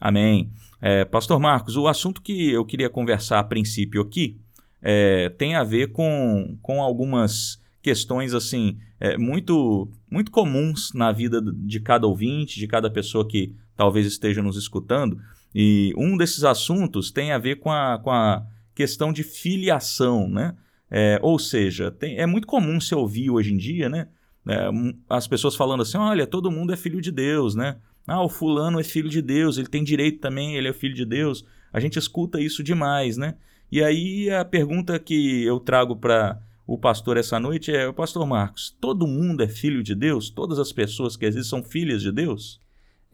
Amém. 0.00 0.50
É, 0.80 1.04
Pastor 1.04 1.38
Marcos, 1.38 1.76
o 1.76 1.86
assunto 1.86 2.22
que 2.22 2.50
eu 2.50 2.64
queria 2.64 2.88
conversar 2.88 3.38
a 3.38 3.44
princípio 3.44 4.02
aqui 4.02 4.36
é, 4.82 5.28
tem 5.30 5.54
a 5.54 5.64
ver 5.64 5.92
com, 5.92 6.58
com 6.60 6.82
algumas 6.82 7.62
questões 7.82 8.32
assim 8.32 8.78
é, 8.98 9.18
muito 9.18 9.88
muito 10.10 10.30
comuns 10.30 10.92
na 10.94 11.12
vida 11.12 11.42
de 11.42 11.80
cada 11.80 12.06
ouvinte, 12.06 12.58
de 12.58 12.66
cada 12.66 12.90
pessoa 12.90 13.26
que 13.26 13.54
talvez 13.76 14.06
esteja 14.06 14.42
nos 14.42 14.56
escutando. 14.56 15.18
E 15.54 15.92
um 15.96 16.16
desses 16.16 16.44
assuntos 16.44 17.10
tem 17.10 17.32
a 17.32 17.38
ver 17.38 17.56
com 17.56 17.70
a, 17.70 17.98
com 17.98 18.10
a 18.10 18.44
questão 18.74 19.12
de 19.12 19.22
filiação, 19.22 20.28
né? 20.28 20.54
É, 20.90 21.18
ou 21.22 21.38
seja, 21.38 21.90
tem, 21.90 22.18
é 22.18 22.26
muito 22.26 22.46
comum 22.46 22.80
se 22.80 22.94
ouvir 22.94 23.30
hoje 23.30 23.52
em 23.52 23.56
dia, 23.56 23.88
né? 23.88 24.08
É, 24.46 24.68
as 25.08 25.26
pessoas 25.26 25.56
falando 25.56 25.82
assim, 25.82 25.96
olha, 25.96 26.26
todo 26.26 26.50
mundo 26.50 26.72
é 26.72 26.76
filho 26.76 27.00
de 27.00 27.10
Deus, 27.10 27.54
né? 27.54 27.76
Ah, 28.06 28.22
o 28.22 28.28
fulano 28.28 28.78
é 28.78 28.84
filho 28.84 29.08
de 29.08 29.22
Deus, 29.22 29.56
ele 29.56 29.68
tem 29.68 29.82
direito 29.82 30.20
também, 30.20 30.56
ele 30.56 30.68
é 30.68 30.72
filho 30.72 30.94
de 30.94 31.04
Deus. 31.04 31.44
A 31.72 31.80
gente 31.80 31.98
escuta 31.98 32.40
isso 32.40 32.62
demais, 32.62 33.16
né? 33.16 33.34
E 33.72 33.82
aí 33.82 34.30
a 34.30 34.44
pergunta 34.44 34.98
que 34.98 35.42
eu 35.44 35.58
trago 35.58 35.96
para 35.96 36.40
o 36.66 36.78
pastor 36.78 37.16
essa 37.16 37.40
noite 37.40 37.74
é, 37.74 37.90
pastor 37.92 38.26
Marcos, 38.26 38.76
todo 38.80 39.06
mundo 39.06 39.42
é 39.42 39.48
filho 39.48 39.82
de 39.82 39.94
Deus? 39.94 40.30
Todas 40.30 40.58
as 40.58 40.72
pessoas 40.72 41.16
que 41.16 41.24
existem 41.24 41.48
são 41.48 41.62
filhas 41.62 42.02
de 42.02 42.12
Deus? 42.12 42.60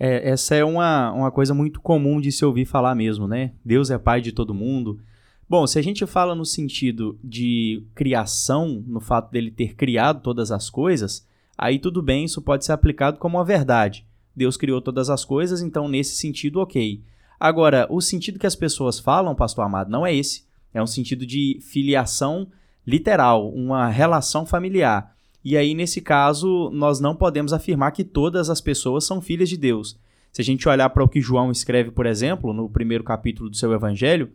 É, 0.03 0.31
essa 0.31 0.55
é 0.55 0.65
uma, 0.65 1.13
uma 1.13 1.31
coisa 1.31 1.53
muito 1.53 1.79
comum 1.79 2.23
de 2.23 2.33
se 2.33 2.43
ouvir 2.43 2.65
falar 2.65 2.95
mesmo, 2.95 3.29
né? 3.29 3.53
Deus 3.63 3.91
é 3.91 3.99
pai 3.99 4.23
de 4.23 4.33
todo 4.33 4.55
mundo. 4.55 4.99
Bom, 5.47 5.67
se 5.67 5.79
a 5.79 5.83
gente 5.83 6.07
fala 6.07 6.35
no 6.35 6.47
sentido 6.47 7.19
de 7.23 7.85
criação, 7.95 8.83
no 8.87 8.99
fato 8.99 9.31
dele 9.31 9.51
ter 9.51 9.75
criado 9.75 10.23
todas 10.23 10.51
as 10.51 10.71
coisas, 10.71 11.29
aí 11.59 11.79
tudo 11.79 12.01
bem, 12.01 12.25
isso 12.25 12.41
pode 12.41 12.65
ser 12.65 12.73
aplicado 12.73 13.19
como 13.19 13.37
uma 13.37 13.45
verdade. 13.45 14.07
Deus 14.35 14.57
criou 14.57 14.81
todas 14.81 15.11
as 15.11 15.23
coisas, 15.23 15.61
então 15.61 15.87
nesse 15.87 16.17
sentido, 16.17 16.61
ok. 16.61 17.03
Agora, 17.39 17.87
o 17.91 18.01
sentido 18.01 18.39
que 18.39 18.47
as 18.47 18.57
pessoas 18.57 18.99
falam, 18.99 19.35
pastor 19.35 19.67
Amado, 19.67 19.91
não 19.91 20.07
é 20.07 20.15
esse. 20.15 20.47
É 20.73 20.83
um 20.83 20.87
sentido 20.87 21.27
de 21.27 21.59
filiação 21.61 22.49
literal, 22.87 23.51
uma 23.51 23.89
relação 23.89 24.47
familiar. 24.47 25.15
E 25.45 25.57
aí, 25.57 25.75
nesse 25.75 26.01
caso, 26.01 26.71
nós 26.71 27.01
não 27.01 27.17
podemos 27.17 27.53
afirmar 27.53 27.93
que 27.93 28.05
todas 28.05 28.51
as 28.51 28.61
pessoas 28.61 29.05
são 29.05 29.21
filhas 29.21 29.49
de 29.49 29.57
Deus. 29.57 29.99
Se 30.33 30.43
a 30.43 30.45
gente 30.45 30.69
olhar 30.69 30.91
para 30.91 31.03
o 31.03 31.09
que 31.09 31.21
João 31.21 31.51
escreve, 31.51 31.91
por 31.91 32.07
exemplo, 32.07 32.53
no 32.53 32.69
primeiro 32.69 33.03
capítulo 33.03 33.49
do 33.49 33.57
seu 33.57 33.73
evangelho, 33.73 34.31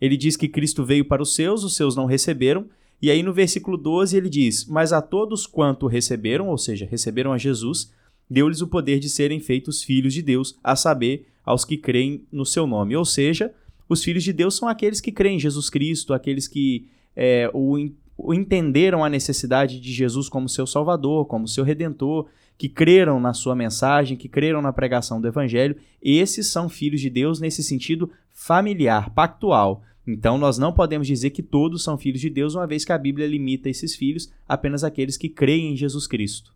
ele 0.00 0.16
diz 0.16 0.36
que 0.36 0.48
Cristo 0.48 0.84
veio 0.84 1.04
para 1.04 1.22
os 1.22 1.34
seus, 1.34 1.62
os 1.62 1.76
seus 1.76 1.94
não 1.94 2.06
receberam. 2.06 2.66
E 3.00 3.10
aí 3.10 3.22
no 3.22 3.32
versículo 3.32 3.76
12 3.76 4.16
ele 4.16 4.28
diz: 4.28 4.64
Mas 4.64 4.92
a 4.92 5.00
todos 5.00 5.46
quanto 5.46 5.86
receberam, 5.86 6.48
ou 6.48 6.58
seja, 6.58 6.86
receberam 6.86 7.32
a 7.32 7.38
Jesus, 7.38 7.92
deu-lhes 8.28 8.60
o 8.60 8.66
poder 8.66 8.98
de 8.98 9.08
serem 9.08 9.38
feitos 9.38 9.82
filhos 9.82 10.14
de 10.14 10.22
Deus, 10.22 10.58
a 10.64 10.74
saber, 10.74 11.28
aos 11.44 11.64
que 11.64 11.76
creem 11.76 12.24
no 12.32 12.44
seu 12.44 12.66
nome. 12.66 12.96
Ou 12.96 13.04
seja, 13.04 13.52
os 13.88 14.02
filhos 14.02 14.24
de 14.24 14.32
Deus 14.32 14.56
são 14.56 14.68
aqueles 14.68 15.00
que 15.00 15.12
creem 15.12 15.36
em 15.36 15.40
Jesus 15.40 15.70
Cristo, 15.70 16.12
aqueles 16.12 16.48
que 16.48 16.88
é, 17.14 17.50
o, 17.54 17.78
entenderam 18.32 19.04
a 19.04 19.08
necessidade 19.08 19.78
de 19.80 19.92
Jesus 19.92 20.28
como 20.28 20.48
seu 20.48 20.66
Salvador, 20.66 21.26
como 21.26 21.46
seu 21.46 21.64
Redentor, 21.64 22.26
que 22.58 22.68
creram 22.68 23.20
na 23.20 23.34
sua 23.34 23.54
mensagem, 23.54 24.16
que 24.16 24.28
creram 24.28 24.62
na 24.62 24.72
pregação 24.72 25.20
do 25.20 25.28
Evangelho. 25.28 25.76
Esses 26.02 26.46
são 26.46 26.68
filhos 26.68 27.00
de 27.00 27.10
Deus 27.10 27.40
nesse 27.40 27.62
sentido 27.62 28.10
familiar, 28.32 29.10
pactual. 29.10 29.82
Então, 30.06 30.38
nós 30.38 30.56
não 30.56 30.72
podemos 30.72 31.06
dizer 31.06 31.30
que 31.30 31.42
todos 31.42 31.82
são 31.82 31.98
filhos 31.98 32.20
de 32.20 32.30
Deus, 32.30 32.54
uma 32.54 32.66
vez 32.66 32.84
que 32.84 32.92
a 32.92 32.98
Bíblia 32.98 33.26
limita 33.26 33.68
esses 33.68 33.94
filhos 33.94 34.32
apenas 34.48 34.84
àqueles 34.84 35.16
que 35.16 35.28
creem 35.28 35.72
em 35.72 35.76
Jesus 35.76 36.06
Cristo. 36.06 36.55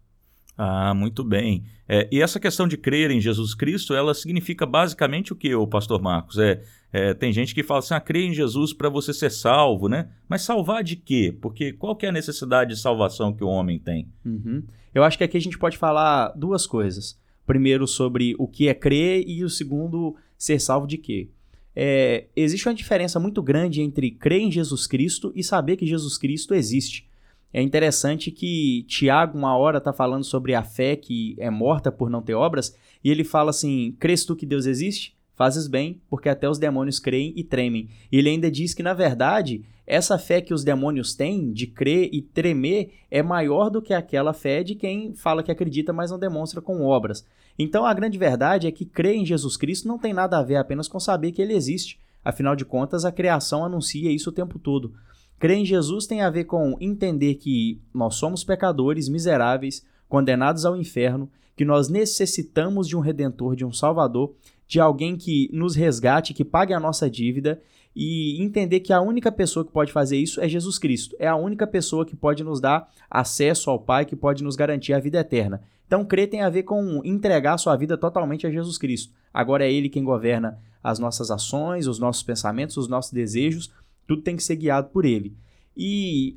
Ah, 0.62 0.92
muito 0.92 1.24
bem. 1.24 1.64
É, 1.88 2.06
e 2.12 2.20
essa 2.20 2.38
questão 2.38 2.68
de 2.68 2.76
crer 2.76 3.10
em 3.10 3.18
Jesus 3.18 3.54
Cristo, 3.54 3.94
ela 3.94 4.12
significa 4.12 4.66
basicamente 4.66 5.32
o 5.32 5.36
que, 5.36 5.54
o 5.54 5.66
pastor 5.66 6.02
Marcos? 6.02 6.36
É, 6.36 6.62
é, 6.92 7.14
tem 7.14 7.32
gente 7.32 7.54
que 7.54 7.62
fala 7.62 7.78
assim, 7.78 7.94
ah, 7.94 8.04
em 8.14 8.34
Jesus 8.34 8.74
para 8.74 8.90
você 8.90 9.14
ser 9.14 9.30
salvo, 9.30 9.88
né? 9.88 10.10
Mas 10.28 10.42
salvar 10.42 10.84
de 10.84 10.96
quê? 10.96 11.34
Porque 11.40 11.72
qual 11.72 11.96
que 11.96 12.04
é 12.04 12.10
a 12.10 12.12
necessidade 12.12 12.74
de 12.74 12.78
salvação 12.78 13.32
que 13.32 13.42
o 13.42 13.48
homem 13.48 13.78
tem? 13.78 14.06
Uhum. 14.22 14.62
Eu 14.94 15.02
acho 15.02 15.16
que 15.16 15.24
aqui 15.24 15.38
a 15.38 15.40
gente 15.40 15.56
pode 15.56 15.78
falar 15.78 16.28
duas 16.36 16.66
coisas. 16.66 17.18
Primeiro 17.46 17.86
sobre 17.86 18.34
o 18.38 18.46
que 18.46 18.68
é 18.68 18.74
crer 18.74 19.24
e 19.26 19.42
o 19.42 19.48
segundo, 19.48 20.14
ser 20.36 20.60
salvo 20.60 20.86
de 20.86 20.98
quê? 20.98 21.30
É, 21.74 22.26
existe 22.36 22.68
uma 22.68 22.74
diferença 22.74 23.18
muito 23.18 23.42
grande 23.42 23.80
entre 23.80 24.10
crer 24.10 24.42
em 24.42 24.52
Jesus 24.52 24.86
Cristo 24.86 25.32
e 25.34 25.42
saber 25.42 25.78
que 25.78 25.86
Jesus 25.86 26.18
Cristo 26.18 26.54
existe. 26.54 27.08
É 27.52 27.60
interessante 27.60 28.30
que 28.30 28.84
Tiago, 28.88 29.36
uma 29.36 29.56
hora, 29.56 29.78
está 29.78 29.92
falando 29.92 30.24
sobre 30.24 30.54
a 30.54 30.62
fé 30.62 30.94
que 30.94 31.34
é 31.38 31.50
morta 31.50 31.90
por 31.90 32.08
não 32.08 32.22
ter 32.22 32.34
obras, 32.34 32.76
e 33.02 33.10
ele 33.10 33.24
fala 33.24 33.50
assim: 33.50 33.96
Crês 33.98 34.24
tu 34.24 34.36
que 34.36 34.46
Deus 34.46 34.66
existe? 34.66 35.16
Fazes 35.34 35.66
bem, 35.66 36.00
porque 36.08 36.28
até 36.28 36.48
os 36.48 36.58
demônios 36.58 36.98
creem 36.98 37.32
e 37.34 37.42
tremem. 37.42 37.88
E 38.12 38.18
ele 38.18 38.28
ainda 38.28 38.50
diz 38.50 38.74
que, 38.74 38.82
na 38.82 38.92
verdade, 38.92 39.64
essa 39.86 40.18
fé 40.18 40.40
que 40.40 40.54
os 40.54 40.62
demônios 40.62 41.14
têm 41.14 41.50
de 41.52 41.66
crer 41.66 42.10
e 42.12 42.22
tremer 42.22 42.92
é 43.10 43.22
maior 43.22 43.70
do 43.70 43.82
que 43.82 43.92
aquela 43.92 44.32
fé 44.32 44.62
de 44.62 44.76
quem 44.76 45.14
fala 45.14 45.42
que 45.42 45.50
acredita, 45.50 45.92
mas 45.92 46.10
não 46.12 46.18
demonstra 46.18 46.60
com 46.60 46.84
obras. 46.84 47.26
Então 47.58 47.84
a 47.84 47.92
grande 47.92 48.16
verdade 48.16 48.68
é 48.68 48.70
que 48.70 48.84
crer 48.84 49.16
em 49.16 49.26
Jesus 49.26 49.56
Cristo 49.56 49.88
não 49.88 49.98
tem 49.98 50.12
nada 50.12 50.38
a 50.38 50.42
ver 50.42 50.56
apenas 50.56 50.86
com 50.86 51.00
saber 51.00 51.32
que 51.32 51.42
ele 51.42 51.54
existe. 51.54 51.98
Afinal 52.24 52.54
de 52.54 52.64
contas, 52.64 53.04
a 53.04 53.10
criação 53.10 53.64
anuncia 53.64 54.12
isso 54.12 54.30
o 54.30 54.32
tempo 54.32 54.58
todo. 54.58 54.94
Crer 55.40 55.56
em 55.56 55.64
Jesus 55.64 56.06
tem 56.06 56.20
a 56.20 56.28
ver 56.28 56.44
com 56.44 56.76
entender 56.78 57.36
que 57.36 57.80
nós 57.94 58.16
somos 58.16 58.44
pecadores, 58.44 59.08
miseráveis, 59.08 59.82
condenados 60.06 60.66
ao 60.66 60.76
inferno, 60.76 61.30
que 61.56 61.64
nós 61.64 61.88
necessitamos 61.88 62.86
de 62.86 62.94
um 62.94 63.00
redentor, 63.00 63.56
de 63.56 63.64
um 63.64 63.72
salvador, 63.72 64.34
de 64.68 64.78
alguém 64.78 65.16
que 65.16 65.48
nos 65.50 65.74
resgate, 65.74 66.34
que 66.34 66.44
pague 66.44 66.74
a 66.74 66.78
nossa 66.78 67.08
dívida 67.08 67.58
e 67.96 68.40
entender 68.42 68.80
que 68.80 68.92
a 68.92 69.00
única 69.00 69.32
pessoa 69.32 69.64
que 69.64 69.72
pode 69.72 69.90
fazer 69.90 70.18
isso 70.18 70.42
é 70.42 70.48
Jesus 70.48 70.78
Cristo. 70.78 71.16
É 71.18 71.26
a 71.26 71.36
única 71.36 71.66
pessoa 71.66 72.04
que 72.04 72.14
pode 72.14 72.44
nos 72.44 72.60
dar 72.60 72.88
acesso 73.10 73.70
ao 73.70 73.80
Pai, 73.80 74.04
que 74.04 74.14
pode 74.14 74.44
nos 74.44 74.56
garantir 74.56 74.92
a 74.92 75.00
vida 75.00 75.20
eterna. 75.20 75.62
Então, 75.86 76.04
crer 76.04 76.28
tem 76.28 76.42
a 76.42 76.50
ver 76.50 76.64
com 76.64 77.00
entregar 77.02 77.56
sua 77.56 77.74
vida 77.76 77.96
totalmente 77.96 78.46
a 78.46 78.50
Jesus 78.50 78.76
Cristo. 78.76 79.12
Agora 79.32 79.64
é 79.64 79.72
Ele 79.72 79.88
quem 79.88 80.04
governa 80.04 80.58
as 80.82 80.98
nossas 80.98 81.30
ações, 81.30 81.86
os 81.86 81.98
nossos 81.98 82.22
pensamentos, 82.22 82.76
os 82.76 82.88
nossos 82.88 83.12
desejos, 83.12 83.70
tudo 84.10 84.22
tem 84.22 84.34
que 84.34 84.42
ser 84.42 84.56
guiado 84.56 84.88
por 84.88 85.04
ele. 85.04 85.36
E 85.76 86.36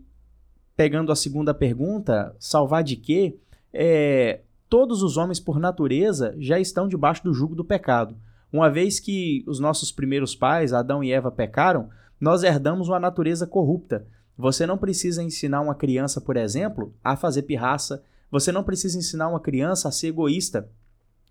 pegando 0.75 1.11
a 1.11 1.15
segunda 1.15 1.55
pergunta, 1.55 2.35
salvar 2.37 2.83
de 2.83 2.95
quê? 2.95 3.39
É, 3.73 4.41
todos 4.69 5.01
os 5.01 5.17
homens, 5.17 5.39
por 5.39 5.59
natureza, 5.59 6.35
já 6.37 6.59
estão 6.59 6.87
debaixo 6.87 7.23
do 7.23 7.33
jugo 7.33 7.55
do 7.55 7.65
pecado. 7.65 8.15
Uma 8.51 8.69
vez 8.69 8.99
que 8.99 9.43
os 9.47 9.59
nossos 9.59 9.91
primeiros 9.91 10.35
pais, 10.35 10.71
Adão 10.71 11.03
e 11.03 11.11
Eva, 11.11 11.31
pecaram, 11.31 11.89
nós 12.21 12.43
herdamos 12.43 12.89
uma 12.89 12.99
natureza 12.99 13.47
corrupta. 13.47 14.05
Você 14.37 14.67
não 14.67 14.77
precisa 14.77 15.23
ensinar 15.23 15.61
uma 15.61 15.73
criança, 15.73 16.21
por 16.21 16.37
exemplo, 16.37 16.93
a 17.03 17.15
fazer 17.15 17.41
pirraça. 17.41 18.03
Você 18.29 18.51
não 18.51 18.63
precisa 18.63 18.99
ensinar 18.99 19.29
uma 19.29 19.39
criança 19.39 19.89
a 19.89 19.91
ser 19.91 20.09
egoísta. 20.09 20.69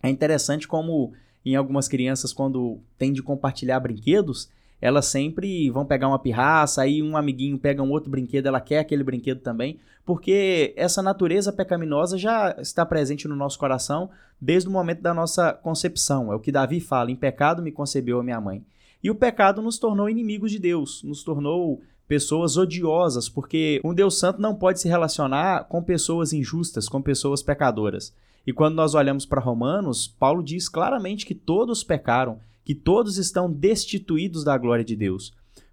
É 0.02 0.10
interessante 0.10 0.66
como 0.66 1.12
em 1.44 1.54
algumas 1.54 1.86
crianças, 1.86 2.32
quando 2.32 2.80
tem 2.98 3.12
de 3.12 3.22
compartilhar 3.22 3.78
brinquedos, 3.78 4.50
elas 4.82 5.06
sempre 5.06 5.70
vão 5.70 5.86
pegar 5.86 6.08
uma 6.08 6.18
pirraça, 6.18 6.82
aí 6.82 7.00
um 7.00 7.16
amiguinho 7.16 7.56
pega 7.56 7.80
um 7.80 7.90
outro 7.92 8.10
brinquedo, 8.10 8.46
ela 8.46 8.60
quer 8.60 8.80
aquele 8.80 9.04
brinquedo 9.04 9.38
também, 9.38 9.78
porque 10.04 10.74
essa 10.76 11.00
natureza 11.00 11.52
pecaminosa 11.52 12.18
já 12.18 12.56
está 12.58 12.84
presente 12.84 13.28
no 13.28 13.36
nosso 13.36 13.60
coração 13.60 14.10
desde 14.40 14.68
o 14.68 14.72
momento 14.72 15.00
da 15.00 15.14
nossa 15.14 15.52
concepção. 15.52 16.32
É 16.32 16.34
o 16.34 16.40
que 16.40 16.50
Davi 16.50 16.80
fala: 16.80 17.12
em 17.12 17.16
pecado 17.16 17.62
me 17.62 17.70
concebeu 17.70 18.18
a 18.18 18.24
minha 18.24 18.40
mãe. 18.40 18.64
E 19.00 19.08
o 19.08 19.14
pecado 19.14 19.62
nos 19.62 19.78
tornou 19.78 20.10
inimigos 20.10 20.50
de 20.50 20.58
Deus, 20.58 21.00
nos 21.04 21.22
tornou 21.22 21.80
pessoas 22.08 22.56
odiosas, 22.56 23.28
porque 23.28 23.80
um 23.84 23.94
Deus 23.94 24.18
Santo 24.18 24.42
não 24.42 24.54
pode 24.54 24.80
se 24.80 24.88
relacionar 24.88 25.64
com 25.68 25.80
pessoas 25.80 26.32
injustas, 26.32 26.88
com 26.88 27.00
pessoas 27.00 27.40
pecadoras. 27.40 28.12
E 28.44 28.52
quando 28.52 28.74
nós 28.74 28.94
olhamos 28.96 29.24
para 29.24 29.40
Romanos, 29.40 30.08
Paulo 30.08 30.42
diz 30.42 30.68
claramente 30.68 31.24
que 31.24 31.36
todos 31.36 31.84
pecaram 31.84 32.40
que 32.64 32.74
todos 32.74 33.18
estão 33.18 33.50
destituídos 33.50 34.44
da 34.44 34.56
glória 34.56 34.84
de 34.84 34.96
Deus. 34.96 35.32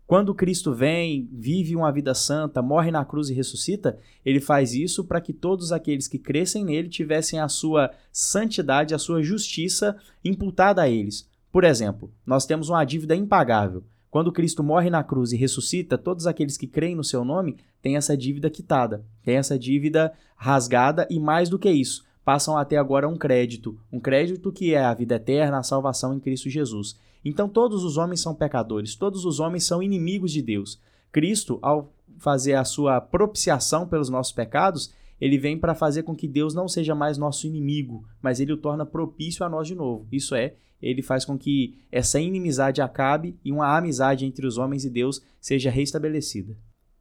Quando 0.10 0.34
Cristo 0.34 0.74
vem, 0.74 1.30
vive 1.32 1.76
uma 1.76 1.92
vida 1.92 2.16
santa, 2.16 2.64
morre 2.64 2.90
na 2.90 3.06
cruz 3.06 3.30
e 3.30 3.34
ressuscita, 3.36 4.00
ele 4.26 4.40
faz 4.40 4.74
isso 4.74 5.04
para 5.04 5.22
que 5.22 5.32
todos 5.32 5.72
aqueles 5.72 6.08
que 6.08 6.18
crescem 6.18 6.66
nele 6.66 6.90
tivessem 6.90 7.40
a 7.40 7.48
sua 7.48 7.92
santidade, 8.12 8.96
a 8.96 8.98
sua 8.98 9.22
justiça 9.22 9.96
imputada 10.26 10.82
a 10.82 10.90
eles. 10.90 11.30
Por 11.52 11.64
exemplo, 11.64 12.12
nós 12.26 12.48
temos 12.48 12.70
uma 12.70 12.84
dívida 12.84 13.16
impagável. 13.16 13.84
Quando 14.10 14.32
Cristo 14.32 14.64
morre 14.64 14.90
na 14.90 15.04
cruz 15.04 15.32
e 15.32 15.38
ressuscita, 15.38 15.96
todos 15.96 16.26
aqueles 16.26 16.58
que 16.58 16.66
creem 16.66 16.96
no 16.96 17.04
seu 17.04 17.24
nome 17.24 17.58
têm 17.80 17.96
essa 17.96 18.18
dívida 18.18 18.50
quitada, 18.50 19.06
têm 19.24 19.36
essa 19.36 19.60
dívida 19.60 20.12
rasgada 20.36 21.08
e 21.12 21.20
mais 21.20 21.50
do 21.50 21.60
que 21.60 21.70
isso, 21.70 22.04
passam 22.30 22.55
a 22.55 22.63
ter 22.63 22.77
agora 22.77 23.09
um 23.09 23.17
crédito, 23.17 23.75
um 23.91 23.99
crédito 23.99 24.51
que 24.51 24.75
é 24.75 24.86
a 24.86 24.93
vida 24.93 25.15
eterna, 25.15 25.57
a 25.57 25.63
salvação 25.63 26.13
em 26.13 26.19
Cristo 26.19 26.47
Jesus. 26.47 26.95
Então 27.25 27.49
todos 27.49 27.84
os 27.84 27.97
homens 27.97 28.21
são 28.21 28.36
pecadores, 28.36 28.93
todos 28.93 29.25
os 29.25 29.39
homens 29.39 29.63
são 29.63 29.82
inimigos 29.82 30.32
de 30.32 30.43
Deus. 30.43 30.80
Cristo, 31.11 31.57
ao 31.59 31.91
fazer 32.19 32.53
a 32.53 32.63
sua 32.63 33.01
propiciação 33.01 33.88
pelos 33.88 34.09
nossos 34.09 34.32
pecados, 34.32 34.93
ele 35.19 35.39
vem 35.39 35.57
para 35.57 35.73
fazer 35.73 36.03
com 36.03 36.15
que 36.15 36.27
Deus 36.27 36.53
não 36.53 36.67
seja 36.67 36.93
mais 36.93 37.17
nosso 37.17 37.47
inimigo, 37.47 38.05
mas 38.21 38.39
ele 38.39 38.53
o 38.53 38.57
torna 38.57 38.86
propício 38.86 39.43
a 39.43 39.49
nós 39.49 39.67
de 39.67 39.73
novo. 39.73 40.07
Isso 40.11 40.36
é, 40.36 40.53
ele 40.80 41.01
faz 41.01 41.25
com 41.25 41.36
que 41.36 41.80
essa 41.91 42.19
inimizade 42.19 42.80
acabe 42.80 43.39
e 43.43 43.51
uma 43.51 43.75
amizade 43.75 44.23
entre 44.23 44.45
os 44.45 44.59
homens 44.59 44.86
e 44.86 44.89
Deus 44.91 45.19
seja 45.41 45.71
restabelecida. 45.71 46.55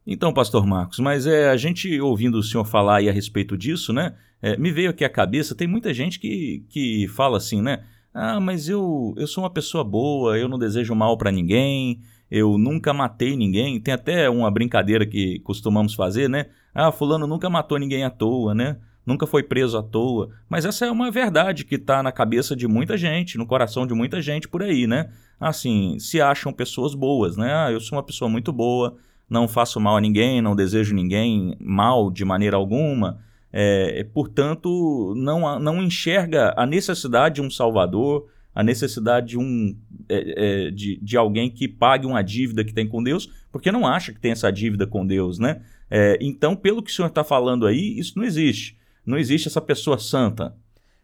Então, 0.05 0.33
pastor 0.33 0.65
Marcos, 0.65 0.99
mas 0.99 1.27
é 1.27 1.49
a 1.49 1.57
gente 1.57 1.99
ouvindo 2.01 2.39
o 2.39 2.43
senhor 2.43 2.65
falar 2.65 2.97
aí 2.97 3.09
a 3.09 3.11
respeito 3.11 3.57
disso, 3.57 3.93
né? 3.93 4.15
É, 4.41 4.57
me 4.57 4.71
veio 4.71 4.89
aqui 4.89 5.03
à 5.03 5.09
cabeça, 5.09 5.53
tem 5.53 5.67
muita 5.67 5.93
gente 5.93 6.19
que, 6.19 6.65
que 6.69 7.07
fala 7.09 7.37
assim, 7.37 7.61
né? 7.61 7.83
Ah, 8.13 8.39
mas 8.39 8.67
eu, 8.67 9.13
eu 9.17 9.27
sou 9.27 9.43
uma 9.43 9.49
pessoa 9.49 9.83
boa, 9.83 10.37
eu 10.37 10.47
não 10.49 10.57
desejo 10.57 10.95
mal 10.95 11.17
para 11.17 11.31
ninguém, 11.31 12.01
eu 12.29 12.57
nunca 12.57 12.93
matei 12.93 13.35
ninguém. 13.35 13.79
Tem 13.79 13.93
até 13.93 14.29
uma 14.29 14.49
brincadeira 14.49 15.05
que 15.05 15.39
costumamos 15.39 15.93
fazer, 15.93 16.29
né? 16.29 16.47
Ah, 16.73 16.91
fulano 16.91 17.27
nunca 17.27 17.49
matou 17.49 17.77
ninguém 17.77 18.03
à 18.03 18.09
toa, 18.09 18.53
né? 18.53 18.77
Nunca 19.05 19.25
foi 19.25 19.41
preso 19.41 19.77
à 19.77 19.83
toa. 19.83 20.29
Mas 20.47 20.65
essa 20.65 20.85
é 20.85 20.91
uma 20.91 21.09
verdade 21.09 21.65
que 21.65 21.75
está 21.75 22.03
na 22.03 22.11
cabeça 22.11 22.55
de 22.55 22.67
muita 22.67 22.97
gente, 22.97 23.37
no 23.37 23.45
coração 23.45 23.87
de 23.87 23.93
muita 23.93 24.21
gente 24.21 24.47
por 24.47 24.61
aí, 24.61 24.85
né? 24.85 25.09
Assim, 25.39 25.97
se 25.99 26.21
acham 26.21 26.53
pessoas 26.53 26.93
boas, 26.93 27.35
né? 27.37 27.51
Ah, 27.53 27.71
eu 27.71 27.79
sou 27.79 27.97
uma 27.97 28.03
pessoa 28.03 28.29
muito 28.29 28.53
boa, 28.53 28.97
não 29.29 29.47
faço 29.47 29.79
mal 29.79 29.97
a 29.97 30.01
ninguém, 30.01 30.41
não 30.41 30.55
desejo 30.55 30.95
ninguém 30.95 31.55
mal 31.59 32.09
de 32.09 32.25
maneira 32.25 32.57
alguma. 32.57 33.19
É, 33.51 34.03
portanto, 34.13 35.13
não, 35.15 35.59
não 35.59 35.81
enxerga 35.81 36.53
a 36.57 36.65
necessidade 36.65 37.35
de 37.35 37.41
um 37.41 37.49
salvador, 37.49 38.27
a 38.53 38.63
necessidade 38.63 39.27
de, 39.27 39.37
um, 39.37 39.75
é, 40.07 40.67
é, 40.67 40.71
de, 40.71 40.99
de 41.01 41.17
alguém 41.17 41.49
que 41.49 41.67
pague 41.67 42.05
uma 42.05 42.21
dívida 42.21 42.63
que 42.63 42.73
tem 42.73 42.87
com 42.87 43.01
Deus, 43.03 43.29
porque 43.51 43.71
não 43.71 43.87
acha 43.87 44.13
que 44.13 44.19
tem 44.19 44.31
essa 44.31 44.51
dívida 44.51 44.85
com 44.85 45.05
Deus, 45.05 45.39
né? 45.39 45.61
É, 45.89 46.17
então, 46.21 46.55
pelo 46.55 46.83
que 46.83 46.91
o 46.91 46.93
senhor 46.93 47.07
está 47.07 47.23
falando 47.23 47.65
aí, 47.65 47.97
isso 47.97 48.17
não 48.17 48.23
existe. 48.23 48.77
Não 49.05 49.17
existe 49.17 49.47
essa 49.47 49.61
pessoa 49.61 49.97
santa. 49.97 50.55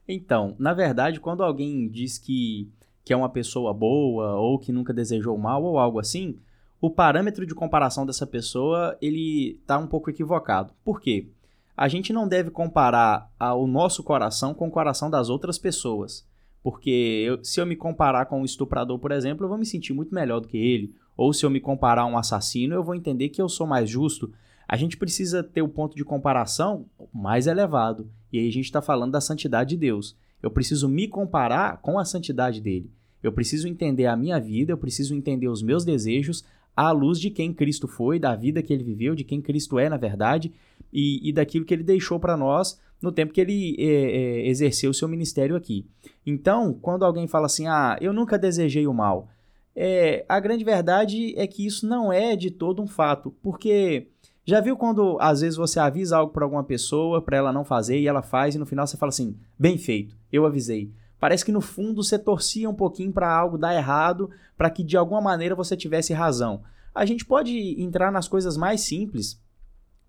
Então, 0.08 0.56
na 0.60 0.74
verdade, 0.74 1.20
quando 1.20 1.44
alguém 1.44 1.88
diz 1.88 2.20
que 2.20 2.70
que 3.06 3.14
é 3.14 3.16
uma 3.16 3.30
pessoa 3.30 3.72
boa 3.72 4.34
ou 4.34 4.58
que 4.58 4.72
nunca 4.72 4.92
desejou 4.92 5.38
mal 5.38 5.64
ou 5.64 5.78
algo 5.78 6.00
assim, 6.00 6.40
o 6.82 6.90
parâmetro 6.90 7.46
de 7.46 7.56
comparação 7.56 8.06
dessa 8.06 8.28
pessoa 8.28 8.98
ele 9.02 9.58
está 9.62 9.78
um 9.78 9.88
pouco 9.88 10.10
equivocado. 10.10 10.74
Por 10.84 11.02
quê? 11.02 11.28
A 11.76 11.88
gente 11.88 12.14
não 12.14 12.28
deve 12.28 12.50
comparar 12.50 13.30
o 13.58 13.68
nosso 13.68 14.04
coração 14.04 14.54
com 14.54 14.68
o 14.68 14.72
coração 14.72 15.10
das 15.10 15.30
outras 15.30 15.58
pessoas. 15.58 16.26
Porque 16.64 17.24
eu, 17.28 17.44
se 17.44 17.60
eu 17.60 17.66
me 17.66 17.76
comparar 17.76 18.26
com 18.26 18.42
um 18.42 18.46
estuprador, 18.46 18.98
por 18.98 19.12
exemplo, 19.12 19.46
eu 19.46 19.50
vou 19.50 19.58
me 19.58 19.66
sentir 19.66 19.94
muito 19.94 20.16
melhor 20.16 20.40
do 20.40 20.48
que 20.48 20.58
ele. 20.58 20.96
Ou 21.16 21.32
se 21.32 21.46
eu 21.46 21.50
me 21.50 21.60
comparar 21.60 22.02
a 22.02 22.06
um 22.06 22.18
assassino, 22.18 22.74
eu 22.74 22.84
vou 22.84 22.96
entender 22.96 23.30
que 23.30 23.42
eu 23.42 23.48
sou 23.48 23.68
mais 23.68 23.90
justo. 23.90 24.34
A 24.68 24.76
gente 24.76 24.98
precisa 24.98 25.44
ter 25.44 25.62
o 25.62 25.68
ponto 25.68 25.96
de 25.96 26.04
comparação 26.04 26.86
mais 27.14 27.46
elevado. 27.46 28.10
E 28.34 28.40
aí 28.40 28.48
a 28.48 28.52
gente 28.52 28.66
está 28.66 28.82
falando 28.82 29.12
da 29.12 29.22
santidade 29.22 29.70
de 29.72 29.78
Deus. 29.78 30.16
Eu 30.42 30.50
preciso 30.50 30.90
me 30.90 31.08
comparar 31.08 31.78
com 31.82 32.00
a 32.00 32.06
santidade 32.06 32.60
dele. 32.60 32.90
Eu 33.22 33.32
preciso 33.32 33.68
entender 33.68 34.06
a 34.08 34.16
minha 34.16 34.40
vida, 34.40 34.72
eu 34.72 34.78
preciso 34.78 35.14
entender 35.14 35.48
os 35.48 35.62
meus 35.62 35.86
desejos 35.86 36.44
à 36.76 36.92
luz 36.92 37.20
de 37.20 37.30
quem 37.30 37.54
Cristo 37.54 37.88
foi, 37.88 38.20
da 38.20 38.36
vida 38.36 38.62
que 38.62 38.74
ele 38.74 38.84
viveu, 38.84 39.16
de 39.16 39.24
quem 39.24 39.42
Cristo 39.42 39.80
é 39.80 39.88
na 39.88 39.98
verdade 39.98 40.52
e, 40.92 41.30
e 41.30 41.32
daquilo 41.32 41.66
que 41.66 41.74
ele 41.74 41.84
deixou 41.84 42.20
para 42.20 42.36
nós 42.36 42.80
no 43.02 43.12
tempo 43.12 43.34
que 43.34 43.42
ele 43.42 43.76
é, 43.78 43.86
é, 43.86 44.48
exerceu 44.48 44.92
o 44.92 44.94
seu 44.94 45.08
ministério 45.08 45.56
aqui. 45.56 45.86
Então, 46.26 46.74
quando 46.74 47.06
alguém 47.06 47.28
fala 47.28 47.46
assim, 47.46 47.68
ah, 47.68 47.98
eu 48.02 48.12
nunca 48.12 48.38
desejei 48.38 48.88
o 48.88 48.94
mal, 48.94 49.30
é, 49.76 50.26
a 50.28 50.40
grande 50.40 50.64
verdade 50.64 51.34
é 51.38 51.46
que 51.46 51.66
isso 51.66 51.88
não 51.88 52.12
é 52.12 52.36
de 52.36 52.50
todo 52.50 52.82
um 52.82 52.88
fato, 52.88 53.36
porque 53.44 54.08
já 54.46 54.62
viu 54.62 54.78
quando 54.78 55.18
às 55.20 55.42
vezes 55.42 55.58
você 55.58 55.80
avisa 55.80 56.18
algo 56.18 56.32
para 56.32 56.46
alguma 56.46 56.64
pessoa 56.64 57.22
para 57.22 57.38
ela 57.38 57.52
não 57.52 57.66
fazer 57.66 58.00
e 58.00 58.08
ela 58.08 58.22
faz 58.22 58.56
e 58.56 58.58
no 58.60 58.66
final 58.66 58.88
você 58.88 58.96
fala 58.96 59.10
assim, 59.10 59.36
bem 59.60 59.78
feito, 59.78 60.16
eu 60.32 60.46
avisei. 60.46 60.92
Parece 61.20 61.46
que 61.46 61.52
no 61.52 61.62
fundo 61.62 62.04
você 62.04 62.20
torcia 62.20 62.70
um 62.70 62.76
pouquinho 62.76 63.12
para 63.12 63.32
algo 63.32 63.58
dar 63.58 63.74
errado, 63.74 64.30
para 64.58 64.70
que 64.70 64.84
de 64.84 64.98
alguma 64.98 65.22
maneira 65.22 65.56
você 65.56 65.76
tivesse 65.76 66.14
razão. 66.14 66.62
A 66.94 67.06
gente 67.06 67.26
pode 67.26 67.82
entrar 67.82 68.12
nas 68.12 68.28
coisas 68.28 68.58
mais 68.58 68.82
simples, 68.82 69.42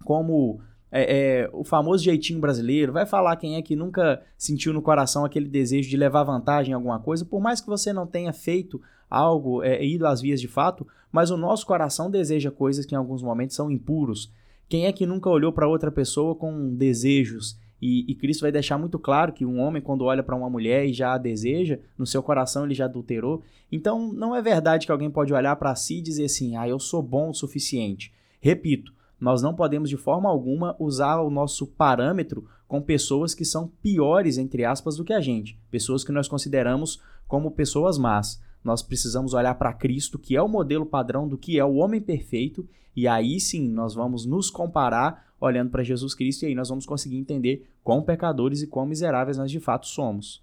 como 0.05 0.61
é, 0.91 1.43
é, 1.43 1.51
o 1.53 1.65
famoso 1.65 2.05
jeitinho 2.05 2.41
brasileiro, 2.41 2.93
vai 2.93 3.05
falar 3.05 3.37
quem 3.37 3.57
é 3.57 3.63
que 3.63 3.75
nunca 3.75 4.23
sentiu 4.39 4.73
no 4.73 4.83
coração 4.83 5.25
aquele 5.25 5.49
desejo 5.49 5.91
de 5.91 5.97
levar 5.97 6.23
vantagem 6.25 6.73
em 6.73 6.75
alguma 6.75 7.01
coisa, 7.01 7.25
por 7.25 7.41
mais 7.41 7.61
que 7.61 7.67
você 7.67 7.93
não 7.93 8.07
tenha 8.07 8.33
feito 8.33 8.81
algo, 9.11 9.63
é, 9.63 9.85
ido 9.85 10.07
às 10.07 10.21
vias 10.21 10.41
de 10.41 10.49
fato, 10.49 10.87
mas 11.11 11.31
o 11.31 11.37
nosso 11.37 11.67
coração 11.67 12.11
deseja 12.11 12.51
coisas 12.51 12.85
que 12.85 12.95
em 12.95 12.99
alguns 12.99 13.23
momentos 13.23 13.57
são 13.57 13.71
impuros. 13.71 14.33
Quem 14.69 14.87
é 14.87 14.93
que 14.93 15.07
nunca 15.07 15.31
olhou 15.31 15.53
para 15.53 15.69
outra 15.69 15.91
pessoa 15.91 16.35
com 16.35 16.75
desejos? 16.75 17.59
E, 17.81 18.11
e, 18.11 18.15
Cristo 18.15 18.41
vai 18.41 18.51
deixar 18.51 18.79
muito 18.79 18.99
claro 18.99 19.33
que 19.33 19.45
um 19.45 19.61
homem, 19.61 19.83
quando 19.83 20.05
olha 20.05 20.23
para 20.23 20.35
uma 20.35 20.49
mulher 20.49 20.87
e 20.87 20.95
já 20.95 21.13
a 21.13 21.19
deseja, 21.19 21.79
no 21.97 22.07
seu 22.07 22.23
coração 22.23 22.65
ele 22.65 22.75
já 22.75 22.87
adulterou. 22.87 23.43
Então, 23.71 24.13
não 24.13 24.35
é 24.35 24.41
verdade 24.41 24.87
que 24.87 24.93
alguém 24.93 25.11
pode 25.11 25.33
olhar 25.35 25.55
para 25.57 25.75
si 25.75 25.99
e 25.99 26.03
dizer 26.03 26.25
assim: 26.25 26.57
ah, 26.57 26.67
eu 26.67 26.79
sou 26.79 27.03
bom 27.03 27.31
o 27.31 27.35
suficiente. 27.35 28.13
Repito, 28.41 28.95
nós 29.21 29.43
não 29.43 29.55
podemos 29.55 29.91
de 29.91 29.97
forma 29.97 30.29
alguma 30.29 30.77
usar 30.79 31.21
o 31.21 31.31
nosso 31.31 31.67
parâmetro 31.67 32.47
com 32.69 32.83
pessoas 32.83 33.35
que 33.35 33.45
são 33.45 33.69
piores, 33.83 34.39
entre 34.39 34.65
aspas, 34.65 34.97
do 34.97 35.05
que 35.05 35.13
a 35.13 35.21
gente, 35.21 35.59
pessoas 35.71 36.03
que 36.05 36.13
nós 36.13 36.29
consideramos 36.29 37.01
como 37.27 37.51
pessoas 37.51 37.99
más. 37.99 38.43
Nós 38.63 38.83
precisamos 38.83 39.33
olhar 39.33 39.55
para 39.55 39.73
Cristo, 39.73 40.19
que 40.19 40.37
é 40.37 40.43
o 40.43 40.49
modelo 40.49 40.85
padrão 40.85 41.29
do 41.29 41.39
que 41.39 41.59
é 41.59 41.65
o 41.65 41.77
homem 41.77 42.01
perfeito, 42.01 42.69
e 42.95 43.07
aí 43.07 43.39
sim 43.39 43.69
nós 43.69 43.95
vamos 43.95 44.27
nos 44.27 44.51
comparar 44.51 45.26
olhando 45.41 45.71
para 45.71 45.83
Jesus 45.83 46.15
Cristo, 46.15 46.43
e 46.43 46.47
aí 46.47 46.55
nós 46.55 46.69
vamos 46.69 46.87
conseguir 46.87 47.17
entender 47.17 47.69
quão 47.83 48.03
pecadores 48.03 48.63
e 48.63 48.67
quão 48.67 48.87
miseráveis 48.87 49.37
nós 49.37 49.51
de 49.51 49.61
fato 49.61 49.87
somos. 49.87 50.43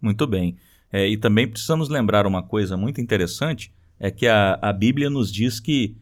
Muito 0.00 0.26
bem. 0.26 0.56
É, 0.92 1.06
e 1.06 1.16
também 1.16 1.48
precisamos 1.48 1.88
lembrar 1.88 2.26
uma 2.26 2.42
coisa 2.42 2.76
muito 2.76 3.00
interessante: 3.00 3.72
é 3.98 4.10
que 4.10 4.26
a, 4.26 4.58
a 4.60 4.72
Bíblia 4.72 5.10
nos 5.10 5.32
diz 5.32 5.60
que 5.60 5.96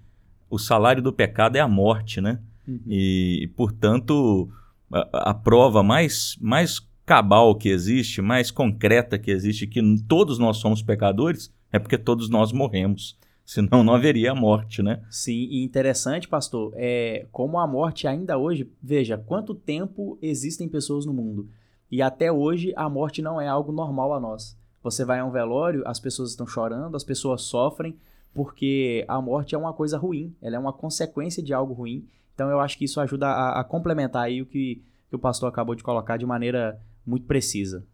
o 0.48 0.58
salário 0.58 1.02
do 1.02 1.12
pecado 1.12 1.56
é 1.56 1.60
a 1.60 1.68
morte, 1.68 2.20
né? 2.20 2.38
Uhum. 2.66 2.80
E, 2.86 3.50
portanto, 3.56 4.48
a, 4.92 5.30
a, 5.30 5.34
prova 5.34 5.82
mais, 5.82 6.36
mais 6.40 6.80
cabal 7.04 7.54
que 7.54 7.68
existe, 7.68 8.22
mais 8.22 8.50
concreta 8.50 9.18
que 9.18 9.30
existe, 9.30 9.66
que 9.66 9.80
todos 10.08 10.38
nós 10.38 10.58
somos 10.58 10.82
pecadores, 10.82 11.52
é 11.72 11.78
porque 11.78 11.98
todos 11.98 12.28
nós 12.28 12.52
morremos. 12.52 13.18
Senão 13.54 13.84
não 13.84 13.94
haveria 13.94 14.32
a 14.32 14.34
morte, 14.34 14.82
né? 14.82 15.02
Sim, 15.10 15.48
e 15.50 15.62
interessante, 15.62 16.26
pastor, 16.26 16.72
é 16.74 17.26
como 17.30 17.58
a 17.58 17.66
morte 17.66 18.06
ainda 18.06 18.38
hoje, 18.38 18.70
veja, 18.82 19.18
quanto 19.18 19.54
tempo 19.54 20.18
existem 20.22 20.68
pessoas 20.68 21.04
no 21.04 21.12
mundo. 21.12 21.48
E 21.90 22.00
até 22.00 22.32
hoje 22.32 22.72
a 22.74 22.88
morte 22.88 23.20
não 23.20 23.40
é 23.40 23.46
algo 23.46 23.70
normal 23.70 24.14
a 24.14 24.20
nós. 24.20 24.56
Você 24.82 25.04
vai 25.04 25.18
a 25.18 25.24
um 25.24 25.30
velório, 25.30 25.82
as 25.86 26.00
pessoas 26.00 26.30
estão 26.30 26.46
chorando, 26.46 26.96
as 26.96 27.04
pessoas 27.04 27.42
sofrem, 27.42 27.96
porque 28.34 29.04
a 29.06 29.20
morte 29.20 29.54
é 29.54 29.58
uma 29.58 29.72
coisa 29.72 29.96
ruim, 29.96 30.34
ela 30.42 30.56
é 30.56 30.58
uma 30.58 30.72
consequência 30.72 31.42
de 31.42 31.54
algo 31.54 31.72
ruim. 31.72 32.06
Então 32.34 32.50
eu 32.50 32.60
acho 32.60 32.76
que 32.76 32.84
isso 32.84 33.00
ajuda 33.00 33.28
a, 33.28 33.60
a 33.60 33.64
complementar 33.64 34.24
aí 34.24 34.42
o 34.42 34.46
que, 34.46 34.82
que, 35.08 35.16
o 35.16 35.18
pastor 35.18 35.48
acabou 35.48 35.74
de 35.74 35.84
colocar 35.84 36.16
de 36.16 36.26
maneira 36.26 36.80
muito 37.06 37.26
precisa. 37.26 37.86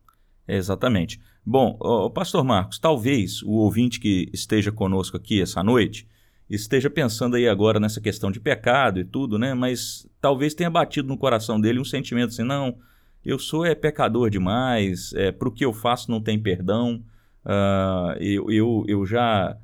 Exatamente. 0.48 1.20
Bom, 1.44 1.76
o 1.80 2.10
pastor 2.10 2.44
Marcos, 2.44 2.78
talvez 2.78 3.42
o 3.42 3.52
ouvinte 3.52 3.98
que 3.98 4.28
esteja 4.32 4.70
conosco 4.70 5.16
aqui 5.16 5.40
essa 5.40 5.62
noite 5.62 6.06
esteja 6.48 6.90
pensando 6.90 7.36
aí 7.36 7.48
agora 7.48 7.78
nessa 7.78 8.00
questão 8.00 8.30
de 8.30 8.40
pecado 8.40 8.98
e 8.98 9.04
tudo, 9.04 9.38
né? 9.38 9.54
Mas 9.54 10.06
talvez 10.20 10.52
tenha 10.52 10.68
batido 10.68 11.08
no 11.08 11.16
coração 11.16 11.60
dele 11.60 11.78
um 11.78 11.84
sentimento 11.84 12.30
assim, 12.30 12.42
não, 12.42 12.76
eu 13.24 13.38
sou 13.38 13.64
é 13.64 13.74
pecador 13.74 14.28
demais, 14.28 15.12
é, 15.14 15.30
para 15.30 15.48
o 15.48 15.52
que 15.52 15.64
eu 15.64 15.72
faço 15.72 16.10
não 16.10 16.20
tem 16.20 16.38
perdão, 16.38 17.02
uh, 17.44 18.12
eu, 18.18 18.50
eu, 18.50 18.84
eu 18.88 19.06
já 19.06 19.56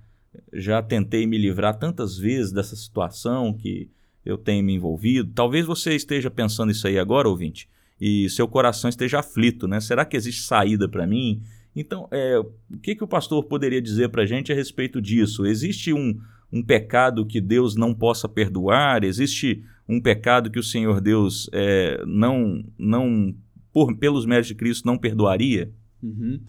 já 0.52 0.82
tentei 0.82 1.26
me 1.26 1.38
livrar 1.38 1.78
tantas 1.78 2.16
vezes 2.18 2.52
dessa 2.52 2.76
situação 2.76 3.54
que 3.54 3.90
eu 4.24 4.36
tenho 4.36 4.62
me 4.62 4.74
envolvido. 4.74 5.32
Talvez 5.34 5.64
você 5.64 5.94
esteja 5.94 6.30
pensando 6.30 6.70
isso 6.70 6.86
aí 6.86 6.98
agora, 6.98 7.28
ouvinte, 7.28 7.68
e 7.98 8.28
seu 8.28 8.46
coração 8.46 8.90
esteja 8.90 9.20
aflito, 9.20 9.66
né? 9.66 9.80
Será 9.80 10.04
que 10.04 10.16
existe 10.16 10.42
saída 10.42 10.88
para 10.88 11.06
mim? 11.06 11.42
Então, 11.76 12.08
é, 12.10 12.38
o 12.38 12.78
que, 12.82 12.94
que 12.96 13.04
o 13.04 13.08
pastor 13.08 13.44
poderia 13.44 13.82
dizer 13.82 14.08
para 14.08 14.22
a 14.22 14.26
gente 14.26 14.50
a 14.50 14.54
respeito 14.54 15.00
disso? 15.00 15.44
Existe 15.44 15.92
um, 15.92 16.18
um 16.50 16.62
pecado 16.62 17.26
que 17.26 17.38
Deus 17.38 17.76
não 17.76 17.94
possa 17.94 18.26
perdoar? 18.26 19.04
Existe 19.04 19.62
um 19.86 20.00
pecado 20.00 20.50
que 20.50 20.58
o 20.58 20.62
Senhor 20.62 21.02
Deus 21.02 21.50
é, 21.52 22.02
não, 22.06 22.64
não 22.78 23.34
por, 23.70 23.94
pelos 23.94 24.24
méritos 24.24 24.48
de 24.48 24.54
Cristo, 24.54 24.86
não 24.86 24.96
perdoaria? 24.96 25.70
Uhum. 26.02 26.40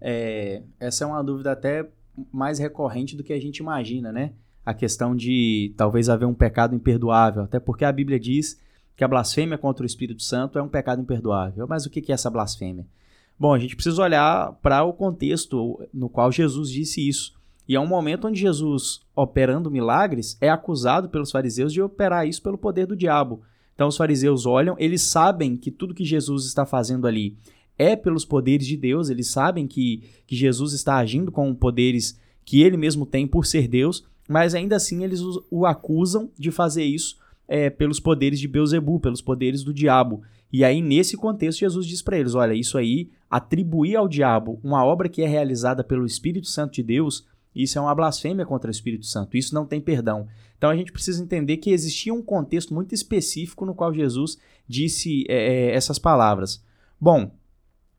É, 0.00 0.62
essa 0.80 1.04
é 1.04 1.06
uma 1.06 1.22
dúvida 1.22 1.52
até 1.52 1.86
mais 2.32 2.58
recorrente 2.58 3.14
do 3.14 3.22
que 3.22 3.34
a 3.34 3.40
gente 3.40 3.58
imagina, 3.58 4.10
né? 4.10 4.32
A 4.64 4.72
questão 4.72 5.14
de 5.14 5.74
talvez 5.76 6.08
haver 6.08 6.24
um 6.24 6.34
pecado 6.34 6.74
imperdoável, 6.74 7.42
até 7.42 7.60
porque 7.60 7.84
a 7.84 7.92
Bíblia 7.92 8.18
diz 8.18 8.58
que 8.96 9.04
a 9.04 9.08
blasfêmia 9.08 9.58
contra 9.58 9.82
o 9.82 9.86
Espírito 9.86 10.22
Santo 10.22 10.58
é 10.58 10.62
um 10.62 10.68
pecado 10.68 11.02
imperdoável. 11.02 11.66
Mas 11.68 11.84
o 11.84 11.90
que 11.90 12.10
é 12.10 12.14
essa 12.14 12.30
blasfêmia? 12.30 12.86
Bom, 13.40 13.54
a 13.54 13.58
gente 13.58 13.74
precisa 13.74 14.02
olhar 14.02 14.52
para 14.60 14.84
o 14.84 14.92
contexto 14.92 15.80
no 15.94 16.10
qual 16.10 16.30
Jesus 16.30 16.70
disse 16.70 17.08
isso. 17.08 17.32
E 17.66 17.74
é 17.74 17.80
um 17.80 17.86
momento 17.86 18.28
onde 18.28 18.38
Jesus, 18.38 19.00
operando 19.16 19.70
milagres, 19.70 20.36
é 20.42 20.50
acusado 20.50 21.08
pelos 21.08 21.30
fariseus 21.30 21.72
de 21.72 21.80
operar 21.80 22.28
isso 22.28 22.42
pelo 22.42 22.58
poder 22.58 22.84
do 22.84 22.94
diabo. 22.94 23.40
Então 23.74 23.88
os 23.88 23.96
fariseus 23.96 24.44
olham, 24.44 24.76
eles 24.78 25.00
sabem 25.00 25.56
que 25.56 25.70
tudo 25.70 25.94
que 25.94 26.04
Jesus 26.04 26.44
está 26.44 26.66
fazendo 26.66 27.06
ali 27.06 27.38
é 27.78 27.96
pelos 27.96 28.26
poderes 28.26 28.66
de 28.66 28.76
Deus, 28.76 29.08
eles 29.08 29.28
sabem 29.28 29.66
que, 29.66 30.02
que 30.26 30.36
Jesus 30.36 30.74
está 30.74 30.96
agindo 30.96 31.32
com 31.32 31.54
poderes 31.54 32.20
que 32.44 32.60
ele 32.60 32.76
mesmo 32.76 33.06
tem 33.06 33.26
por 33.26 33.46
ser 33.46 33.66
Deus, 33.66 34.04
mas 34.28 34.54
ainda 34.54 34.76
assim 34.76 35.02
eles 35.02 35.22
o, 35.50 35.64
acusam 35.64 36.30
de 36.38 36.50
fazer 36.50 36.84
isso 36.84 37.16
é, 37.48 37.70
pelos 37.70 37.98
poderes 37.98 38.38
de 38.38 38.46
Beuzebu, 38.46 39.00
pelos 39.00 39.22
poderes 39.22 39.64
do 39.64 39.72
diabo. 39.72 40.20
E 40.52 40.64
aí, 40.64 40.82
nesse 40.82 41.16
contexto, 41.16 41.60
Jesus 41.60 41.86
diz 41.86 42.02
para 42.02 42.18
eles: 42.18 42.34
olha, 42.34 42.54
isso 42.54 42.76
aí, 42.76 43.10
atribuir 43.28 43.96
ao 43.96 44.08
diabo 44.08 44.58
uma 44.62 44.84
obra 44.84 45.08
que 45.08 45.22
é 45.22 45.26
realizada 45.26 45.84
pelo 45.84 46.04
Espírito 46.04 46.48
Santo 46.48 46.74
de 46.74 46.82
Deus, 46.82 47.26
isso 47.54 47.78
é 47.78 47.80
uma 47.80 47.94
blasfêmia 47.94 48.46
contra 48.46 48.68
o 48.68 48.70
Espírito 48.70 49.06
Santo, 49.06 49.36
isso 49.36 49.54
não 49.54 49.66
tem 49.66 49.80
perdão. 49.80 50.26
Então 50.56 50.70
a 50.70 50.76
gente 50.76 50.92
precisa 50.92 51.22
entender 51.22 51.56
que 51.56 51.70
existia 51.70 52.12
um 52.12 52.22
contexto 52.22 52.74
muito 52.74 52.94
específico 52.94 53.64
no 53.64 53.74
qual 53.74 53.94
Jesus 53.94 54.38
disse 54.68 55.24
é, 55.28 55.70
é 55.70 55.74
essas 55.74 55.98
palavras. 55.98 56.62
Bom, 57.00 57.30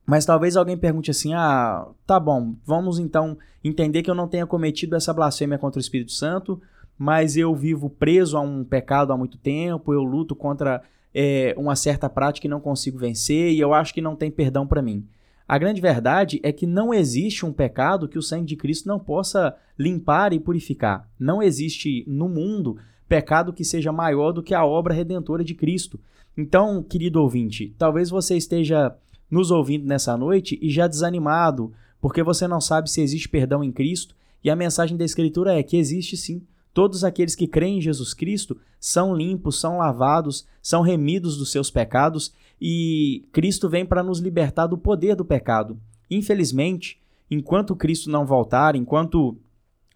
mas 0.05 0.25
talvez 0.25 0.55
alguém 0.55 0.77
pergunte 0.77 1.11
assim: 1.11 1.33
ah, 1.33 1.87
tá 2.05 2.19
bom, 2.19 2.55
vamos 2.65 2.99
então 2.99 3.37
entender 3.63 4.03
que 4.03 4.11
eu 4.11 4.15
não 4.15 4.27
tenha 4.27 4.45
cometido 4.45 4.95
essa 4.95 5.13
blasfêmia 5.13 5.57
contra 5.57 5.79
o 5.79 5.81
Espírito 5.81 6.11
Santo, 6.11 6.61
mas 6.97 7.35
eu 7.35 7.55
vivo 7.55 7.89
preso 7.89 8.37
a 8.37 8.41
um 8.41 8.63
pecado 8.63 9.11
há 9.11 9.17
muito 9.17 9.37
tempo, 9.37 9.93
eu 9.93 10.03
luto 10.03 10.35
contra 10.35 10.83
é, 11.13 11.53
uma 11.57 11.75
certa 11.75 12.09
prática 12.09 12.47
e 12.47 12.49
não 12.49 12.59
consigo 12.59 12.97
vencer, 12.97 13.51
e 13.51 13.59
eu 13.59 13.73
acho 13.73 13.93
que 13.93 14.01
não 14.01 14.15
tem 14.15 14.31
perdão 14.31 14.65
para 14.65 14.81
mim. 14.81 15.05
A 15.47 15.57
grande 15.57 15.81
verdade 15.81 16.39
é 16.43 16.51
que 16.51 16.65
não 16.65 16.93
existe 16.93 17.45
um 17.45 17.51
pecado 17.51 18.07
que 18.07 18.17
o 18.17 18.21
sangue 18.21 18.45
de 18.45 18.55
Cristo 18.55 18.87
não 18.87 18.99
possa 18.99 19.55
limpar 19.77 20.31
e 20.31 20.39
purificar. 20.39 21.09
Não 21.19 21.43
existe 21.43 22.05
no 22.07 22.29
mundo 22.29 22.77
pecado 23.07 23.51
que 23.51 23.65
seja 23.65 23.91
maior 23.91 24.31
do 24.31 24.41
que 24.41 24.53
a 24.53 24.65
obra 24.65 24.93
redentora 24.93 25.43
de 25.43 25.53
Cristo. 25.53 25.99
Então, 26.37 26.81
querido 26.81 27.21
ouvinte, 27.21 27.75
talvez 27.77 28.09
você 28.09 28.37
esteja 28.37 28.95
nos 29.29 29.51
ouvindo 29.51 29.85
nessa 29.85 30.15
noite 30.15 30.57
e 30.61 30.69
já 30.69 30.87
desanimado 30.87 31.73
porque 32.01 32.23
você 32.23 32.47
não 32.47 32.59
sabe 32.59 32.89
se 32.89 32.99
existe 32.99 33.29
perdão 33.29 33.63
em 33.63 33.71
Cristo, 33.71 34.15
e 34.43 34.49
a 34.49 34.55
mensagem 34.55 34.97
da 34.97 35.05
Escritura 35.05 35.53
é 35.53 35.61
que 35.61 35.77
existe 35.77 36.17
sim. 36.17 36.41
Todos 36.73 37.03
aqueles 37.03 37.35
que 37.35 37.47
creem 37.47 37.77
em 37.77 37.81
Jesus 37.81 38.13
Cristo 38.13 38.57
são 38.79 39.15
limpos, 39.15 39.59
são 39.59 39.77
lavados, 39.77 40.47
são 40.61 40.81
remidos 40.81 41.37
dos 41.37 41.51
seus 41.51 41.69
pecados 41.69 42.33
e 42.59 43.25
Cristo 43.31 43.67
vem 43.67 43.85
para 43.85 44.03
nos 44.03 44.19
libertar 44.19 44.67
do 44.67 44.77
poder 44.77 45.15
do 45.15 45.25
pecado. 45.25 45.77
Infelizmente, 46.09 47.01
enquanto 47.29 47.75
Cristo 47.75 48.09
não 48.09 48.25
voltar, 48.25 48.75
enquanto 48.75 49.37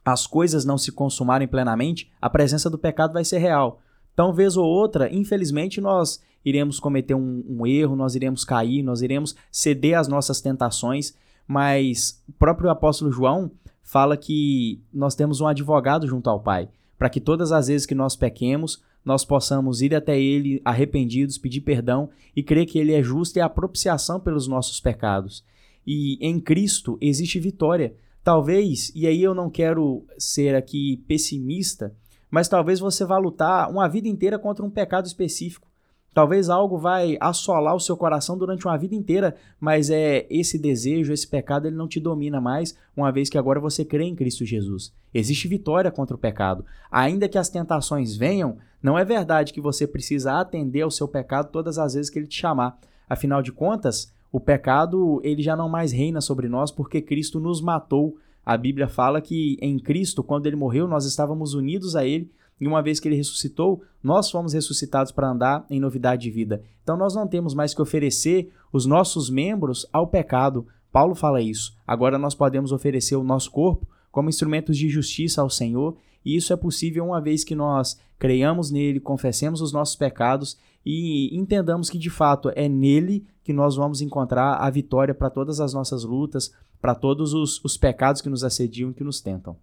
as 0.03 0.27
coisas 0.27 0.65
não 0.65 0.77
se 0.77 0.91
consumarem 0.91 1.47
plenamente, 1.47 2.11
a 2.21 2.29
presença 2.29 2.69
do 2.69 2.77
pecado 2.77 3.13
vai 3.13 3.23
ser 3.23 3.39
real. 3.39 3.81
Então, 4.13 4.33
vez 4.33 4.55
ou 4.55 4.65
outra, 4.65 5.13
infelizmente, 5.13 5.81
nós 5.81 6.21
iremos 6.43 6.79
cometer 6.79 7.15
um, 7.15 7.43
um 7.47 7.65
erro, 7.67 7.95
nós 7.95 8.15
iremos 8.15 8.45
cair, 8.45 8.83
nós 8.83 9.01
iremos 9.01 9.35
ceder 9.51 9.97
às 9.97 10.07
nossas 10.07 10.39
tentações, 10.39 11.13
mas 11.47 12.23
o 12.29 12.33
próprio 12.33 12.69
apóstolo 12.69 13.11
João 13.11 13.51
fala 13.85 14.17
que 14.17 14.81
nós 14.91 15.15
temos 15.15 15.39
um 15.39 15.47
advogado 15.47 16.07
junto 16.07 16.27
ao 16.29 16.41
Pai, 16.41 16.67
para 16.97 17.09
que 17.09 17.21
todas 17.21 17.51
as 17.51 17.67
vezes 17.67 17.85
que 17.85 17.93
nós 17.95 18.15
pequemos, 18.15 18.83
nós 19.05 19.23
possamos 19.23 19.81
ir 19.81 19.93
até 19.95 20.19
Ele 20.19 20.59
arrependidos, 20.65 21.37
pedir 21.37 21.61
perdão 21.61 22.09
e 22.35 22.41
crer 22.41 22.65
que 22.65 22.79
Ele 22.79 22.93
é 22.93 23.03
justo 23.03 23.37
e 23.37 23.41
a 23.41 23.47
propiciação 23.47 24.19
pelos 24.19 24.47
nossos 24.47 24.79
pecados. 24.79 25.45
E 25.85 26.17
em 26.19 26.39
Cristo 26.39 26.97
existe 26.99 27.39
vitória. 27.39 27.95
Talvez, 28.23 28.91
e 28.95 29.05
aí 29.05 29.21
eu 29.21 29.35
não 29.35 29.51
quero 29.51 30.03
ser 30.17 30.55
aqui 30.55 30.97
pessimista, 31.07 31.95
mas 32.31 32.49
talvez 32.49 32.79
você 32.79 33.05
vá 33.05 33.19
lutar 33.19 33.69
uma 33.69 33.87
vida 33.87 34.07
inteira 34.07 34.39
contra 34.39 34.65
um 34.65 34.69
pecado 34.69 35.05
específico. 35.05 35.67
Talvez 36.15 36.49
algo 36.49 36.77
vai 36.77 37.17
assolar 37.19 37.75
o 37.75 37.79
seu 37.79 37.97
coração 37.97 38.37
durante 38.37 38.65
uma 38.65 38.77
vida 38.77 38.95
inteira, 38.95 39.35
mas 39.59 39.89
é 39.89 40.25
esse 40.29 40.57
desejo, 40.57 41.11
esse 41.11 41.27
pecado, 41.27 41.67
ele 41.67 41.75
não 41.75 41.89
te 41.89 41.99
domina 41.99 42.39
mais, 42.39 42.73
uma 42.95 43.11
vez 43.11 43.29
que 43.29 43.37
agora 43.37 43.59
você 43.59 43.83
crê 43.83 44.05
em 44.05 44.15
Cristo 44.15 44.45
Jesus. 44.45 44.93
Existe 45.13 45.45
vitória 45.49 45.91
contra 45.91 46.15
o 46.15 46.17
pecado. 46.17 46.63
Ainda 46.89 47.27
que 47.27 47.37
as 47.37 47.49
tentações 47.49 48.15
venham, 48.15 48.55
não 48.81 48.97
é 48.97 49.03
verdade 49.03 49.51
que 49.51 49.59
você 49.59 49.85
precisa 49.85 50.39
atender 50.39 50.83
ao 50.83 50.89
seu 50.89 51.05
pecado 51.05 51.51
todas 51.51 51.77
as 51.77 51.95
vezes 51.95 52.09
que 52.09 52.17
ele 52.17 52.27
te 52.27 52.39
chamar. 52.39 52.79
Afinal 53.09 53.41
de 53.41 53.51
contas, 53.51 54.13
o 54.31 54.39
pecado 54.39 55.19
ele 55.21 55.43
já 55.43 55.53
não 55.53 55.67
mais 55.67 55.91
reina 55.91 56.21
sobre 56.21 56.47
nós 56.47 56.71
porque 56.71 57.01
Cristo 57.01 57.41
nos 57.41 57.59
matou. 57.59 58.15
A 58.45 58.55
Bíblia 58.55 58.87
fala 58.87 59.19
que 59.19 59.57
em 59.61 59.77
Cristo, 59.77 60.23
quando 60.23 60.45
ele 60.45 60.55
morreu, 60.55 60.87
nós 60.87 61.05
estávamos 61.05 61.53
unidos 61.53 61.93
a 61.93 62.05
ele 62.05 62.31
e 62.59 62.67
uma 62.67 62.81
vez 62.81 62.99
que 62.99 63.07
ele 63.07 63.15
ressuscitou, 63.15 63.81
nós 64.01 64.29
fomos 64.29 64.53
ressuscitados 64.53 65.11
para 65.11 65.29
andar 65.29 65.65
em 65.69 65.79
novidade 65.79 66.23
de 66.23 66.31
vida. 66.31 66.61
Então 66.83 66.95
nós 66.95 67.13
não 67.13 67.27
temos 67.27 67.53
mais 67.53 67.73
que 67.73 67.81
oferecer 67.81 68.51
os 68.71 68.85
nossos 68.85 69.29
membros 69.29 69.85
ao 69.91 70.07
pecado. 70.07 70.65
Paulo 70.91 71.15
fala 71.15 71.41
isso. 71.41 71.75
Agora 71.85 72.17
nós 72.17 72.35
podemos 72.35 72.71
oferecer 72.71 73.15
o 73.15 73.23
nosso 73.23 73.51
corpo 73.51 73.87
como 74.11 74.29
instrumentos 74.29 74.77
de 74.77 74.87
justiça 74.87 75.41
ao 75.41 75.49
Senhor, 75.49 75.97
e 76.23 76.37
isso 76.37 76.53
é 76.53 76.55
possível 76.55 77.05
uma 77.05 77.19
vez 77.19 77.43
que 77.43 77.53
nós 77.53 77.99
creiamos 78.17 78.71
nele, 78.71 78.99
confessemos 78.99 79.59
os 79.59 79.73
nossos 79.73 79.95
pecados 79.97 80.57
e 80.85 81.37
entendamos 81.37 81.89
que 81.89 81.97
de 81.97 82.09
fato 82.09 82.49
é 82.55 82.69
nele 82.69 83.25
que 83.43 83.51
nós 83.51 83.75
vamos 83.75 84.01
encontrar 84.01 84.55
a 84.55 84.69
vitória 84.69 85.13
para 85.13 85.29
todas 85.29 85.59
as 85.59 85.73
nossas 85.73 86.03
lutas, 86.03 86.53
para 86.81 86.95
todos 86.95 87.33
os, 87.33 87.63
os 87.63 87.75
pecados 87.75 88.21
que 88.21 88.29
nos 88.29 88.43
assediam 88.43 88.91
e 88.91 88.93
que 88.93 89.03
nos 89.03 89.19
tentam. 89.19 89.57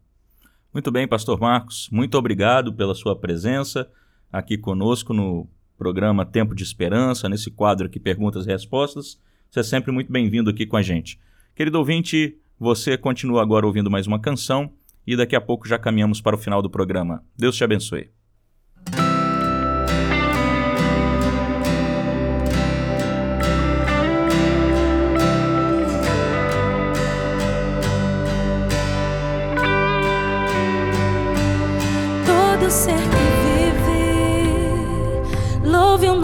Muito 0.73 0.91
bem, 0.91 1.07
Pastor 1.07 1.39
Marcos, 1.39 1.91
muito 1.93 2.17
obrigado 2.17 2.73
pela 2.73 2.95
sua 2.95 3.15
presença 3.15 3.87
aqui 4.33 4.57
conosco 4.57 5.13
no 5.13 5.47
programa 5.77 6.25
Tempo 6.25 6.55
de 6.55 6.63
Esperança, 6.63 7.29
nesse 7.29 7.51
quadro 7.51 7.89
aqui 7.89 8.01
Perguntas 8.01 8.47
e 8.47 8.49
Respostas. 8.49 9.21
Você 9.51 9.61
é 9.61 9.63
sempre 9.63 9.93
muito 9.93 10.11
bem-vindo 10.11 10.49
aqui 10.49 10.65
com 10.65 10.79
a 10.79 10.83
gente. 10.83 11.21
Querido 11.55 11.79
ouvinte, 11.79 12.39
você 12.59 12.97
continua 12.97 13.43
agora 13.43 13.67
ouvindo 13.67 13.91
mais 13.91 14.07
uma 14.07 14.19
canção 14.19 14.73
e 15.07 15.15
daqui 15.15 15.37
a 15.37 15.43
pouco 15.43 15.69
já 15.69 15.79
caminhamos 15.79 16.23
para 16.23 16.37
o 16.37 16.39
final 16.39 16.63
do 16.63 16.71
programa. 16.71 17.23
Deus 17.37 17.55
te 17.55 17.65
abençoe. 17.65 18.22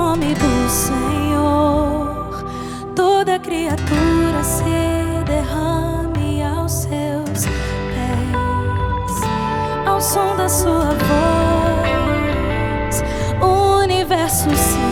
Nome 0.09 0.35
do 0.37 0.71
Senhor, 0.71 2.43
toda 2.97 3.39
criatura 3.39 4.43
se 4.43 5.23
derrame 5.27 6.43
aos 6.43 6.73
seus 6.73 7.45
pés, 7.93 9.21
ao 9.87 10.01
som 10.01 10.35
da 10.35 10.49
sua 10.49 10.95
voz, 10.95 12.15
o 13.43 13.81
universo 13.83 14.49
se 14.57 14.88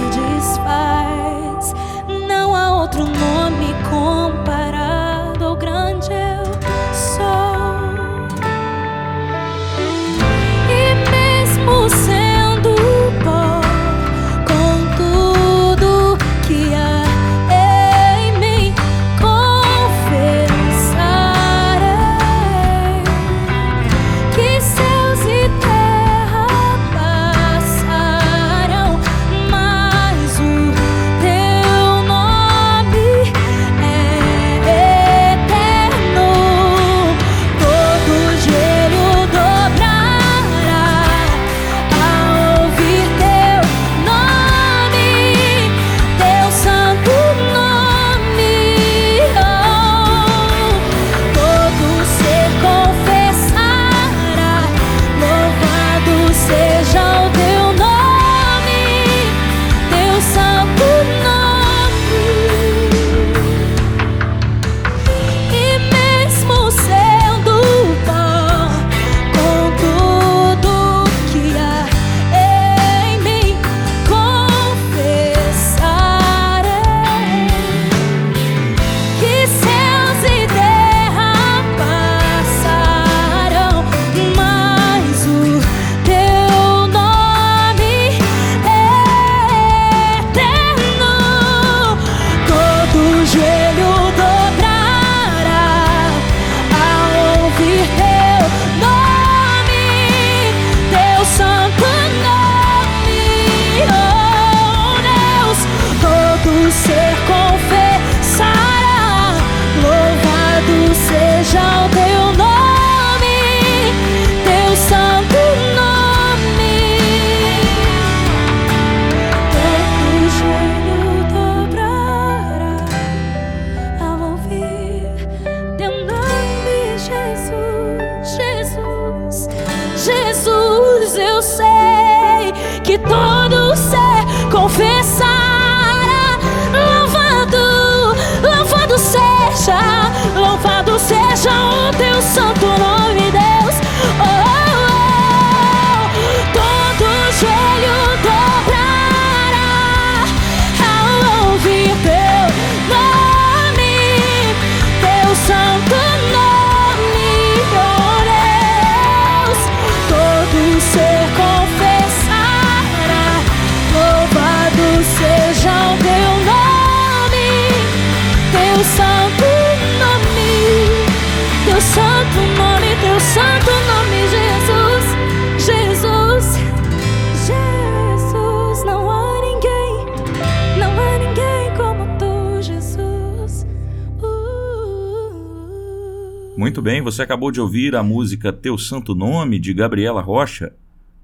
de 187.56 187.60
ouvir 187.62 187.96
a 187.96 188.02
música 188.02 188.52
Teu 188.52 188.76
Santo 188.76 189.14
Nome, 189.14 189.58
de 189.58 189.72
Gabriela 189.72 190.20
Rocha. 190.20 190.74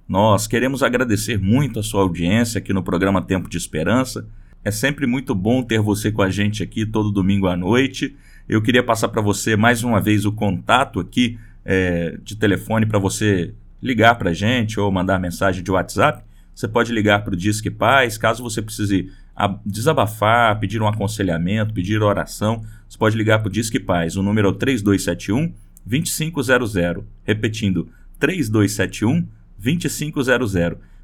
Nós 0.09 0.47
queremos 0.47 0.83
agradecer 0.83 1.39
muito 1.39 1.79
a 1.79 1.83
sua 1.83 2.01
audiência 2.01 2.57
aqui 2.57 2.73
no 2.73 2.83
programa 2.83 3.21
Tempo 3.21 3.51
de 3.51 3.59
Esperança. 3.59 4.27
É 4.65 4.71
sempre 4.71 5.07
muito 5.07 5.35
bom 5.35 5.63
ter 5.63 5.79
você 5.83 6.11
com 6.11 6.23
a 6.23 6.31
gente 6.31 6.63
aqui 6.63 6.87
todo 6.87 7.11
domingo 7.11 7.49
à 7.49 7.55
noite. 7.55 8.17
Eu 8.49 8.63
queria 8.63 8.83
passar 8.83 9.09
para 9.09 9.21
você 9.21 9.57
mais 9.57 9.85
uma 9.85 10.01
vez 10.01 10.25
o 10.25 10.33
contato 10.33 11.01
aqui 11.01 11.39
é, 11.67 12.17
de 12.25 12.35
telefone 12.35 12.87
para 12.87 12.99
você 12.99 13.53
ligar 13.83 14.15
para 14.15 14.31
a 14.31 14.35
gente 14.35 14.81
ou 14.81 14.91
mandar 14.91 15.21
mensagem 15.21 15.63
de 15.63 15.71
WhatsApp. 15.71 16.25
Você 16.55 16.67
pode 16.67 16.95
ligar 16.95 17.23
para 17.25 17.35
o 17.35 17.37
Disque 17.37 17.71
Paz, 17.71 18.17
caso 18.17 18.43
você 18.43 18.63
precise 18.63 19.13
desabafar, 19.67 20.59
pedir 20.59 20.81
um 20.81 20.89
aconselhamento, 20.89 21.75
pedir 21.75 22.01
oração, 22.01 22.63
você 22.89 22.97
pode 22.97 23.19
ligar 23.19 23.41
para 23.41 23.49
o 23.49 23.53
Disque 23.53 23.79
Paz. 23.79 24.17
O 24.17 24.23
número 24.23 24.49
é 24.49 24.51
o 24.51 24.55
3271 24.55 25.53
2500. 25.85 27.05
Repetindo, 27.25 27.89
3271 28.19 29.27
2500. 29.59 30.53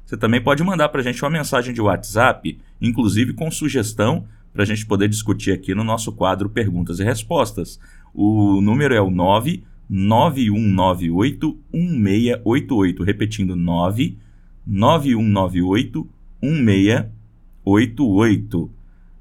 Você 0.05 0.17
também 0.17 0.41
pode 0.41 0.63
mandar 0.63 0.89
para 0.89 1.01
a 1.01 1.03
gente 1.03 1.23
uma 1.23 1.29
mensagem 1.29 1.71
de 1.73 1.79
WhatsApp, 1.79 2.57
inclusive 2.81 3.33
com 3.33 3.51
sugestão, 3.51 4.25
para 4.51 4.63
a 4.63 4.65
gente 4.65 4.83
poder 4.85 5.07
discutir 5.07 5.51
aqui 5.51 5.75
no 5.75 5.83
nosso 5.83 6.11
quadro 6.11 6.49
Perguntas 6.49 6.99
e 6.99 7.03
Respostas. 7.03 7.79
O 8.13 8.59
número 8.59 8.93
é 8.93 9.01
o 9.01 9.09
99198 9.11 11.57
1688. 11.71 13.03
Repetindo, 13.03 13.55
99198 13.55 16.09
1688. 16.41 18.71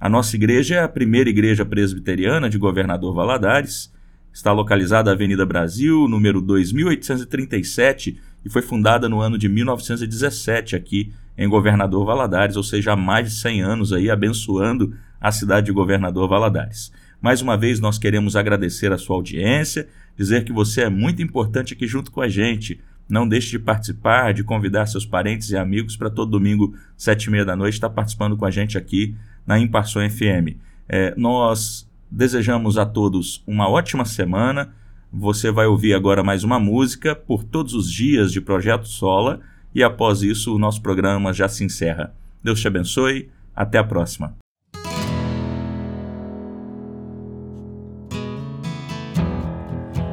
A 0.00 0.08
nossa 0.08 0.36
igreja 0.36 0.76
é 0.76 0.82
a 0.82 0.88
primeira 0.88 1.28
igreja 1.28 1.66
presbiteriana 1.66 2.48
de 2.48 2.56
Governador 2.56 3.12
Valadares. 3.14 3.92
Está 4.38 4.52
localizada 4.52 5.10
na 5.10 5.16
Avenida 5.16 5.44
Brasil, 5.44 6.06
número 6.06 6.40
2837, 6.40 8.20
e 8.44 8.48
foi 8.48 8.62
fundada 8.62 9.08
no 9.08 9.20
ano 9.20 9.36
de 9.36 9.48
1917 9.48 10.76
aqui 10.76 11.12
em 11.36 11.48
Governador 11.48 12.06
Valadares, 12.06 12.54
ou 12.54 12.62
seja, 12.62 12.92
há 12.92 12.96
mais 12.96 13.28
de 13.28 13.34
100 13.34 13.62
anos 13.62 13.92
aí 13.92 14.08
abençoando 14.08 14.94
a 15.20 15.32
cidade 15.32 15.66
de 15.66 15.72
Governador 15.72 16.28
Valadares. 16.28 16.92
Mais 17.20 17.42
uma 17.42 17.56
vez 17.56 17.80
nós 17.80 17.98
queremos 17.98 18.36
agradecer 18.36 18.92
a 18.92 18.96
sua 18.96 19.16
audiência, 19.16 19.88
dizer 20.16 20.44
que 20.44 20.52
você 20.52 20.82
é 20.82 20.88
muito 20.88 21.20
importante 21.20 21.74
aqui 21.74 21.88
junto 21.88 22.12
com 22.12 22.20
a 22.20 22.28
gente. 22.28 22.80
Não 23.08 23.28
deixe 23.28 23.50
de 23.50 23.58
participar, 23.58 24.32
de 24.32 24.44
convidar 24.44 24.86
seus 24.86 25.04
parentes 25.04 25.50
e 25.50 25.56
amigos 25.56 25.96
para 25.96 26.10
todo 26.10 26.30
domingo, 26.30 26.76
sete 26.96 27.24
e 27.24 27.30
meia 27.32 27.44
da 27.44 27.56
noite, 27.56 27.74
estar 27.74 27.90
participando 27.90 28.36
com 28.36 28.44
a 28.44 28.52
gente 28.52 28.78
aqui 28.78 29.16
na 29.44 29.58
Imparção 29.58 30.08
FM. 30.08 30.54
É, 30.88 31.12
nós 31.16 31.87
desejamos 32.10 32.78
a 32.78 32.86
todos 32.86 33.42
uma 33.46 33.68
ótima 33.68 34.04
semana. 34.04 34.74
Você 35.12 35.50
vai 35.50 35.66
ouvir 35.66 35.94
agora 35.94 36.22
mais 36.22 36.44
uma 36.44 36.58
música 36.58 37.14
por 37.14 37.42
todos 37.42 37.74
os 37.74 37.90
dias 37.90 38.32
de 38.32 38.40
Projeto 38.40 38.86
Sola 38.86 39.40
e 39.74 39.82
após 39.82 40.22
isso 40.22 40.54
o 40.54 40.58
nosso 40.58 40.82
programa 40.82 41.32
já 41.32 41.48
se 41.48 41.64
encerra. 41.64 42.14
Deus 42.42 42.60
te 42.60 42.68
abençoe. 42.68 43.28
Até 43.54 43.78
a 43.78 43.84
próxima. 43.84 44.36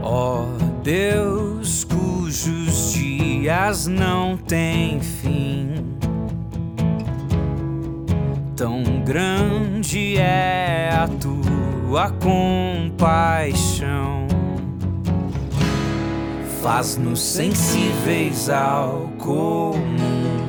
Ó 0.01 0.43
oh, 0.43 0.81
Deus 0.83 1.83
cujos 1.83 2.93
dias 2.93 3.85
não 3.85 4.35
têm 4.35 4.99
fim 4.99 5.95
Tão 8.55 9.03
grande 9.03 10.17
é 10.17 10.89
a 10.91 11.07
tua 11.07 11.54
compaixão, 12.11 14.27
faz-nos 16.61 17.21
sensíveis 17.21 18.49
ao 18.49 19.09
comum. 19.17 20.45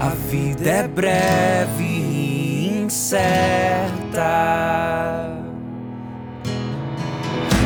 A 0.00 0.08
vida 0.28 0.70
é 0.70 0.88
breve 0.88 1.84
e 1.84 2.82
incerta. 2.82 4.18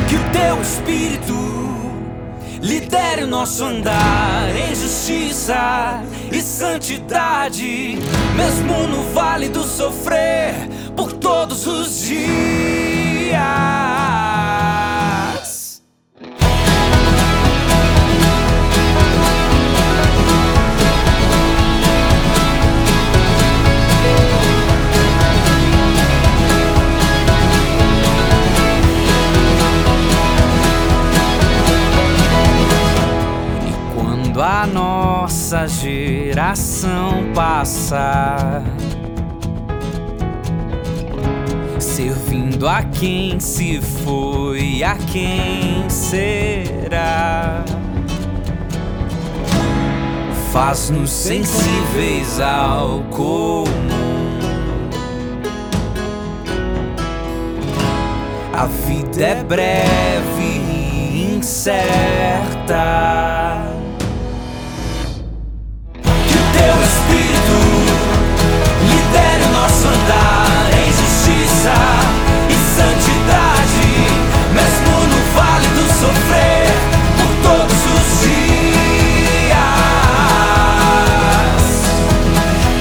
Que 0.07 0.15
o 0.15 0.29
teu 0.31 0.61
espírito 0.61 1.44
lidere 2.65 3.23
o 3.23 3.27
nosso 3.27 3.63
andar 3.63 4.49
em 4.55 4.73
justiça 4.73 6.03
e 6.31 6.41
santidade, 6.41 7.99
mesmo 8.35 8.87
no 8.87 9.03
vale 9.13 9.49
do 9.49 9.63
sofrer, 9.63 10.55
por 10.95 11.13
todos 11.13 11.67
os 11.67 12.01
dias. 12.01 12.25
Nossa 34.67 35.67
geração 35.67 37.31
passar, 37.33 38.63
servindo 41.79 42.67
a 42.67 42.83
quem 42.83 43.39
se 43.39 43.81
foi, 43.81 44.83
a 44.83 44.95
quem 44.95 45.89
será. 45.89 47.63
Faz-nos 50.51 51.09
sensíveis 51.09 52.39
ao 52.39 53.01
comum. 53.09 53.65
A 58.53 58.65
vida 58.67 59.21
é 59.21 59.43
breve 59.43 60.41
e 60.41 61.35
incerta. 61.35 62.75
Andar 69.87 70.69
em 70.73 70.91
justiça 70.91 71.73
e 72.49 72.55
santidade, 72.75 73.87
mesmo 74.53 74.93
no 75.11 75.19
vale 75.35 75.67
do 75.67 75.85
sofrer, 75.99 76.67
por 77.17 77.31
todos 77.47 77.81
os 77.95 78.05
dias. 78.21 78.45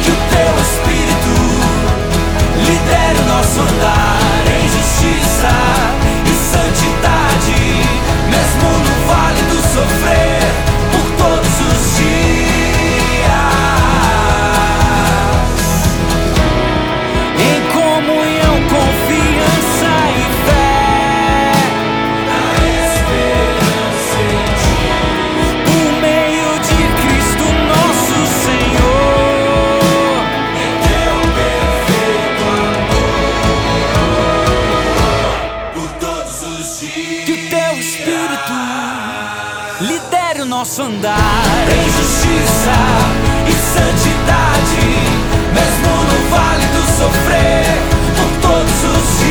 Que 0.02 0.10
o 0.10 0.18
teu 0.32 0.52
espírito 0.66 1.34
lidere 2.66 3.18
o 3.20 3.26
nosso 3.28 3.60
andar 3.60 4.44
em 4.48 4.64
justiça 4.68 5.54
e 6.26 6.32
santidade, 6.52 7.60
mesmo 8.30 8.68
no 8.78 8.94
vale 9.06 9.42
do 9.42 9.58
sofrer, 9.74 10.42
por 10.92 11.06
todos 11.16 11.54
os 11.60 11.96
dias. 11.96 12.23
Andar 40.84 41.66
em 41.68 41.84
justiça 41.90 42.76
e 43.46 43.52
santidade, 43.52 44.84
mesmo 45.54 45.92
no 46.10 46.18
vale 46.30 46.66
do 46.66 46.82
sofrer, 46.98 47.64
por 48.16 48.30
todos 48.48 48.84
os 48.84 49.18
dias. 49.18 49.23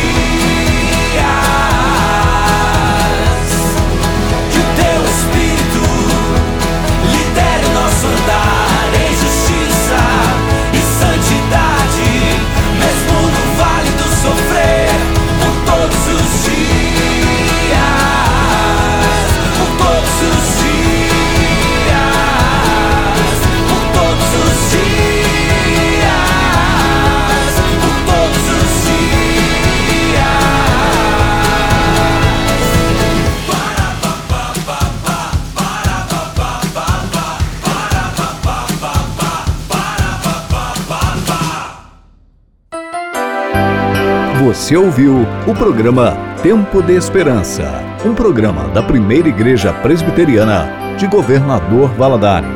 Você 44.63 44.77
ouviu 44.77 45.27
o 45.45 45.53
programa 45.53 46.15
Tempo 46.41 46.81
de 46.81 46.93
Esperança, 46.93 47.83
um 48.05 48.15
programa 48.15 48.69
da 48.69 48.81
primeira 48.81 49.27
igreja 49.27 49.73
presbiteriana 49.73 50.95
de 50.97 51.05
Governador 51.05 51.89
Valadares. 51.95 52.52